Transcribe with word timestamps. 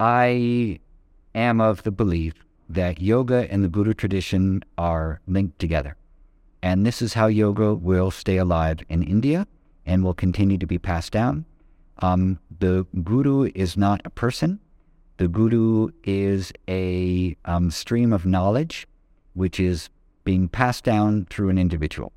I 0.00 0.80
am 1.34 1.60
of 1.60 1.82
the 1.82 1.90
belief 1.90 2.32
that 2.70 3.02
yoga 3.02 3.46
and 3.52 3.62
the 3.62 3.68
Guru 3.68 3.92
tradition 3.92 4.64
are 4.78 5.20
linked 5.26 5.58
together. 5.58 5.96
And 6.62 6.86
this 6.86 7.02
is 7.02 7.12
how 7.12 7.26
yoga 7.26 7.74
will 7.74 8.10
stay 8.10 8.38
alive 8.38 8.78
in 8.88 9.02
India 9.02 9.46
and 9.84 10.02
will 10.02 10.14
continue 10.14 10.56
to 10.56 10.66
be 10.66 10.78
passed 10.78 11.12
down. 11.12 11.44
Um, 11.98 12.38
the 12.60 12.86
guru 13.02 13.50
is 13.54 13.76
not 13.76 14.00
a 14.06 14.10
person. 14.10 14.58
The 15.18 15.28
guru 15.28 15.90
is 16.04 16.50
a 16.66 17.36
um, 17.44 17.70
stream 17.70 18.12
of 18.12 18.24
knowledge 18.24 18.86
which 19.34 19.60
is 19.60 19.90
being 20.24 20.48
passed 20.48 20.84
down 20.84 21.26
through 21.28 21.50
an 21.50 21.58
individual. 21.58 22.12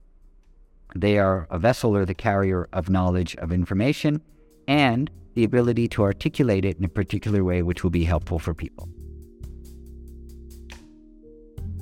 They 0.96 1.18
are 1.18 1.48
a 1.50 1.60
vessel 1.60 1.98
or 1.98 2.06
the 2.06 2.14
carrier 2.14 2.70
of 2.72 2.90
knowledge 2.90 3.36
of 3.38 3.52
information 3.52 4.22
and 4.68 5.10
the 5.36 5.44
ability 5.44 5.88
to 5.90 6.04
articulate 6.04 6.66
it 6.66 6.78
in 6.78 6.86
a 6.86 6.90
particular 6.90 7.44
way 7.44 7.62
which 7.62 7.84
will 7.84 7.90
be 7.92 8.04
helpful 8.04 8.40
for 8.40 8.54
people. 8.54 8.90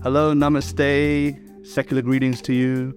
Hello, 0.03 0.33
namaste, 0.33 1.65
secular 1.65 2.01
greetings 2.01 2.41
to 2.41 2.53
you, 2.53 2.95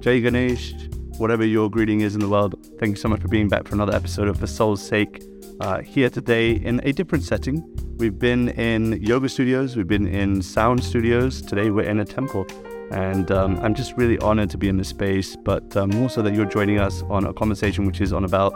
Jay 0.00 0.20
Ganesh, 0.20 0.74
whatever 1.18 1.44
your 1.44 1.68
greeting 1.68 2.02
is 2.02 2.14
in 2.14 2.20
the 2.20 2.28
world. 2.28 2.54
Thank 2.78 2.90
you 2.90 2.96
so 2.96 3.08
much 3.08 3.20
for 3.20 3.28
being 3.28 3.48
back 3.48 3.66
for 3.66 3.74
another 3.74 3.94
episode 3.94 4.28
of 4.28 4.38
For 4.38 4.46
Soul's 4.46 4.86
Sake. 4.86 5.22
Uh, 5.58 5.80
here 5.80 6.10
today 6.10 6.52
in 6.52 6.80
a 6.84 6.92
different 6.92 7.24
setting. 7.24 7.64
We've 7.96 8.18
been 8.18 8.50
in 8.50 9.02
yoga 9.02 9.28
studios, 9.28 9.74
we've 9.74 9.88
been 9.88 10.06
in 10.06 10.42
sound 10.42 10.84
studios. 10.84 11.40
Today 11.40 11.70
we're 11.70 11.88
in 11.88 11.98
a 11.98 12.04
temple. 12.04 12.46
And 12.90 13.30
um, 13.32 13.58
I'm 13.60 13.74
just 13.74 13.96
really 13.96 14.18
honored 14.18 14.50
to 14.50 14.58
be 14.58 14.68
in 14.68 14.76
this 14.76 14.88
space, 14.88 15.34
but 15.34 15.76
um, 15.76 15.92
also 16.02 16.22
that 16.22 16.34
you're 16.34 16.44
joining 16.44 16.78
us 16.78 17.02
on 17.08 17.26
a 17.26 17.32
conversation 17.32 17.86
which 17.86 18.00
is 18.00 18.12
on 18.12 18.24
about 18.24 18.52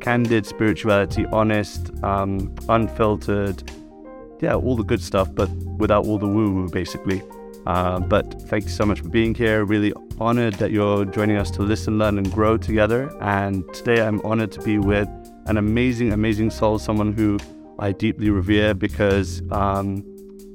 candid 0.00 0.46
spirituality, 0.46 1.26
honest, 1.32 1.90
um, 2.02 2.54
unfiltered, 2.68 3.62
yeah, 4.40 4.54
all 4.54 4.76
the 4.76 4.84
good 4.84 5.00
stuff, 5.02 5.34
but 5.34 5.50
without 5.78 6.04
all 6.04 6.18
the 6.18 6.28
woo 6.28 6.52
woo, 6.52 6.68
basically. 6.68 7.22
Uh, 7.66 7.98
but 7.98 8.40
thank 8.42 8.64
you 8.64 8.70
so 8.70 8.86
much 8.86 9.00
for 9.00 9.08
being 9.08 9.34
here. 9.34 9.64
Really 9.64 9.92
honored 10.20 10.54
that 10.54 10.70
you're 10.70 11.04
joining 11.04 11.36
us 11.36 11.50
to 11.52 11.62
listen, 11.62 11.98
learn, 11.98 12.18
and 12.18 12.30
grow 12.32 12.56
together. 12.56 13.10
And 13.20 13.64
today 13.74 14.02
I'm 14.02 14.20
honored 14.24 14.52
to 14.52 14.60
be 14.62 14.78
with 14.78 15.08
an 15.46 15.56
amazing, 15.56 16.12
amazing 16.12 16.50
soul, 16.50 16.78
someone 16.78 17.12
who 17.12 17.38
I 17.78 17.92
deeply 17.92 18.30
revere 18.30 18.74
because 18.74 19.42
um, 19.50 20.04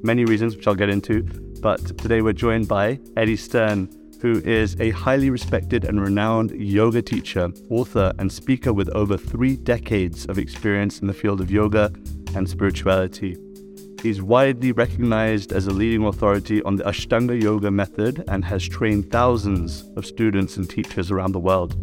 many 0.03 0.23
reasons, 0.25 0.55
which 0.55 0.67
I'll 0.67 0.75
get 0.75 0.89
into. 0.89 1.23
But 1.61 1.97
today 1.97 2.21
we're 2.21 2.33
joined 2.33 2.67
by 2.67 2.99
Eddie 3.17 3.35
Stern, 3.35 3.89
who 4.21 4.39
is 4.45 4.79
a 4.79 4.91
highly 4.91 5.29
respected 5.29 5.83
and 5.83 5.99
renowned 5.99 6.51
yoga 6.51 7.01
teacher, 7.01 7.49
author, 7.69 8.13
and 8.19 8.31
speaker 8.31 8.71
with 8.71 8.87
over 8.89 9.17
three 9.17 9.55
decades 9.55 10.25
of 10.27 10.37
experience 10.37 10.99
in 10.99 11.07
the 11.07 11.13
field 11.13 11.41
of 11.41 11.49
yoga 11.49 11.91
and 12.35 12.47
spirituality. 12.47 13.35
He's 14.01 14.21
widely 14.21 14.71
recognized 14.71 15.51
as 15.51 15.67
a 15.67 15.71
leading 15.71 16.05
authority 16.05 16.61
on 16.63 16.75
the 16.75 16.83
Ashtanga 16.83 17.41
Yoga 17.41 17.69
method 17.71 18.23
and 18.27 18.45
has 18.45 18.67
trained 18.67 19.11
thousands 19.11 19.85
of 19.95 20.05
students 20.05 20.57
and 20.57 20.69
teachers 20.69 21.11
around 21.11 21.33
the 21.33 21.39
world. 21.39 21.75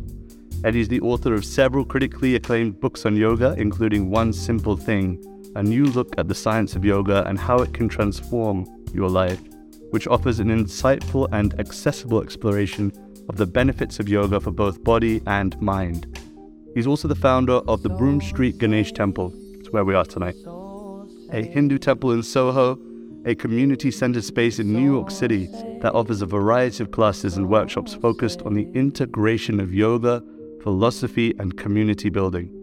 Eddie 0.64 0.80
is 0.80 0.88
the 0.88 1.00
author 1.00 1.34
of 1.34 1.44
several 1.44 1.84
critically 1.84 2.34
acclaimed 2.34 2.80
books 2.80 3.06
on 3.06 3.14
yoga, 3.14 3.54
including 3.58 4.10
One 4.10 4.32
Simple 4.32 4.76
Thing, 4.76 5.22
a 5.54 5.62
new 5.62 5.84
look 5.86 6.14
at 6.18 6.28
the 6.28 6.34
science 6.34 6.74
of 6.74 6.84
yoga 6.84 7.24
and 7.28 7.38
how 7.38 7.58
it 7.58 7.72
can 7.72 7.88
transform 7.88 8.66
your 8.92 9.08
life, 9.08 9.40
which 9.90 10.06
offers 10.06 10.40
an 10.40 10.48
insightful 10.48 11.28
and 11.32 11.58
accessible 11.60 12.22
exploration 12.22 12.92
of 13.28 13.36
the 13.36 13.46
benefits 13.46 14.00
of 14.00 14.08
yoga 14.08 14.40
for 14.40 14.50
both 14.50 14.82
body 14.84 15.20
and 15.26 15.60
mind. 15.60 16.18
He's 16.74 16.86
also 16.86 17.08
the 17.08 17.14
founder 17.14 17.60
of 17.68 17.82
the 17.82 17.88
Broome 17.88 18.20
Street 18.20 18.58
Ganesh 18.58 18.92
Temple, 18.92 19.32
it's 19.54 19.70
where 19.70 19.84
we 19.84 19.94
are 19.94 20.04
tonight, 20.04 20.36
a 21.32 21.42
Hindu 21.42 21.78
temple 21.78 22.12
in 22.12 22.22
Soho, 22.22 22.78
a 23.24 23.34
community 23.34 23.90
centered 23.90 24.24
space 24.24 24.58
in 24.58 24.72
New 24.72 24.92
York 24.92 25.10
City 25.10 25.46
that 25.80 25.92
offers 25.92 26.22
a 26.22 26.26
variety 26.26 26.82
of 26.82 26.90
classes 26.90 27.36
and 27.36 27.48
workshops 27.48 27.94
focused 27.94 28.42
on 28.42 28.54
the 28.54 28.70
integration 28.72 29.60
of 29.60 29.74
yoga 29.74 30.22
philosophy, 30.62 31.34
and 31.38 31.56
community 31.56 32.10
building. 32.10 32.54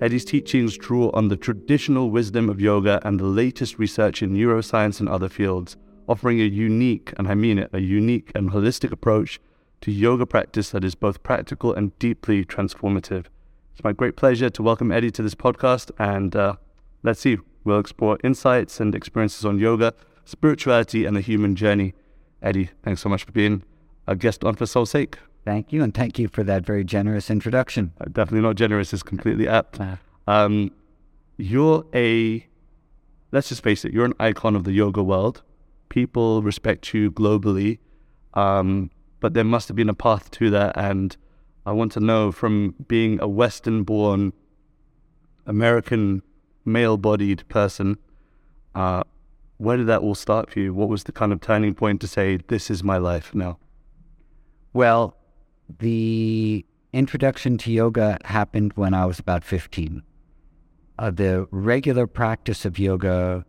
Eddie's 0.00 0.24
teachings 0.24 0.76
draw 0.76 1.10
on 1.14 1.28
the 1.28 1.36
traditional 1.36 2.10
wisdom 2.10 2.50
of 2.50 2.60
yoga 2.60 3.00
and 3.06 3.18
the 3.18 3.24
latest 3.24 3.78
research 3.78 4.22
in 4.22 4.34
neuroscience 4.34 5.00
and 5.00 5.08
other 5.08 5.28
fields, 5.28 5.76
offering 6.08 6.40
a 6.40 6.44
unique, 6.44 7.12
and 7.16 7.28
I 7.28 7.34
mean 7.34 7.58
it, 7.58 7.70
a 7.72 7.80
unique 7.80 8.30
and 8.34 8.50
holistic 8.50 8.92
approach 8.92 9.40
to 9.80 9.90
yoga 9.90 10.26
practice 10.26 10.70
that 10.70 10.84
is 10.84 10.94
both 10.94 11.22
practical 11.22 11.74
and 11.74 11.98
deeply 11.98 12.44
transformative. 12.44 13.26
It's 13.72 13.84
my 13.84 13.92
great 13.92 14.16
pleasure 14.16 14.50
to 14.50 14.62
welcome 14.62 14.92
Eddie 14.92 15.10
to 15.12 15.22
this 15.22 15.34
podcast, 15.34 15.90
and 15.98 16.34
uh, 16.34 16.56
let's 17.02 17.20
see, 17.20 17.38
we'll 17.64 17.80
explore 17.80 18.18
insights 18.22 18.80
and 18.80 18.94
experiences 18.94 19.44
on 19.44 19.58
yoga, 19.58 19.94
spirituality, 20.24 21.04
and 21.04 21.16
the 21.16 21.20
human 21.20 21.56
journey. 21.56 21.94
Eddie, 22.42 22.70
thanks 22.82 23.00
so 23.00 23.08
much 23.08 23.24
for 23.24 23.32
being 23.32 23.62
a 24.06 24.14
guest 24.14 24.44
on 24.44 24.54
For 24.54 24.66
Soul's 24.66 24.90
Sake. 24.90 25.18
Thank 25.44 25.72
you, 25.72 25.82
and 25.82 25.92
thank 25.92 26.18
you 26.18 26.28
for 26.28 26.42
that 26.44 26.64
very 26.64 26.84
generous 26.84 27.30
introduction. 27.30 27.92
Uh, 28.00 28.06
definitely 28.06 28.40
not 28.40 28.56
generous; 28.56 28.92
it's 28.92 29.02
completely 29.02 29.46
apt. 29.48 29.78
Um, 30.26 30.70
you're 31.36 31.84
a, 31.92 32.46
let's 33.32 33.48
just 33.48 33.62
face 33.62 33.84
it, 33.84 33.92
you're 33.92 34.06
an 34.06 34.14
icon 34.18 34.56
of 34.56 34.64
the 34.64 34.72
yoga 34.72 35.02
world. 35.02 35.42
People 35.94 36.42
respect 36.42 36.92
you 36.92 37.12
globally, 37.12 37.78
um, 38.34 38.90
but 39.20 39.34
there 39.34 39.44
must 39.44 39.68
have 39.68 39.76
been 39.76 39.88
a 39.88 39.94
path 39.94 40.28
to 40.32 40.50
that. 40.50 40.76
And 40.76 41.16
I 41.64 41.70
want 41.70 41.92
to 41.92 42.00
know, 42.00 42.32
from 42.32 42.74
being 42.88 43.20
a 43.20 43.28
Western-born, 43.28 44.32
American, 45.46 46.22
male-bodied 46.64 47.48
person, 47.48 47.96
uh, 48.74 49.04
where 49.58 49.76
did 49.76 49.86
that 49.86 50.00
all 50.00 50.16
start 50.16 50.50
for 50.50 50.58
you? 50.58 50.74
What 50.74 50.88
was 50.88 51.04
the 51.04 51.12
kind 51.12 51.32
of 51.32 51.40
turning 51.40 51.74
point 51.74 52.00
to 52.00 52.08
say, 52.08 52.38
"This 52.48 52.72
is 52.72 52.82
my 52.82 52.98
life 52.98 53.32
now"? 53.32 53.58
Well, 54.72 55.16
the 55.78 56.66
introduction 56.92 57.56
to 57.58 57.70
yoga 57.70 58.18
happened 58.24 58.72
when 58.74 58.94
I 58.94 59.06
was 59.06 59.20
about 59.20 59.44
15. 59.44 60.02
Uh, 60.98 61.12
the 61.12 61.46
regular 61.52 62.08
practice 62.08 62.64
of 62.64 62.80
yoga 62.80 63.44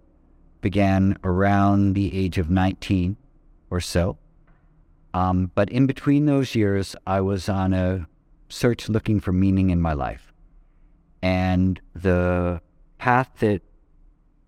began 0.66 1.16
around 1.24 1.94
the 1.94 2.18
age 2.18 2.40
of 2.40 2.50
19 2.50 3.16
or 3.70 3.80
so. 3.80 4.18
Um, 5.14 5.52
but 5.54 5.70
in 5.70 5.86
between 5.86 6.26
those 6.26 6.56
years, 6.56 6.96
I 7.06 7.22
was 7.22 7.48
on 7.48 7.72
a 7.72 8.08
search 8.50 8.90
looking 8.90 9.20
for 9.20 9.32
meaning 9.32 9.70
in 9.70 9.80
my 9.80 9.94
life. 9.94 10.34
And 11.22 11.80
the 11.94 12.64
path 12.98 13.30
that 13.42 13.62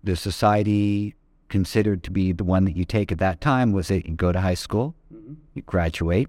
the 0.02 0.16
society 0.16 1.14
considered 1.48 2.02
to 2.02 2.10
be 2.10 2.32
the 2.32 2.42
one 2.42 2.64
that 2.64 2.74
you 2.74 2.84
take 2.84 3.12
at 3.12 3.18
that 3.18 3.40
time 3.40 3.70
was 3.70 3.86
that 3.86 4.04
you 4.04 4.16
go 4.16 4.32
to 4.32 4.40
high 4.40 4.54
school, 4.54 4.96
mm-hmm. 5.14 5.34
you 5.54 5.62
graduate, 5.62 6.28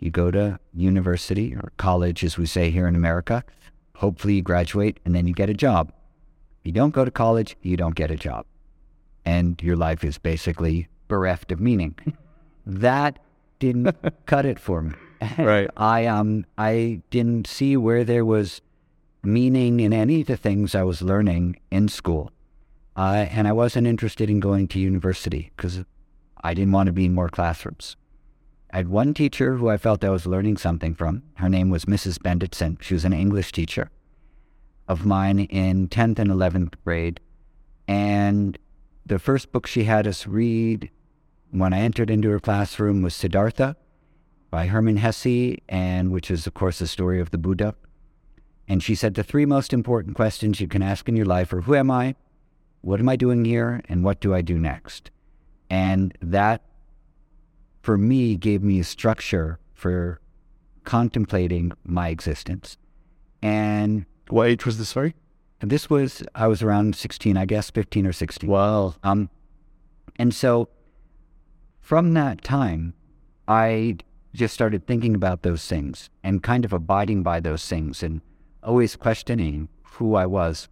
you 0.00 0.10
go 0.10 0.30
to 0.30 0.60
university 0.74 1.54
or 1.54 1.72
college, 1.78 2.22
as 2.24 2.36
we 2.36 2.44
say 2.44 2.70
here 2.70 2.86
in 2.86 2.94
America. 2.94 3.42
Hopefully, 3.96 4.34
you 4.34 4.42
graduate 4.42 5.00
and 5.06 5.14
then 5.14 5.26
you 5.26 5.32
get 5.32 5.48
a 5.48 5.54
job. 5.54 5.94
If 6.60 6.66
you 6.66 6.72
don't 6.72 6.92
go 6.92 7.06
to 7.06 7.10
college, 7.10 7.56
you 7.62 7.78
don't 7.78 7.94
get 7.94 8.10
a 8.10 8.16
job. 8.16 8.44
And 9.24 9.60
your 9.62 9.76
life 9.76 10.04
is 10.04 10.18
basically 10.18 10.88
bereft 11.08 11.52
of 11.52 11.60
meaning. 11.60 11.96
that 12.66 13.18
didn't 13.58 13.94
cut 14.26 14.46
it 14.46 14.58
for 14.58 14.82
me. 14.82 14.94
Right. 15.38 15.68
I 15.76 16.06
um 16.06 16.46
I 16.56 17.02
didn't 17.10 17.46
see 17.46 17.76
where 17.76 18.04
there 18.04 18.24
was 18.24 18.60
meaning 19.22 19.80
in 19.80 19.92
any 19.92 20.22
of 20.22 20.26
the 20.26 20.36
things 20.36 20.74
I 20.74 20.82
was 20.82 21.02
learning 21.02 21.60
in 21.70 21.88
school. 21.88 22.30
Uh, 22.96 23.26
and 23.30 23.46
I 23.46 23.52
wasn't 23.52 23.86
interested 23.86 24.28
in 24.28 24.40
going 24.40 24.66
to 24.68 24.78
university 24.78 25.52
because 25.56 25.84
I 26.42 26.54
didn't 26.54 26.72
want 26.72 26.86
to 26.88 26.92
be 26.92 27.06
in 27.06 27.14
more 27.14 27.28
classrooms. 27.28 27.96
I 28.72 28.78
had 28.78 28.88
one 28.88 29.14
teacher 29.14 29.56
who 29.56 29.68
I 29.68 29.76
felt 29.78 30.04
I 30.04 30.10
was 30.10 30.26
learning 30.26 30.56
something 30.56 30.94
from. 30.94 31.22
Her 31.34 31.48
name 31.48 31.70
was 31.70 31.84
Mrs. 31.84 32.18
Benditson. 32.18 32.80
She 32.80 32.94
was 32.94 33.04
an 33.04 33.12
English 33.12 33.52
teacher 33.52 33.90
of 34.88 35.06
mine 35.06 35.40
in 35.40 35.88
10th 35.88 36.18
and 36.18 36.30
11th 36.30 36.74
grade. 36.84 37.20
And 37.88 38.58
the 39.10 39.18
first 39.18 39.50
book 39.50 39.66
she 39.66 39.82
had 39.84 40.06
us 40.06 40.28
read 40.28 40.88
when 41.50 41.72
I 41.72 41.80
entered 41.80 42.10
into 42.10 42.30
her 42.30 42.38
classroom 42.38 43.02
was 43.02 43.12
Siddhartha 43.12 43.74
by 44.52 44.68
Hermann 44.68 44.98
Hesse, 44.98 45.56
and 45.68 46.12
which 46.12 46.30
is, 46.30 46.46
of 46.46 46.54
course, 46.54 46.78
the 46.78 46.86
story 46.86 47.20
of 47.20 47.32
the 47.32 47.36
Buddha. 47.36 47.74
And 48.68 48.84
she 48.84 48.94
said 48.94 49.14
the 49.14 49.24
three 49.24 49.46
most 49.46 49.72
important 49.72 50.14
questions 50.14 50.60
you 50.60 50.68
can 50.68 50.80
ask 50.80 51.08
in 51.08 51.16
your 51.16 51.26
life 51.26 51.52
are 51.52 51.62
Who 51.62 51.74
am 51.74 51.90
I? 51.90 52.14
What 52.82 53.00
am 53.00 53.08
I 53.08 53.16
doing 53.16 53.44
here? 53.44 53.82
And 53.88 54.04
what 54.04 54.20
do 54.20 54.32
I 54.32 54.42
do 54.42 54.56
next? 54.56 55.10
And 55.68 56.16
that 56.22 56.62
for 57.82 57.98
me 57.98 58.36
gave 58.36 58.62
me 58.62 58.78
a 58.78 58.84
structure 58.84 59.58
for 59.74 60.20
contemplating 60.84 61.72
my 61.82 62.10
existence. 62.10 62.76
And 63.42 64.06
what 64.28 64.50
age 64.50 64.64
was 64.64 64.78
this? 64.78 64.90
Sorry, 64.90 65.16
and 65.60 65.70
this 65.70 65.90
was 65.90 66.22
I 66.34 66.46
was 66.46 66.62
around 66.62 66.96
sixteen, 66.96 67.36
I 67.36 67.44
guess, 67.44 67.70
fifteen 67.70 68.06
or 68.06 68.12
sixteen. 68.12 68.50
Wow. 68.50 68.94
Um, 69.02 69.28
and 70.16 70.34
so 70.34 70.68
from 71.80 72.14
that 72.14 72.42
time, 72.42 72.94
I 73.48 73.96
just 74.32 74.54
started 74.54 74.86
thinking 74.86 75.14
about 75.14 75.42
those 75.42 75.66
things 75.66 76.08
and 76.22 76.42
kind 76.42 76.64
of 76.64 76.72
abiding 76.72 77.22
by 77.22 77.40
those 77.40 77.66
things 77.66 78.02
and 78.02 78.20
always 78.62 78.94
questioning 78.96 79.68
who 79.82 80.14
I 80.14 80.26
was. 80.26 80.68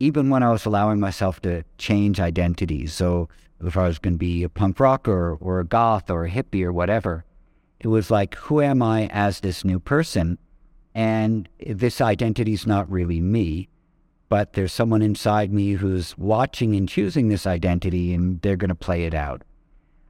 even 0.00 0.28
when 0.30 0.42
I 0.42 0.50
was 0.50 0.66
allowing 0.66 1.00
myself 1.00 1.40
to 1.42 1.64
change 1.78 2.20
identities, 2.20 2.92
so 2.92 3.28
if 3.64 3.76
I 3.76 3.86
was 3.86 3.98
going 3.98 4.14
to 4.14 4.18
be 4.18 4.42
a 4.42 4.48
punk 4.48 4.80
rocker 4.80 5.36
or 5.40 5.60
a 5.60 5.64
goth 5.64 6.10
or 6.10 6.24
a 6.24 6.30
hippie 6.30 6.64
or 6.64 6.72
whatever, 6.72 7.24
it 7.80 7.88
was 7.88 8.10
like, 8.10 8.34
who 8.34 8.60
am 8.60 8.82
I 8.82 9.06
as 9.08 9.40
this 9.40 9.64
new 9.64 9.78
person? 9.78 10.38
And 10.94 11.48
this 11.58 12.00
identity 12.00 12.52
is 12.52 12.66
not 12.66 12.90
really 12.90 13.20
me, 13.20 13.68
but 14.28 14.54
there's 14.54 14.72
someone 14.72 15.02
inside 15.02 15.52
me 15.52 15.72
who's 15.72 16.16
watching 16.18 16.74
and 16.74 16.88
choosing 16.88 17.28
this 17.28 17.46
identity, 17.46 18.14
and 18.14 18.40
they're 18.42 18.56
going 18.56 18.68
to 18.68 18.74
play 18.74 19.04
it 19.04 19.14
out. 19.14 19.42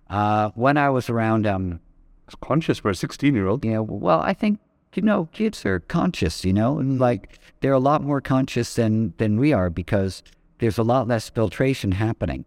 Uh, 0.08 0.50
when 0.55 0.76
I 0.76 0.90
was 0.90 1.11
around, 1.11 1.46
um, 1.46 1.81
It's 2.26 2.37
conscious 2.40 2.78
for 2.78 2.90
a 2.90 2.94
16 2.94 3.34
year 3.34 3.46
old. 3.46 3.64
you 3.64 3.72
know, 3.72 3.82
well, 3.82 4.20
I 4.20 4.32
think 4.34 4.58
you 4.94 5.02
know, 5.02 5.28
kids 5.32 5.66
are 5.66 5.81
conscious, 5.81 6.44
you 6.44 6.52
know, 6.52 6.78
and 6.78 7.00
like 7.00 7.38
they're 7.61 7.72
a 7.72 7.78
lot 7.81 8.02
more 8.02 8.20
conscious 8.20 8.75
than 8.75 9.12
than 9.16 9.38
we 9.40 9.52
are 9.52 9.69
because 9.69 10.22
there's 10.58 10.78
a 10.78 10.82
lot 10.84 11.08
less 11.08 11.28
filtration 11.28 11.93
happening. 11.93 12.44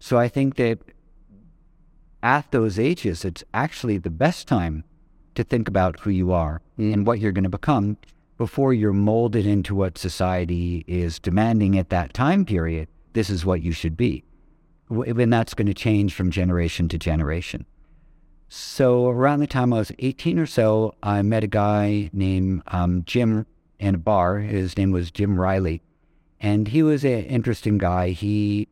So 0.00 0.18
I 0.18 0.28
think 0.28 0.56
that 0.56 0.78
at 2.22 2.50
those 2.50 2.78
ages, 2.78 3.24
it's 3.24 3.44
actually 3.52 3.98
the 3.98 4.10
best 4.10 4.48
time 4.48 4.84
to 5.34 5.44
think 5.44 5.68
about 5.68 6.00
who 6.00 6.10
you 6.10 6.32
are 6.32 6.62
and 6.76 7.06
what 7.06 7.20
you're 7.20 7.32
going 7.32 7.44
to 7.44 7.50
become 7.50 7.96
before 8.36 8.72
you're 8.72 8.92
molded 8.92 9.46
into 9.46 9.74
what 9.74 9.98
society 9.98 10.84
is 10.86 11.18
demanding 11.18 11.78
at 11.78 11.90
that 11.90 12.12
time 12.12 12.44
period. 12.44 12.88
This 13.12 13.30
is 13.30 13.44
what 13.44 13.62
you 13.62 13.72
should 13.72 13.96
be. 13.96 14.24
And 14.90 15.32
that's 15.32 15.54
going 15.54 15.66
to 15.66 15.74
change 15.74 16.14
from 16.14 16.30
generation 16.30 16.88
to 16.88 16.98
generation. 16.98 17.64
So 18.48 19.08
around 19.08 19.40
the 19.40 19.46
time 19.46 19.72
I 19.72 19.78
was 19.78 19.92
18 19.98 20.38
or 20.38 20.46
so, 20.46 20.94
I 21.02 21.22
met 21.22 21.44
a 21.44 21.48
guy 21.48 22.10
named 22.12 22.62
um, 22.68 23.02
Jim 23.04 23.46
in 23.78 23.94
a 23.94 23.98
bar. 23.98 24.38
His 24.38 24.76
name 24.76 24.92
was 24.92 25.10
Jim 25.10 25.40
Riley. 25.40 25.82
And 26.40 26.68
he 26.68 26.82
was 26.82 27.04
an 27.04 27.24
interesting 27.24 27.78
guy. 27.78 28.10
He 28.10 28.68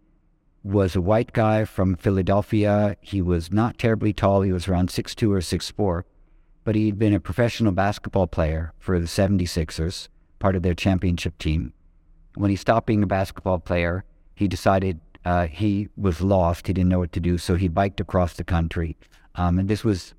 was 0.63 0.95
a 0.95 1.01
white 1.01 1.33
guy 1.33 1.65
from 1.65 1.97
Philadelphia. 1.97 2.97
He 3.01 3.23
was 3.23 3.53
not 3.53 3.79
terribly 3.79 4.13
tall. 4.13 4.43
He 4.43 4.53
was 4.53 4.69
around 4.69 4.91
6'2 4.91 5.31
or 5.31 5.39
6'4. 5.39 6.03
But 6.65 6.75
he'd 6.75 6.99
been 6.99 7.15
a 7.15 7.21
professional 7.21 7.73
basketball 7.73 8.27
player 8.27 8.73
for 8.79 8.99
the 8.99 9.07
76ers, 9.07 10.09
part 10.39 10.57
of 10.57 10.63
their 10.63 10.75
championship 10.75 11.39
team. 11.39 11.73
When 12.35 12.51
he 12.51 12.57
stopped 12.57 12.87
being 12.87 13.03
a 13.03 13.07
basketball 13.07 13.59
player, 13.59 14.05
he 14.35 14.49
decided 14.49 15.01
uh, 15.25 15.47
he 15.47 15.89
was 15.97 16.21
lost. 16.21 16.67
He 16.67 16.73
didn't 16.73 16.89
know 16.89 16.99
what 16.99 17.13
to 17.13 17.21
do. 17.21 17.39
So 17.39 17.57
he 17.57 17.69
biked 17.69 18.01
across 18.01 18.35
the 18.35 18.45
country. 18.45 18.97
Um, 19.35 19.59
and 19.59 19.69
this 19.69 19.85
was 19.85 20.15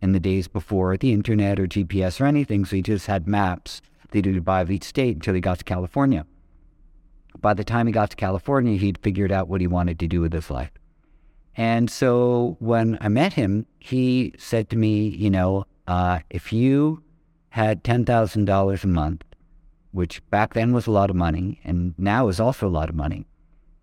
in 0.00 0.12
the 0.12 0.20
days 0.20 0.48
before 0.48 0.96
the 0.96 1.12
internet 1.12 1.58
or 1.58 1.66
GPS 1.66 2.20
or 2.20 2.26
anything. 2.26 2.64
So 2.64 2.76
he 2.76 2.82
just 2.82 3.06
had 3.06 3.26
maps 3.26 3.80
that 4.10 4.24
he 4.24 4.32
would 4.32 4.44
buy 4.44 4.60
of 4.60 4.70
each 4.70 4.84
state 4.84 5.16
until 5.16 5.34
he 5.34 5.40
got 5.40 5.58
to 5.58 5.64
California. 5.64 6.26
By 7.40 7.54
the 7.54 7.64
time 7.64 7.86
he 7.86 7.92
got 7.92 8.10
to 8.10 8.16
California, 8.16 8.78
he'd 8.78 8.98
figured 8.98 9.32
out 9.32 9.48
what 9.48 9.60
he 9.60 9.66
wanted 9.66 9.98
to 9.98 10.06
do 10.06 10.20
with 10.20 10.32
his 10.32 10.50
life. 10.50 10.70
And 11.56 11.90
so 11.90 12.56
when 12.58 12.98
I 13.00 13.08
met 13.08 13.34
him, 13.34 13.66
he 13.78 14.34
said 14.38 14.68
to 14.70 14.76
me, 14.76 15.08
you 15.08 15.30
know, 15.30 15.66
uh, 15.86 16.20
if 16.30 16.52
you 16.52 17.02
had 17.50 17.84
$10,000 17.84 18.84
a 18.84 18.86
month, 18.86 19.24
which 19.92 20.28
back 20.30 20.54
then 20.54 20.72
was 20.72 20.86
a 20.86 20.90
lot 20.90 21.10
of 21.10 21.16
money 21.16 21.60
and 21.64 21.94
now 21.96 22.28
is 22.28 22.40
also 22.40 22.66
a 22.66 22.68
lot 22.68 22.88
of 22.88 22.96
money, 22.96 23.26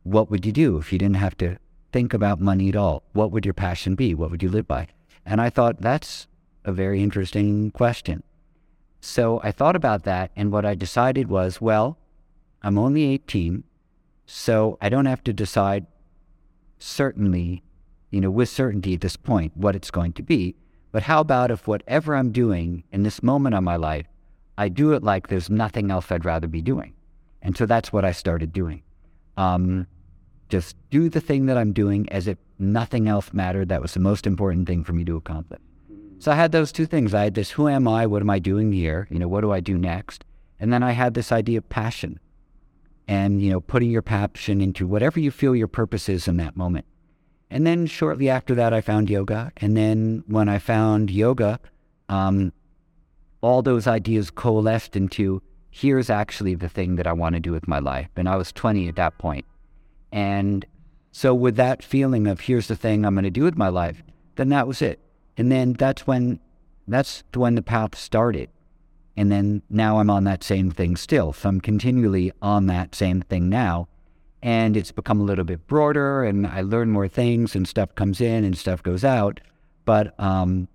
what 0.04 0.30
would 0.30 0.46
you 0.46 0.52
do 0.52 0.78
if 0.78 0.92
you 0.92 1.00
didn't 1.00 1.16
have 1.16 1.38
to 1.38 1.58
think 1.94 2.14
about 2.14 2.42
money 2.42 2.70
at 2.70 2.76
all? 2.76 3.04
What 3.14 3.32
would 3.32 3.46
your 3.46 3.54
passion 3.54 3.96
be? 3.96 4.14
What 4.14 4.32
would 4.32 4.44
you 4.44 4.50
live 4.50 4.68
by? 4.68 4.88
And 5.26 5.40
I 5.40 5.50
thought 5.50 5.82
that's 5.82 6.28
a 6.66 6.72
very 6.72 7.02
interesting 7.02 7.72
question. 7.72 8.24
So 9.00 9.40
I 9.44 9.52
thought 9.52 9.76
about 9.76 10.04
that, 10.04 10.32
and 10.36 10.52
what 10.52 10.66
I 10.66 10.76
decided 10.76 11.28
was, 11.28 11.60
well, 11.60 11.98
I'm 12.62 12.78
only 12.78 13.06
18, 13.06 13.64
so 14.26 14.78
I 14.80 14.90
don't 14.90 15.08
have 15.08 15.24
to 15.24 15.34
decide 15.34 15.88
certainly, 16.82 17.64
you 18.10 18.22
know, 18.22 18.32
with 18.32 18.50
certainty 18.50 18.94
at 18.94 19.02
this 19.02 19.16
point 19.16 19.56
what 19.56 19.76
it's 19.76 19.92
going 19.92 20.14
to 20.14 20.24
be. 20.24 20.56
But 20.92 21.04
how 21.04 21.22
about 21.22 21.52
if 21.52 21.68
whatever 21.68 22.16
I'm 22.16 22.32
doing 22.32 22.84
in 22.92 23.04
this 23.04 23.24
moment 23.24 23.56
of 23.56 23.64
my 23.64 23.78
life, 23.78 24.08
I 24.58 24.68
do 24.68 24.94
it 24.94 25.04
like 25.04 25.28
there's 25.28 25.50
nothing 25.50 25.90
else 25.90 26.12
I'd 26.12 26.26
rather 26.26 26.48
be 26.48 26.62
doing? 26.62 26.94
And 27.42 27.56
so 27.58 27.66
that's 27.66 27.94
what 27.94 28.06
I 28.06 28.12
started 28.12 28.52
doing. 28.52 28.84
Um, 29.38 29.88
just 30.50 30.76
do 30.90 31.08
the 31.08 31.22
thing 31.22 31.46
that 31.46 31.58
I'm 31.58 31.72
doing 31.72 32.10
as 32.10 32.28
if 32.28 32.38
nothing 32.60 33.08
else 33.08 33.32
mattered. 33.32 33.70
That 33.70 33.82
was 33.82 33.94
the 33.94 34.02
most 34.02 34.28
important 34.28 34.68
thing 34.68 34.84
for 34.84 34.94
me 34.94 35.06
to 35.06 35.16
accomplish. 35.16 35.62
So 36.20 36.32
I 36.32 36.36
had 36.36 36.52
those 36.52 36.72
two 36.72 36.86
things. 36.86 37.14
I 37.14 37.24
had 37.24 37.34
this 37.36 37.52
who 37.52 37.68
am 37.68 37.88
I? 37.88 38.06
What 38.06 38.22
am 38.22 38.30
I 38.30 38.38
doing 38.38 38.74
here? 38.74 39.08
You 39.10 39.18
know, 39.18 39.28
what 39.28 39.42
do 39.42 39.52
I 39.52 39.60
do 39.60 39.78
next? 39.78 40.26
And 40.60 40.72
then 40.72 40.84
I 40.84 40.92
had 40.92 41.14
this 41.14 41.32
idea 41.32 41.58
of 41.58 41.70
passion 41.70 42.20
and, 43.12 43.42
you 43.42 43.52
know, 43.52 43.60
putting 43.60 43.92
your 43.92 44.02
passion 44.02 44.62
into 44.62 44.88
whatever 44.88 45.20
you 45.20 45.32
feel 45.32 45.54
your 45.54 45.68
purpose 45.68 46.08
is 46.08 46.30
in 46.30 46.38
that 46.38 46.56
moment. 46.56 46.86
And 47.50 47.68
then 47.68 47.86
shortly 47.86 48.30
after 48.30 48.56
that, 48.56 48.72
I 48.72 48.80
found 48.80 49.10
yoga. 49.10 49.52
And 49.58 49.76
then 49.76 50.24
when 50.28 50.48
I 50.48 50.60
found 50.60 51.12
yoga, 51.12 51.60
um, 52.08 52.54
all 53.42 53.62
those 53.62 53.86
ideas 53.86 54.32
coalesced 54.32 54.96
into 54.96 55.42
here's 55.72 56.10
actually 56.10 56.56
the 56.56 56.70
thing 56.70 56.96
that 56.96 57.06
I 57.06 57.12
want 57.12 57.36
to 57.36 57.42
do 57.42 57.52
with 57.52 57.68
my 57.68 57.80
life. 57.80 58.08
And 58.16 58.30
I 58.30 58.38
was 58.38 58.54
20 58.54 58.88
at 58.88 58.96
that 58.96 59.18
point. 59.18 59.44
And 60.14 60.66
so, 61.12 61.36
with 61.36 61.58
that 61.58 61.84
feeling 61.84 62.28
of 62.28 62.40
here's 62.40 62.70
the 62.70 62.78
thing 62.78 63.06
I'm 63.06 63.16
going 63.16 63.26
to 63.26 63.30
do 63.30 63.44
with 63.44 63.58
my 63.58 63.68
life, 63.68 64.02
then 64.38 64.48
that 64.50 64.68
was 64.68 64.82
it. 64.82 65.02
And 65.36 65.52
then 65.52 65.74
that's 65.74 66.08
when 66.08 66.40
that's 66.88 67.26
when 67.36 67.56
the 67.56 67.62
path 67.62 67.98
started. 67.98 68.50
And 69.18 69.32
then 69.32 69.62
now 69.70 70.00
I'm 70.00 70.10
on 70.10 70.24
that 70.24 70.44
same 70.44 70.72
thing 70.72 70.96
still. 70.96 71.34
So 71.34 71.50
I'm 71.50 71.62
continually 71.62 72.32
on 72.42 72.68
that 72.68 72.96
same 72.96 73.22
thing 73.22 73.50
now. 73.50 73.88
And 74.42 74.76
it's 74.76 74.92
become 74.92 75.20
a 75.20 75.24
little 75.24 75.44
bit 75.44 75.68
broader 75.68 76.24
and 76.24 76.48
I 76.48 76.62
learn 76.62 76.90
more 76.90 77.08
things 77.08 77.56
and 77.56 77.68
stuff 77.68 77.94
comes 77.94 78.22
in 78.22 78.44
and 78.44 78.58
stuff 78.58 78.82
goes 78.82 79.04
out. 79.04 79.40
But 79.86 80.20
um, 80.20 80.68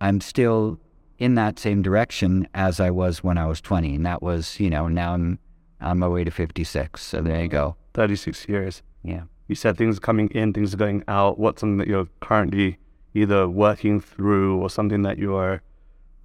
I'm 0.00 0.20
still 0.20 0.78
in 1.18 1.34
that 1.36 1.58
same 1.58 1.80
direction 1.80 2.46
as 2.54 2.80
I 2.80 2.90
was 2.90 3.22
when 3.22 3.38
I 3.38 3.46
was 3.46 3.60
20. 3.60 3.94
And 3.94 4.06
that 4.06 4.22
was, 4.22 4.60
you 4.60 4.68
know, 4.68 4.88
now 4.88 5.14
I'm 5.14 5.38
on 5.80 5.98
my 5.98 6.08
way 6.08 6.24
to 6.24 6.30
56. 6.30 7.00
So 7.00 7.22
there 7.22 7.42
you 7.42 7.48
go. 7.48 7.76
36 7.94 8.48
years. 8.48 8.82
Yeah. 9.02 9.22
You 9.48 9.54
said 9.54 9.76
things 9.76 9.98
are 9.98 10.00
coming 10.00 10.28
in, 10.28 10.52
things 10.52 10.74
are 10.74 10.78
going 10.78 11.04
out. 11.06 11.38
What's 11.38 11.60
something 11.60 11.78
that 11.78 11.86
you're 11.86 12.08
currently 12.20 12.78
either 13.14 13.48
working 13.48 14.00
through 14.00 14.58
or 14.60 14.68
something 14.68 15.02
that 15.02 15.18
you 15.18 15.34
are 15.34 15.62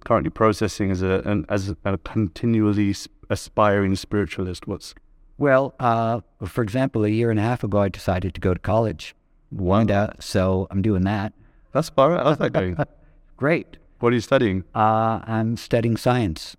currently 0.04 0.30
processing 0.30 0.90
as 0.90 1.02
a 1.02 1.22
an, 1.24 1.46
as 1.48 1.74
a 1.84 1.98
continually 1.98 2.94
aspiring 3.28 3.96
spiritualist? 3.96 4.66
What's 4.66 4.94
Well, 5.38 5.74
uh, 5.80 6.20
for 6.44 6.62
example, 6.62 7.04
a 7.04 7.08
year 7.08 7.30
and 7.30 7.38
a 7.38 7.42
half 7.42 7.62
ago, 7.64 7.78
I 7.80 7.88
decided 7.88 8.34
to 8.34 8.40
go 8.40 8.54
to 8.54 8.60
college. 8.60 9.14
Out, 9.90 10.22
so 10.22 10.68
I'm 10.70 10.80
doing 10.80 11.02
that. 11.02 11.32
that's 11.72 11.88
far. 11.88 12.16
How's 12.16 12.38
that 12.38 12.52
going? 12.52 12.76
Great. 13.36 13.78
what 13.98 14.12
are 14.12 14.14
you 14.14 14.20
studying? 14.20 14.62
Uh, 14.74 15.20
I'm 15.24 15.56
studying 15.56 15.96
science. 15.96 16.56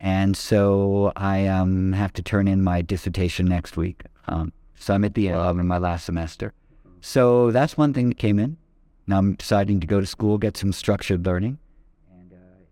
And 0.00 0.34
so 0.34 1.12
I 1.14 1.46
um, 1.46 1.92
have 1.92 2.12
to 2.14 2.22
turn 2.22 2.48
in 2.48 2.62
my 2.62 2.80
dissertation 2.80 3.44
next 3.46 3.76
week. 3.76 4.04
Um, 4.28 4.52
so 4.76 4.94
I'm 4.94 5.04
at 5.04 5.12
the 5.14 5.28
end 5.28 5.36
Wow. 5.36 5.50
of 5.50 5.56
my 5.56 5.76
last 5.76 6.06
semester. 6.06 6.54
So 7.02 7.50
that's 7.50 7.76
one 7.76 7.92
thing 7.92 8.08
that 8.08 8.16
came 8.18 8.38
in. 8.38 8.56
Now 9.06 9.18
I'm 9.18 9.34
deciding 9.34 9.80
to 9.80 9.86
go 9.86 10.00
to 10.00 10.06
school, 10.06 10.38
get 10.38 10.56
some 10.56 10.72
structured 10.72 11.26
learning. 11.26 11.58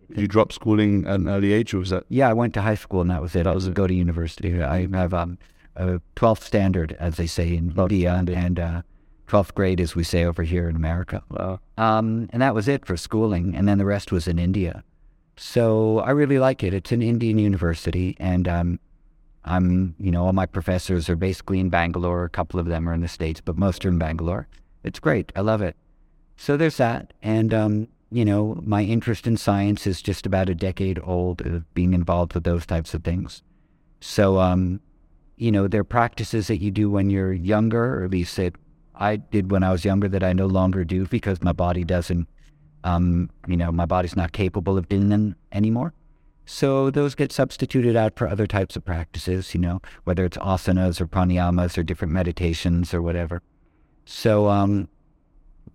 Did 0.09 0.21
you 0.21 0.29
drop 0.29 0.53
schooling 0.53 1.07
at 1.07 1.17
an 1.17 1.29
early 1.29 1.53
age, 1.53 1.75
or 1.75 1.79
was 1.79 1.91
that 1.91 2.05
yeah, 2.09 2.29
I 2.29 2.33
went 2.33 2.55
to 2.55 2.63
high 2.63 2.75
school 2.75 3.03
and 3.03 3.11
that 3.11 3.21
was 3.21 3.37
it. 3.37 3.47
I 3.47 3.55
was 3.55 3.69
go 3.69 3.87
to 3.87 3.95
university. 3.95 4.63
I 4.63 4.87
have 4.93 5.13
um, 5.13 5.39
a 5.77 6.01
12th 6.17 6.43
standard, 6.43 6.97
as 6.99 7.17
they 7.17 7.27
say 7.27 7.55
in 7.55 7.73
India, 7.77 8.15
and, 8.15 8.29
and 8.29 8.59
uh, 8.59 8.83
12th 9.29 9.55
grade, 9.55 9.81
as 9.81 9.95
we 9.95 10.03
say 10.03 10.25
over 10.25 10.43
here 10.43 10.69
in 10.69 10.77
America. 10.77 11.23
wow? 11.31 11.61
Um, 11.77 12.29
and 12.33 12.43
that 12.43 12.55
was 12.55 12.69
it 12.69 12.85
for 12.85 12.97
schooling. 12.97 13.55
And 13.55 13.69
then 13.69 13.79
the 13.79 13.85
rest 13.85 14.11
was 14.11 14.27
in 14.27 14.39
India. 14.39 14.83
So 15.37 16.01
I 16.01 16.11
really 16.11 16.39
like 16.39 16.65
it. 16.65 16.75
It's 16.75 16.91
an 16.91 17.01
Indian 17.01 17.39
university, 17.39 18.17
and 18.19 18.49
um, 18.49 18.81
I'm, 19.45 19.95
you 19.99 20.11
know, 20.11 20.27
all 20.27 20.33
my 20.33 20.47
professors 20.47 21.09
are 21.09 21.17
basically 21.17 21.61
in 21.61 21.69
Bangalore. 21.69 22.25
A 22.25 22.31
couple 22.31 22.59
of 22.59 22.67
them 22.67 22.89
are 22.89 22.93
in 22.93 23.03
the 23.03 23.09
States, 23.09 23.41
but 23.41 23.57
most 23.57 23.85
are 23.85 23.89
in 23.89 23.99
Bangalore. 23.99 24.49
It's 24.83 24.99
great. 24.99 25.33
I 25.37 25.43
love 25.43 25.63
it. 25.63 25.77
So 26.37 26.57
there's 26.57 26.79
that. 26.79 27.13
And, 27.23 27.55
um, 27.55 27.89
you 28.11 28.25
know, 28.25 28.61
my 28.65 28.83
interest 28.83 29.27
in 29.27 29.37
science 29.37 29.87
is 29.87 30.01
just 30.01 30.27
about 30.27 30.49
a 30.49 30.55
decade 30.55 30.99
old 31.03 31.43
of 31.43 31.73
being 31.75 31.93
involved 31.93 32.35
with 32.35 32.45
those 32.45 32.65
types 32.65 32.95
of 32.95 33.05
things. 33.05 33.43
So, 34.01 34.39
um, 34.39 34.81
you 35.37 35.53
know, 35.53 35.69
there 35.69 35.83
are 35.83 35.85
practices 35.85 36.47
that 36.49 36.63
you 36.63 36.71
do 36.71 36.91
when 36.91 37.11
you're 37.11 37.33
younger, 37.33 38.01
or 38.01 38.05
at 38.05 38.11
least 38.11 38.37
that 38.37 38.55
I 38.95 39.17
did 39.17 39.51
when 39.51 39.63
I 39.63 39.71
was 39.71 39.85
younger 39.85 40.09
that 40.09 40.25
I 40.25 40.33
no 40.33 40.47
longer 40.47 40.85
do 40.85 41.07
because 41.07 41.43
my 41.43 41.53
body 41.53 41.85
doesn't, 41.85 42.29
um, 42.85 43.31
you 43.47 43.57
know, 43.57 43.71
my 43.71 43.87
body's 43.87 44.17
not 44.17 44.33
capable 44.33 44.79
of 44.79 44.89
doing 44.89 45.11
them 45.11 45.37
anymore. 45.53 45.93
So 46.47 46.91
those 46.91 47.15
get 47.15 47.31
substituted 47.31 47.95
out 47.95 48.17
for 48.17 48.27
other 48.27 48.47
types 48.47 48.75
of 48.75 48.85
practices, 48.85 49.55
you 49.55 49.61
know, 49.61 49.83
whether 50.05 50.25
it's 50.25 50.39
asanas 50.39 50.99
or 50.99 51.07
pranayamas 51.07 51.77
or 51.77 51.83
different 51.83 52.15
meditations 52.15 52.95
or 52.95 53.03
whatever. 53.03 53.43
So, 54.07 54.49
um, 54.49 54.89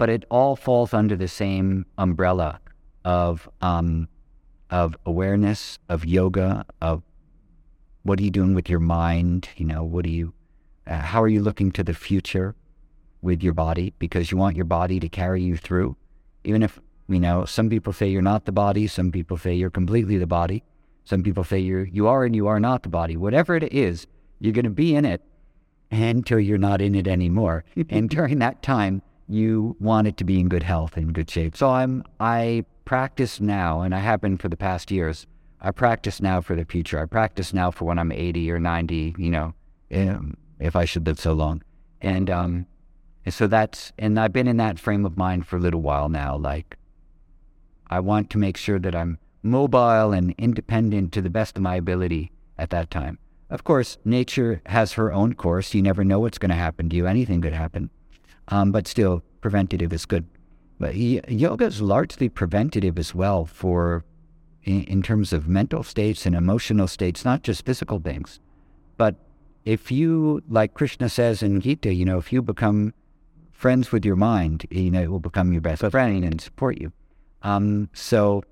but 0.04 0.10
it 0.10 0.26
all 0.30 0.58
falls 0.58 0.94
under 0.94 1.16
the 1.16 1.30
same 1.30 1.86
umbrella 1.98 2.60
of 3.06 3.48
um, 3.62 4.10
of 4.70 4.98
awareness, 5.06 5.80
of 5.88 6.04
yoga, 6.04 6.66
of 6.82 7.04
what 8.02 8.20
are 8.20 8.24
you 8.24 8.30
doing 8.30 8.54
with 8.54 8.70
your 8.70 8.82
mind? 8.82 9.48
You 9.56 9.66
know, 9.66 9.82
what 9.82 10.04
do 10.04 10.12
you, 10.12 10.34
uh, 10.86 10.96
how 10.96 11.24
are 11.24 11.30
you 11.30 11.42
looking 11.42 11.72
to 11.72 11.86
the 11.86 11.94
future 11.94 12.54
with 13.22 13.42
your 13.42 13.54
body? 13.54 13.94
Because 13.98 14.30
you 14.30 14.38
want 14.38 14.58
your 14.58 14.66
body 14.66 15.00
to 15.00 15.08
carry 15.08 15.42
you 15.42 15.56
through. 15.56 15.96
Even 16.44 16.64
if, 16.64 16.82
you 17.08 17.22
know, 17.22 17.46
some 17.46 17.70
people 17.70 17.94
say 17.94 18.10
you're 18.10 18.22
not 18.22 18.44
the 18.44 18.52
body, 18.52 18.88
some 18.88 19.10
people 19.10 19.38
say 19.38 19.54
you're 19.54 19.70
completely 19.70 20.18
the 20.18 20.28
body. 20.28 20.66
Some 21.06 21.24
people 21.24 21.46
say 21.46 21.60
you're, 21.60 21.86
you 21.86 22.10
are 22.10 22.26
and 22.26 22.36
you 22.36 22.48
are 22.48 22.60
not 22.60 22.84
the 22.84 22.90
body. 22.90 23.16
Whatever 23.16 23.56
it 23.56 23.72
is, 23.72 24.06
you're 24.42 24.52
going 24.52 24.66
to 24.66 24.70
be 24.70 24.96
in 24.96 25.06
it 25.06 25.22
until 25.92 26.42
you're 26.42 26.58
not 26.58 26.82
in 26.82 26.94
it 26.94 27.08
anymore. 27.08 27.64
and 27.90 28.10
during 28.10 28.40
that 28.40 28.62
time, 28.62 29.02
you 29.28 29.76
want 29.80 30.08
it 30.08 30.18
to 30.18 30.24
be 30.24 30.40
in 30.40 30.50
good 30.50 30.64
health 30.64 30.98
and 30.98 31.14
good 31.14 31.30
shape. 31.30 31.56
So 31.56 31.70
I'm, 31.70 32.04
I 32.20 32.66
practice 32.86 33.40
now, 33.40 33.82
and 33.82 33.96
I 33.96 34.00
have 34.00 34.22
been 34.22 34.38
for 34.38 34.50
the 34.50 34.58
past 34.58 34.92
years, 34.92 35.26
I 35.62 35.72
practice 35.72 36.22
now 36.22 36.42
for 36.42 36.56
the 36.56 36.66
future. 36.66 37.00
I 37.00 37.06
practice 37.06 37.54
now 37.54 37.72
for 37.72 37.86
when 37.86 37.98
I'm 37.98 38.12
80 38.12 38.52
or 38.52 38.60
90, 38.60 39.16
you 39.18 39.30
know, 39.30 39.54
um, 39.94 40.36
if 40.60 40.76
I 40.76 40.86
should 40.86 41.08
live 41.08 41.20
so 41.20 41.34
long. 41.34 41.64
And, 42.02 42.30
um, 42.30 42.66
and 43.26 43.34
so 43.34 43.48
that's, 43.48 43.94
and 43.98 44.20
I've 44.20 44.34
been 44.34 44.48
in 44.48 44.58
that 44.58 44.78
frame 44.78 45.06
of 45.06 45.18
mind 45.18 45.48
for 45.48 45.56
a 45.56 45.60
little 45.62 45.82
while 45.82 46.10
now. 46.10 46.36
Like, 46.36 46.78
I 47.88 48.02
want 48.02 48.30
to 48.32 48.38
make 48.38 48.58
sure 48.58 48.80
that 48.80 48.94
I'm 48.94 49.20
mobile 49.42 50.12
and 50.12 50.36
independent 50.38 51.14
to 51.14 51.22
the 51.22 51.30
best 51.30 51.56
of 51.56 51.64
my 51.64 51.76
ability 51.76 52.32
at 52.58 52.70
that 52.72 52.92
time. 52.92 53.20
Of 53.50 53.64
course, 53.64 53.98
nature 54.04 54.62
has 54.66 54.94
her 54.94 55.14
own 55.14 55.36
course. 55.36 55.74
You 55.74 55.82
never 55.82 56.04
know 56.04 56.20
what's 56.20 56.38
going 56.38 56.50
to 56.50 56.56
happen 56.56 56.90
to 56.90 56.96
you. 56.96 57.08
Anything 57.08 57.40
could 57.42 57.54
happen. 57.54 57.90
Um, 58.50 58.72
but 58.72 58.88
still, 58.88 59.24
preventative 59.42 59.94
is 59.94 60.06
good. 60.06 60.26
But 60.80 60.96
yoga 60.96 61.66
is 61.66 61.82
largely 61.82 62.30
preventative 62.30 63.00
as 63.00 63.16
well 63.16 63.46
for 63.46 64.04
in, 64.64 64.84
in 64.84 65.04
terms 65.04 65.34
of 65.34 65.48
mental 65.48 65.84
states 65.84 66.26
and 66.26 66.36
emotional 66.36 66.88
states, 66.88 67.24
not 67.24 67.44
just 67.44 67.66
physical 67.66 68.00
things. 68.00 68.40
But 68.98 69.16
if 69.66 69.92
you, 69.92 70.42
like 70.50 70.74
Krishna 70.74 71.10
says 71.10 71.42
in 71.44 71.62
Gita, 71.62 71.94
you 71.94 72.06
know, 72.06 72.18
if 72.18 72.34
you 72.34 72.42
become 72.42 72.94
friends 73.52 73.92
with 73.92 74.04
your 74.04 74.16
mind, 74.16 74.66
you 74.70 74.92
know, 74.92 75.02
it 75.02 75.12
will 75.12 75.20
become 75.20 75.54
your 75.54 75.62
best 75.62 75.86
friend 75.90 76.24
and 76.24 76.42
support 76.42 76.80
you. 76.80 76.92
Um, 77.44 77.90
so, 77.94 78.44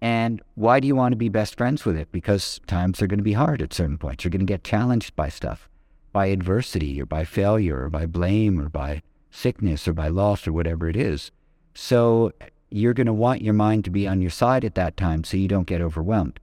and 0.00 0.42
why 0.54 0.80
do 0.80 0.86
you 0.86 0.96
want 0.96 1.12
to 1.12 1.16
be 1.16 1.28
best 1.28 1.56
friends 1.56 1.84
with 1.84 1.96
it? 1.96 2.10
Because 2.12 2.60
times 2.66 3.00
are 3.02 3.06
going 3.06 3.18
to 3.18 3.24
be 3.24 3.34
hard 3.34 3.62
at 3.62 3.72
certain 3.72 3.98
points. 3.98 4.24
You're 4.24 4.30
going 4.30 4.40
to 4.40 4.46
get 4.46 4.64
challenged 4.64 5.14
by 5.16 5.28
stuff, 5.28 5.68
by 6.12 6.26
adversity 6.26 7.00
or 7.00 7.06
by 7.06 7.24
failure 7.24 7.84
or 7.84 7.90
by 7.90 8.06
blame 8.06 8.60
or 8.60 8.68
by 8.68 9.02
sickness 9.30 9.88
or 9.88 9.92
by 9.92 10.08
loss 10.08 10.46
or 10.46 10.52
whatever 10.52 10.88
it 10.88 10.96
is. 10.96 11.30
So 11.74 12.32
you're 12.70 12.94
going 12.94 13.06
to 13.06 13.12
want 13.12 13.42
your 13.42 13.54
mind 13.54 13.84
to 13.84 13.90
be 13.90 14.06
on 14.06 14.20
your 14.20 14.30
side 14.30 14.64
at 14.64 14.74
that 14.74 14.96
time 14.96 15.24
so 15.24 15.36
you 15.36 15.48
don't 15.48 15.66
get 15.66 15.80
overwhelmed. 15.80 16.38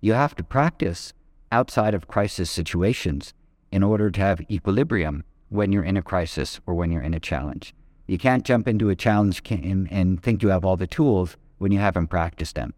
You 0.00 0.14
have 0.14 0.34
to 0.36 0.44
practice 0.44 1.12
outside 1.52 1.94
of 1.94 2.08
crisis 2.08 2.50
situations 2.50 3.34
in 3.70 3.82
order 3.82 4.10
to 4.10 4.20
have 4.20 4.40
equilibrium 4.50 5.24
when 5.48 5.72
you're 5.72 5.84
in 5.84 5.96
a 5.96 6.02
crisis 6.02 6.60
or 6.66 6.74
when 6.74 6.90
you're 6.90 7.02
in 7.02 7.14
a 7.14 7.20
challenge. 7.20 7.74
You 8.06 8.18
can't 8.18 8.44
jump 8.44 8.66
into 8.66 8.88
a 8.90 8.96
challenge 8.96 9.42
and, 9.50 10.22
think 10.22 10.42
you 10.42 10.48
have 10.48 10.64
all 10.64 10.76
the 10.76 10.86
tools 10.86 11.36
when 11.58 11.70
you 11.70 11.78
haven't 11.78 12.08
practiced 12.08 12.56
them. 12.56 12.74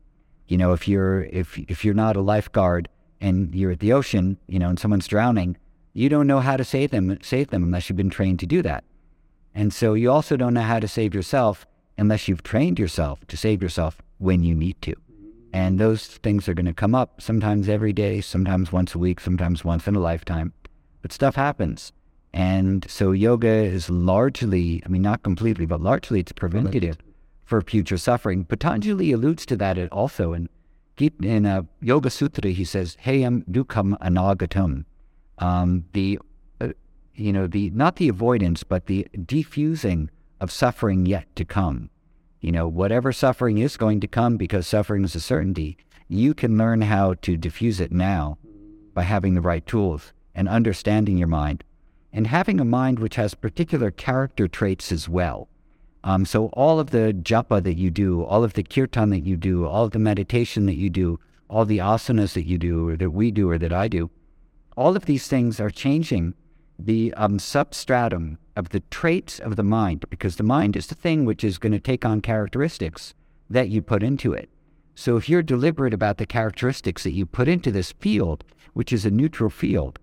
You 0.47 0.59
know, 0.59 0.73
if 0.73 0.87
you're 0.87 1.23
if 1.25 1.59
if 1.59 1.85
you're 1.85 1.95
not 1.95 2.17
a 2.17 2.21
lifeguard 2.21 2.89
and 3.21 3.55
you're 3.55 3.71
at 3.71 3.81
the 3.81 3.93
ocean, 3.93 4.37
you 4.47 4.59
know, 4.59 4.69
and 4.69 4.79
someone's 4.79 5.07
drowning, 5.07 5.57
you 5.93 6.09
don't 6.09 6.27
know 6.27 6.41
how 6.41 6.57
to 6.57 6.65
save 6.65 6.91
them 6.91 7.19
save 7.23 7.51
them 7.51 7.65
unless 7.65 7.89
you've 7.89 7.97
been 7.97 8.11
trained 8.11 8.41
to 8.41 8.47
do 8.47 8.63
that. 8.63 8.85
And 9.55 9.73
so 9.73 9.95
you 9.95 10.11
also 10.11 10.37
don't 10.37 10.55
know 10.55 10.63
how 10.63 10.81
to 10.81 10.89
save 10.89 11.15
yourself 11.15 11.67
unless 11.99 12.27
you've 12.29 12.43
trained 12.43 12.79
yourself 12.79 13.27
to 13.27 13.37
save 13.37 13.63
yourself 13.63 14.01
when 14.19 14.43
you 14.43 14.55
need 14.55 14.81
to. 14.83 14.95
And 15.53 15.79
those 15.79 16.07
things 16.07 16.49
are 16.49 16.55
going 16.55 16.67
to 16.67 16.73
come 16.73 16.95
up 16.95 17.21
sometimes 17.21 17.69
every 17.69 17.93
day, 17.93 18.23
sometimes 18.23 18.73
once 18.73 18.95
a 18.95 18.99
week, 18.99 19.21
sometimes 19.21 19.65
once 19.65 19.87
in 19.87 19.95
a 19.95 20.01
lifetime. 20.01 20.55
But 21.03 21.13
stuff 21.13 21.35
happens. 21.35 21.93
And 22.33 22.87
so 22.89 23.13
yoga 23.13 23.49
is 23.49 23.91
largely, 23.91 24.83
I 24.87 24.89
mean, 24.89 25.03
not 25.03 25.23
completely, 25.23 25.67
but 25.67 25.83
largely 25.83 26.21
it's 26.21 26.33
preventative 26.33 26.97
for 27.45 27.61
future 27.61 27.99
suffering. 27.99 28.47
Patanjali 28.47 29.13
alludes 29.13 29.45
to 29.47 29.57
that 29.57 29.77
also 29.93 30.33
in, 30.33 30.49
in 30.99 31.45
a 31.45 31.67
Yoga 31.83 32.09
Sutra. 32.09 32.51
He 32.51 32.65
says, 32.65 32.97
Heyam 33.05 33.27
um, 33.27 33.45
dukkam 33.51 33.99
anagatam. 33.99 34.87
Um, 35.43 35.85
the, 35.93 36.21
uh, 36.61 36.69
you 37.17 37.33
know, 37.33 37.49
the, 37.49 37.71
not 37.71 37.97
the 37.97 38.09
avoidance, 38.09 38.63
but 38.63 38.87
the 38.87 39.09
defusing 39.17 40.09
of 40.41 40.53
suffering 40.53 41.05
yet 41.05 41.27
to 41.35 41.45
come. 41.45 41.91
You 42.41 42.53
know, 42.53 42.69
whatever 42.69 43.13
suffering 43.13 43.59
is 43.59 43.77
going 43.77 44.01
to 44.01 44.07
come 44.07 44.37
because 44.37 44.67
suffering 44.67 45.03
is 45.03 45.17
a 45.17 45.21
certainty, 45.21 45.77
you 46.09 46.33
can 46.33 46.57
learn 46.57 46.83
how 46.83 47.15
to 47.23 47.37
diffuse 47.37 47.81
it 47.81 47.91
now 47.91 48.39
by 48.95 49.03
having 49.03 49.35
the 49.35 49.41
right 49.41 49.67
tools 49.67 50.13
and 50.33 50.49
understanding 50.49 51.19
your 51.19 51.29
mind 51.29 51.65
and 52.13 52.29
having 52.29 52.61
a 52.61 52.65
mind 52.65 53.01
which 53.01 53.17
has 53.17 53.35
particular 53.35 53.91
character 53.91 54.47
traits 54.47 54.93
as 54.93 55.09
well. 55.09 55.49
Um, 56.05 56.25
so 56.25 56.47
all 56.49 56.79
of 56.79 56.91
the 56.91 57.13
japa 57.21 57.63
that 57.63 57.75
you 57.75 57.91
do, 57.91 58.23
all 58.23 58.45
of 58.45 58.53
the 58.53 58.63
kirtan 58.63 59.11
that 59.11 59.25
you 59.25 59.37
do, 59.37 59.67
all 59.67 59.85
of 59.85 59.93
the 59.93 59.99
meditation 59.99 60.67
that 60.67 60.77
you 60.77 60.91
do, 60.91 61.19
all 61.49 61.65
the 61.65 61.79
asanas 61.79 62.35
that 62.35 62.47
you 62.47 62.59
do 62.59 62.89
or 62.89 62.97
that 62.97 63.11
we 63.11 63.31
do 63.31 63.51
or 63.51 63.59
that 63.59 63.73
I 63.73 63.89
do, 63.89 64.11
all 64.77 64.97
of 64.97 65.07
these 65.07 65.29
things 65.29 65.61
are 65.61 65.71
changing 65.71 66.35
the 66.79 67.13
um, 67.15 67.39
substratum 67.39 68.39
of 68.57 68.71
the 68.71 68.81
traits 68.91 69.39
of 69.39 69.57
the 69.57 69.63
mind, 69.63 70.05
because 70.11 70.37
the 70.37 70.43
mind 70.43 70.77
is 70.77 70.87
the 70.87 70.95
thing 70.95 71.25
which 71.25 71.45
is 71.45 71.59
going 71.59 71.73
to 71.73 71.79
take 71.79 72.05
on 72.05 72.21
characteristics 72.21 73.15
that 73.49 73.69
you 73.69 73.83
put 73.83 74.03
into 74.03 74.33
it. 74.33 74.49
So 74.95 75.17
if 75.17 75.29
you're 75.29 75.43
deliberate 75.43 75.95
about 75.95 76.19
the 76.19 76.27
characteristics 76.27 77.03
that 77.05 77.13
you 77.13 77.25
put 77.25 77.49
into 77.49 77.71
this 77.71 77.93
field, 77.93 78.45
which 78.73 78.93
is 78.93 79.05
a 79.05 79.11
neutral 79.11 79.51
field, 79.51 79.99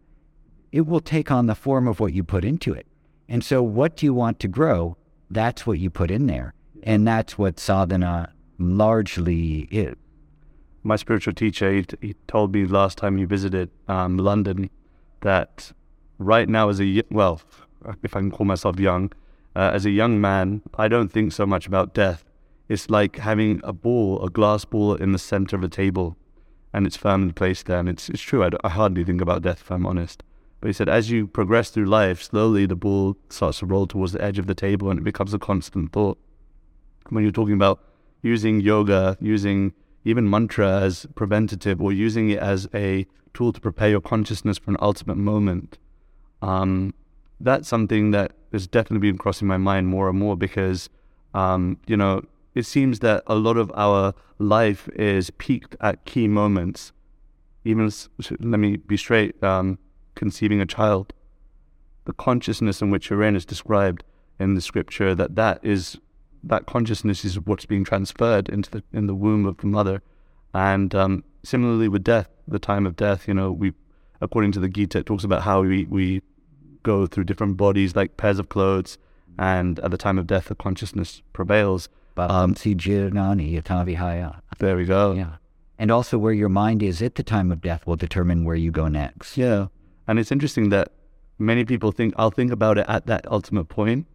it 0.72 0.86
will 0.86 1.00
take 1.00 1.32
on 1.32 1.48
the 1.48 1.56
form 1.56 1.88
of 1.88 2.00
what 2.00 2.14
you 2.14 2.24
put 2.24 2.46
into 2.46 2.74
it. 2.74 2.88
And 3.28 3.44
so 3.44 3.62
what 3.62 3.96
do 3.96 4.06
you 4.06 4.14
want 4.14 4.40
to 4.40 4.48
grow? 4.48 4.98
That's 5.30 5.68
what 5.68 5.80
you 5.80 5.90
put 5.90 6.12
in 6.12 6.28
there. 6.28 6.54
And 6.84 7.08
that's 7.08 7.38
what 7.38 7.60
sadhana 7.60 8.34
largely 8.58 9.68
is. 9.72 9.96
My 10.84 10.96
spiritual 10.96 11.34
teacher, 11.34 11.72
he, 11.72 11.86
he 12.02 12.16
told 12.28 12.54
me 12.54 12.66
last 12.66 12.98
time 12.98 13.18
he 13.18 13.26
visited 13.26 13.70
um, 13.88 14.18
London 14.18 14.70
that 15.22 15.72
right 16.18 16.48
now 16.48 16.70
as 16.70 16.80
a 16.80 17.04
well, 17.12 17.42
if 18.04 18.16
I 18.16 18.20
can 18.20 18.32
call 18.32 18.46
myself 18.46 18.80
young, 18.80 19.12
uh, 19.56 19.72
as 19.74 19.86
a 19.86 19.90
young 19.90 20.22
man, 20.22 20.62
I 20.78 20.88
don't 20.88 21.10
think 21.10 21.34
so 21.34 21.46
much 21.46 21.68
about 21.68 21.94
death. 21.94 22.24
It's 22.70 22.90
like 22.90 23.18
having 23.18 23.62
a 23.64 23.74
ball, 23.74 24.24
a 24.24 24.30
glass 24.30 24.64
ball 24.64 24.96
in 24.96 25.12
the 25.12 25.20
center 25.20 25.56
of 25.56 25.64
a 25.64 25.70
table, 25.70 26.16
and 26.72 26.86
it's 26.86 26.96
firmly 26.96 27.34
placed 27.34 27.66
there. 27.66 27.80
And 27.80 27.90
it's 27.90 28.10
it's 28.10 28.22
true. 28.22 28.44
I, 28.44 28.52
I 28.64 28.70
hardly 28.70 29.04
think 29.04 29.22
about 29.22 29.42
death, 29.42 29.62
if 29.62 29.72
I'm 29.72 29.86
honest. 29.86 30.24
But 30.62 30.68
he 30.68 30.74
said, 30.74 30.90
as 30.90 31.10
you 31.10 31.26
progress 31.26 31.70
through 31.70 31.86
life, 31.86 32.22
slowly 32.22 32.66
the 32.66 32.76
ball 32.76 33.18
starts 33.30 33.60
to 33.60 33.66
roll 33.66 33.88
towards 33.88 34.12
the 34.12 34.22
edge 34.22 34.38
of 34.38 34.46
the 34.46 34.56
table, 34.56 34.90
and 34.90 35.00
it 35.00 35.04
becomes 35.04 35.34
a 35.34 35.40
constant 35.40 35.92
thought. 35.94 36.18
When 37.10 37.24
you're 37.24 37.32
talking 37.32 37.56
about 37.56 37.82
using 38.22 38.60
yoga, 38.60 39.18
using 39.20 39.74
even 40.06 40.30
mantra 40.30 40.82
as 40.82 41.06
preventative, 41.16 41.82
or 41.82 41.92
using 41.92 42.30
it 42.30 42.40
as 42.40 42.68
a 42.74 43.06
tool 43.34 43.54
to 43.54 43.60
prepare 43.60 43.90
your 43.90 44.02
consciousness 44.02 44.58
for 44.58 44.72
an 44.72 44.78
ultimate 44.80 45.18
moment, 45.18 45.78
um, 46.42 46.94
that's 47.40 47.68
something 47.68 48.12
that 48.12 48.34
has 48.52 48.68
definitely 48.68 49.10
been 49.10 49.18
crossing 49.18 49.48
my 49.48 49.58
mind 49.58 49.88
more 49.88 50.10
and 50.10 50.18
more 50.18 50.36
because, 50.36 50.90
um, 51.34 51.78
you 51.88 51.96
know, 51.96 52.22
it 52.56 52.66
seems 52.66 53.00
that 53.00 53.24
a 53.28 53.36
lot 53.36 53.58
of 53.58 53.72
our 53.76 54.14
life 54.40 54.90
is 54.96 55.30
peaked 55.32 55.76
at 55.80 56.04
key 56.06 56.28
moments. 56.28 56.92
Even, 57.64 57.92
let 58.40 58.60
me 58.60 58.78
be 58.78 58.98
straight, 58.98 59.42
um, 59.44 59.78
conceiving 60.16 60.60
a 60.60 60.66
child. 60.66 61.14
The 62.06 62.14
consciousness 62.14 62.82
in 62.82 62.90
which 62.90 63.10
you're 63.10 63.24
in 63.24 63.36
is 63.36 63.46
described 63.46 64.04
in 64.40 64.56
the 64.56 64.62
scripture 64.62 65.14
that 65.16 65.36
that 65.36 65.60
is 65.64 66.00
that 66.44 66.66
consciousness 66.66 67.26
is 67.26 67.40
what's 67.40 67.66
being 67.66 67.84
transferred 67.84 68.50
into 68.50 68.70
the 68.70 68.84
in 68.94 69.08
the 69.08 69.16
womb 69.16 69.46
of 69.46 69.58
the 69.58 69.68
mother, 69.68 70.02
and 70.54 70.94
um, 70.96 71.24
similarly 71.44 71.88
with 71.88 72.04
death, 72.04 72.30
the 72.48 72.60
time 72.60 72.86
of 72.86 72.96
death. 72.96 73.28
You 73.28 73.34
know, 73.34 73.52
we 73.52 73.74
according 74.22 74.52
to 74.54 74.60
the 74.60 74.70
Gita, 74.70 75.00
it 75.00 75.06
talks 75.06 75.24
about 75.24 75.44
how 75.44 75.62
we 75.62 75.86
we 75.86 76.22
go 76.84 77.08
through 77.08 77.26
different 77.26 77.58
bodies 77.58 77.96
like 77.96 78.18
pairs 78.18 78.40
of 78.40 78.50
clothes, 78.50 78.98
and 79.38 79.80
at 79.80 79.92
the 79.92 79.98
time 79.98 80.18
of 80.18 80.28
death, 80.28 80.46
the 80.46 80.56
consciousness 80.56 81.22
prevails. 81.34 81.90
Um, 82.18 82.56
there 84.58 84.76
we 84.76 84.86
go. 84.86 85.14
Yeah. 85.14 85.36
And 85.78 85.90
also, 85.92 86.18
where 86.18 86.34
your 86.34 86.50
mind 86.50 86.84
is 86.84 87.02
at 87.02 87.16
the 87.16 87.24
time 87.24 87.50
of 87.50 87.62
death 87.62 87.88
will 87.88 87.96
determine 87.96 88.44
where 88.44 88.58
you 88.58 88.72
go 88.72 88.90
next. 88.90 89.38
Yeah. 89.38 89.68
And 90.06 90.20
it's 90.20 90.32
interesting 90.32 90.70
that 90.70 90.92
many 91.38 91.64
people 91.64 91.94
think, 91.94 92.14
I'll 92.18 92.32
think 92.32 92.52
about 92.52 92.78
it 92.78 92.86
at 92.90 93.06
that 93.08 93.26
ultimate 93.32 93.66
point. 93.66 94.06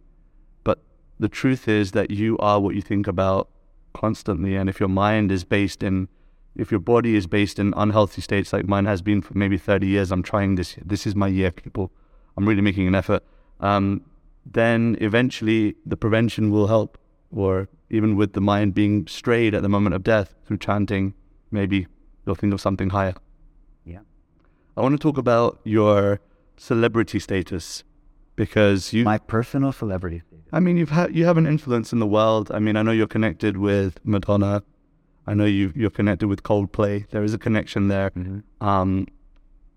The 1.19 1.29
truth 1.29 1.67
is 1.67 1.91
that 1.91 2.11
you 2.11 2.37
are 2.39 2.59
what 2.59 2.75
you 2.75 2.81
think 2.81 3.07
about 3.07 3.49
constantly. 3.93 4.55
And 4.55 4.69
if 4.69 4.79
your 4.79 4.89
mind 4.89 5.31
is 5.31 5.43
based 5.43 5.81
in, 5.81 6.09
if 6.55 6.71
your 6.71 6.79
body 6.79 7.15
is 7.15 7.27
based 7.27 7.57
in 7.59 7.73
unhealthy 7.75 8.21
states 8.21 8.51
like 8.51 8.67
mine 8.67 8.85
has 8.85 9.01
been 9.01 9.21
for 9.21 9.37
maybe 9.37 9.57
30 9.57 9.87
years, 9.87 10.11
I'm 10.11 10.23
trying 10.23 10.55
this. 10.55 10.75
This 10.83 11.07
is 11.07 11.15
my 11.15 11.27
year, 11.27 11.51
people. 11.51 11.91
I'm 12.37 12.47
really 12.47 12.61
making 12.61 12.87
an 12.87 12.95
effort, 12.95 13.23
um, 13.61 14.01
then 14.45 14.97
eventually 14.99 15.75
the 15.85 15.97
prevention 15.97 16.51
will 16.51 16.67
help. 16.67 16.97
Or 17.31 17.69
even 17.89 18.15
with 18.15 18.33
the 18.33 18.41
mind 18.41 18.73
being 18.73 19.07
strayed 19.07 19.53
at 19.53 19.61
the 19.61 19.69
moment 19.69 19.95
of 19.95 20.03
death 20.03 20.35
through 20.45 20.57
chanting, 20.57 21.13
maybe 21.51 21.87
you'll 22.25 22.35
think 22.35 22.53
of 22.53 22.61
something 22.61 22.89
higher. 22.89 23.13
Yeah. 23.85 23.99
I 24.77 24.81
want 24.81 24.93
to 24.93 24.99
talk 24.99 25.17
about 25.17 25.59
your 25.63 26.19
celebrity 26.57 27.19
status 27.19 27.83
because 28.35 28.93
you. 28.93 29.03
My 29.03 29.17
personal 29.17 29.71
celebrity. 29.71 30.21
I 30.55 30.61
mean, 30.61 30.77
you've 30.77 30.91
had 30.91 31.13
you 31.13 31.25
have 31.25 31.35
an 31.35 31.45
influence 31.45 31.91
in 31.91 31.99
the 31.99 32.07
world. 32.07 32.49
I 32.49 32.59
mean, 32.59 32.77
I 32.77 32.81
know 32.81 32.91
you're 32.91 33.07
connected 33.07 33.57
with 33.57 33.99
Madonna. 34.05 34.63
I 35.27 35.33
know 35.33 35.43
you 35.43 35.73
you're 35.75 35.89
connected 35.89 36.29
with 36.29 36.43
Coldplay. 36.43 37.09
There 37.09 37.25
is 37.25 37.33
a 37.33 37.37
connection 37.37 37.89
there. 37.89 38.11
Mm-hmm. 38.11 38.65
Um, 38.65 39.05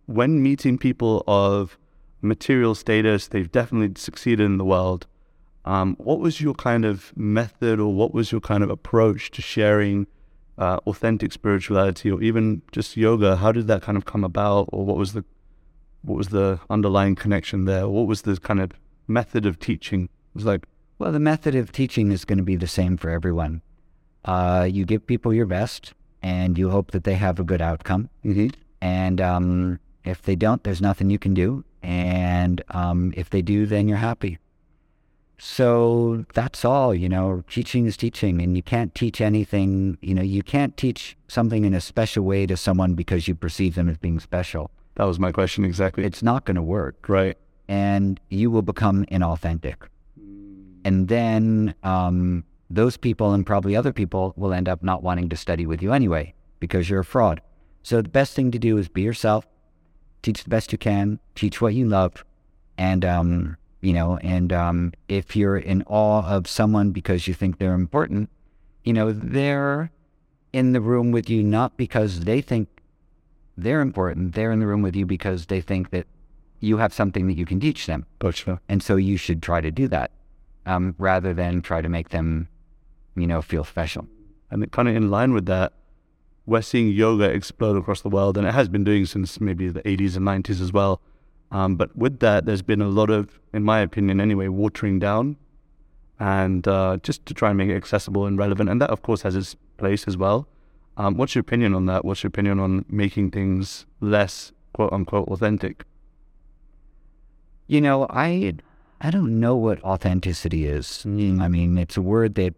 when 0.07 0.41
meeting 0.41 0.79
people 0.79 1.25
of 1.27 1.77
material 2.23 2.77
status, 2.77 3.27
they've 3.27 3.51
definitely 3.51 4.01
succeeded 4.01 4.45
in 4.45 4.57
the 4.57 4.65
world. 4.65 5.09
Um, 5.65 5.97
what 5.99 6.21
was 6.21 6.41
your 6.41 6.55
kind 6.55 6.85
of 6.85 7.13
method, 7.17 7.81
or 7.81 7.93
what 7.93 8.15
was 8.15 8.31
your 8.31 8.41
kind 8.41 8.63
of 8.63 8.71
approach 8.71 9.33
to 9.33 9.43
sharing 9.43 10.07
uh, 10.59 10.79
authentic 10.87 11.33
spirituality, 11.33 12.09
or 12.09 12.23
even 12.23 12.63
just 12.71 12.97
yoga? 12.97 13.35
How 13.35 13.51
did 13.51 13.67
that 13.67 13.83
kind 13.83 13.99
of 13.99 14.05
come 14.05 14.23
about, 14.23 14.69
or 14.73 14.87
what 14.87 14.97
was 14.97 15.13
the 15.13 15.25
what 16.03 16.17
was 16.17 16.29
the 16.29 16.61
underlying 16.71 17.17
connection 17.17 17.65
there? 17.65 17.89
What 17.89 18.07
was 18.07 18.23
the 18.23 18.37
kind 18.37 18.61
of 18.61 18.71
method 19.09 19.45
of 19.45 19.59
teaching? 19.59 20.09
Was 20.39 20.47
like, 20.47 20.67
well, 21.01 21.11
the 21.11 21.19
method 21.19 21.57
of 21.57 21.73
teaching 21.73 22.13
is 22.13 22.25
going 22.25 22.39
to 22.39 22.45
be 22.45 22.55
the 22.55 22.69
same 22.69 22.97
for 22.97 23.11
everyone. 23.11 23.61
Uh, 24.25 24.69
you 24.71 24.85
give 24.85 25.05
people 25.05 25.35
your 25.35 25.47
best, 25.47 25.95
and 26.23 26.57
you 26.57 26.71
hope 26.71 26.93
that 26.93 27.03
they 27.03 27.15
have 27.15 27.41
a 27.41 27.45
good 27.45 27.61
outcome. 27.61 28.09
mm-hmm. 28.25 28.49
And 28.81 29.21
um, 29.21 29.81
if 30.05 30.23
they 30.23 30.37
don't, 30.37 30.63
there's 30.63 30.81
nothing 30.81 31.11
you 31.11 31.19
can 31.19 31.35
do. 31.35 31.65
And 31.83 32.63
um, 32.71 33.13
if 33.17 33.31
they 33.31 33.43
do, 33.43 33.67
then 33.67 33.89
you're 33.89 33.99
happy. 33.99 34.39
So 35.39 36.25
that's 36.35 36.65
all, 36.65 36.95
you 36.95 37.09
know, 37.09 37.43
teaching 37.51 37.87
is 37.87 37.97
teaching, 37.97 38.41
and 38.41 38.57
you 38.57 38.63
can't 38.63 38.95
teach 38.95 39.21
anything, 39.21 39.99
you 40.01 40.15
know, 40.15 40.23
you 40.23 40.45
can't 40.45 40.77
teach 40.77 41.17
something 41.27 41.65
in 41.65 41.75
a 41.75 41.81
special 41.81 42.25
way 42.25 42.47
to 42.47 42.57
someone 42.57 42.95
because 42.95 43.27
you 43.27 43.35
perceive 43.35 43.75
them 43.75 43.89
as 43.89 43.99
being 43.99 44.21
special. 44.21 44.71
that 44.95 45.05
was 45.05 45.19
my 45.19 45.33
question 45.33 45.65
exactly. 45.65 46.05
It's 46.05 46.23
not 46.23 46.45
going 46.45 46.55
to 46.57 46.63
work, 46.63 47.09
right. 47.09 47.37
and 47.69 48.21
you 48.29 48.53
will 48.53 48.63
become 48.63 49.05
inauthentic. 49.07 49.77
And 50.85 51.09
then 51.09 51.75
um, 51.83 52.45
those 52.71 52.97
people 52.97 53.33
and 53.33 53.47
probably 53.47 53.75
other 53.77 53.93
people 53.93 54.35
will 54.37 54.53
end 54.53 54.69
up 54.69 54.83
not 54.83 55.03
wanting 55.03 55.29
to 55.31 55.37
study 55.37 55.67
with 55.67 55.83
you 55.83 55.93
anyway 55.93 56.35
because 56.61 56.89
you're 56.89 57.01
a 57.01 57.05
fraud. 57.05 57.41
So 57.83 58.03
the 58.03 58.09
best 58.09 58.35
thing 58.35 58.51
to 58.51 58.59
do 58.59 58.77
is 58.77 58.89
be 58.89 59.03
yourself, 59.03 59.47
teach 60.23 60.45
the 60.45 60.51
best 60.51 60.73
you 60.73 60.79
can, 60.79 61.21
teach 61.35 61.61
what 61.61 61.75
you 61.75 61.87
love, 61.87 62.25
and 62.77 63.05
um, 63.05 63.57
you 63.81 63.93
know, 63.93 64.19
and 64.19 64.53
um, 64.53 64.93
if 65.09 65.37
you're 65.37 65.57
in 65.57 65.83
awe 65.87 66.27
of 66.27 66.47
someone 66.47 66.91
because 66.91 67.29
you 67.29 67.35
think 67.35 67.59
they're 67.59 67.75
important, 67.75 68.29
you 68.85 68.93
know, 68.93 69.13
they're 69.13 69.91
in 70.53 70.73
the 70.73 70.81
room 70.81 71.13
with 71.13 71.31
you 71.31 71.43
not 71.43 71.77
because 71.77 72.21
they 72.21 72.41
think 72.41 72.69
they're 73.57 73.81
important. 73.81 74.35
They're 74.35 74.53
in 74.53 74.61
the 74.61 74.67
room 74.67 74.83
with 74.83 74.97
you 74.97 75.07
because 75.07 75.47
they 75.47 75.61
think 75.61 75.91
that 75.91 76.07
you 76.61 76.79
have 76.79 76.93
something 76.93 77.27
that 77.29 77.37
you 77.37 77.47
can 77.47 77.61
teach 77.61 77.87
them. 77.87 78.07
Gotcha. 78.19 78.61
And 78.69 78.83
so 78.83 78.97
you 78.97 79.17
should 79.17 79.43
try 79.43 79.61
to 79.61 79.71
do 79.71 79.89
that 79.89 80.11
um, 80.69 80.95
rather 80.99 81.33
than 81.33 81.63
try 81.63 81.81
to 81.81 81.89
make 81.89 82.11
them, 82.11 82.47
you 83.17 83.27
know, 83.27 83.41
feel 83.41 83.65
special. 83.65 84.07
And 84.51 84.71
kind 84.71 84.89
of 84.89 84.95
in 84.95 85.11
line 85.11 85.33
with 85.33 85.47
that, 85.47 85.73
we're 86.45 86.63
seeing 86.63 86.89
yoga 86.89 87.25
explode 87.25 87.77
across 87.77 88.03
the 88.03 88.11
world, 88.11 88.37
and 88.37 88.47
it 88.47 88.53
has 88.53 88.69
been 88.69 88.85
doing 88.85 89.07
since 89.07 89.41
maybe 89.41 89.69
the 89.69 89.83
80s 89.83 90.17
and 90.17 90.27
90s 90.27 90.61
as 90.61 90.73
well. 90.73 91.01
Um, 91.51 91.77
but 91.77 91.97
with 91.97 92.21
that, 92.21 92.45
there's 92.45 92.63
been 92.63 92.83
a 92.83 92.89
lot 92.89 93.09
of, 93.09 93.41
in 93.55 93.65
my 93.65 93.81
opinion 93.81 94.21
anyway, 94.21 94.49
watering 94.49 94.99
down, 94.99 95.37
and 96.21 96.69
uh, 96.69 96.99
just 97.03 97.25
to 97.27 97.35
try 97.35 97.49
and 97.49 97.59
make 97.59 97.71
it 97.71 97.77
accessible 97.77 98.27
and 98.27 98.39
relevant. 98.39 98.69
And 98.69 98.81
that, 98.83 98.91
of 98.91 99.01
course, 99.01 99.23
has 99.23 99.37
its 99.37 99.57
place 99.79 100.07
as 100.07 100.19
well. 100.19 100.49
Um, 100.99 101.17
what's 101.17 101.35
your 101.35 101.41
opinion 101.41 101.75
on 101.75 101.87
that? 101.87 102.05
What's 102.05 102.23
your 102.23 102.29
opinion 102.29 102.61
on 102.61 102.85
making 102.91 103.31
things 103.31 103.87
less 104.01 104.53
quote 104.75 104.93
unquote 104.93 105.29
authentic? 105.29 105.85
You 107.67 107.81
know, 107.81 108.07
I 108.11 108.55
I 109.01 109.11
don't 109.11 109.39
know 109.39 109.55
what 109.55 109.83
authenticity 109.85 110.67
is. 110.67 111.05
Mm. 111.07 111.41
I 111.41 111.49
mean, 111.49 111.79
it's 111.79 111.97
a 111.97 112.03
word 112.03 112.35
that 112.35 112.55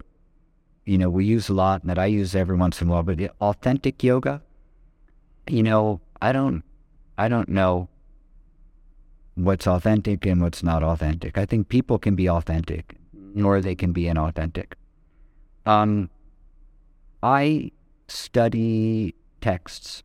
you 0.85 0.97
know 0.97 1.11
we 1.11 1.25
use 1.25 1.49
a 1.49 1.55
lot 1.55 1.83
and 1.83 1.91
that 1.91 1.99
I 1.99 2.07
use 2.07 2.35
every 2.35 2.57
once 2.57 2.81
in 2.81 2.88
a 2.88 2.91
while. 2.91 3.03
But 3.03 3.21
authentic 3.41 4.03
yoga, 4.03 4.43
you 5.47 5.62
know, 5.62 6.01
I 6.23 6.33
don't 6.33 6.64
I 7.19 7.29
don't 7.29 7.49
know 7.49 7.88
what's 9.35 9.67
authentic 9.67 10.27
and 10.27 10.41
what's 10.41 10.62
not 10.62 10.83
authentic. 10.83 11.37
I 11.37 11.45
think 11.45 11.69
people 11.69 11.99
can 11.99 12.14
be 12.14 12.29
authentic, 12.29 12.97
or 13.43 13.61
they 13.61 13.75
can 13.75 13.93
be 13.93 14.05
inauthentic. 14.05 14.73
Um, 15.67 16.09
I 17.23 17.71
study 18.09 19.14
texts 19.41 20.03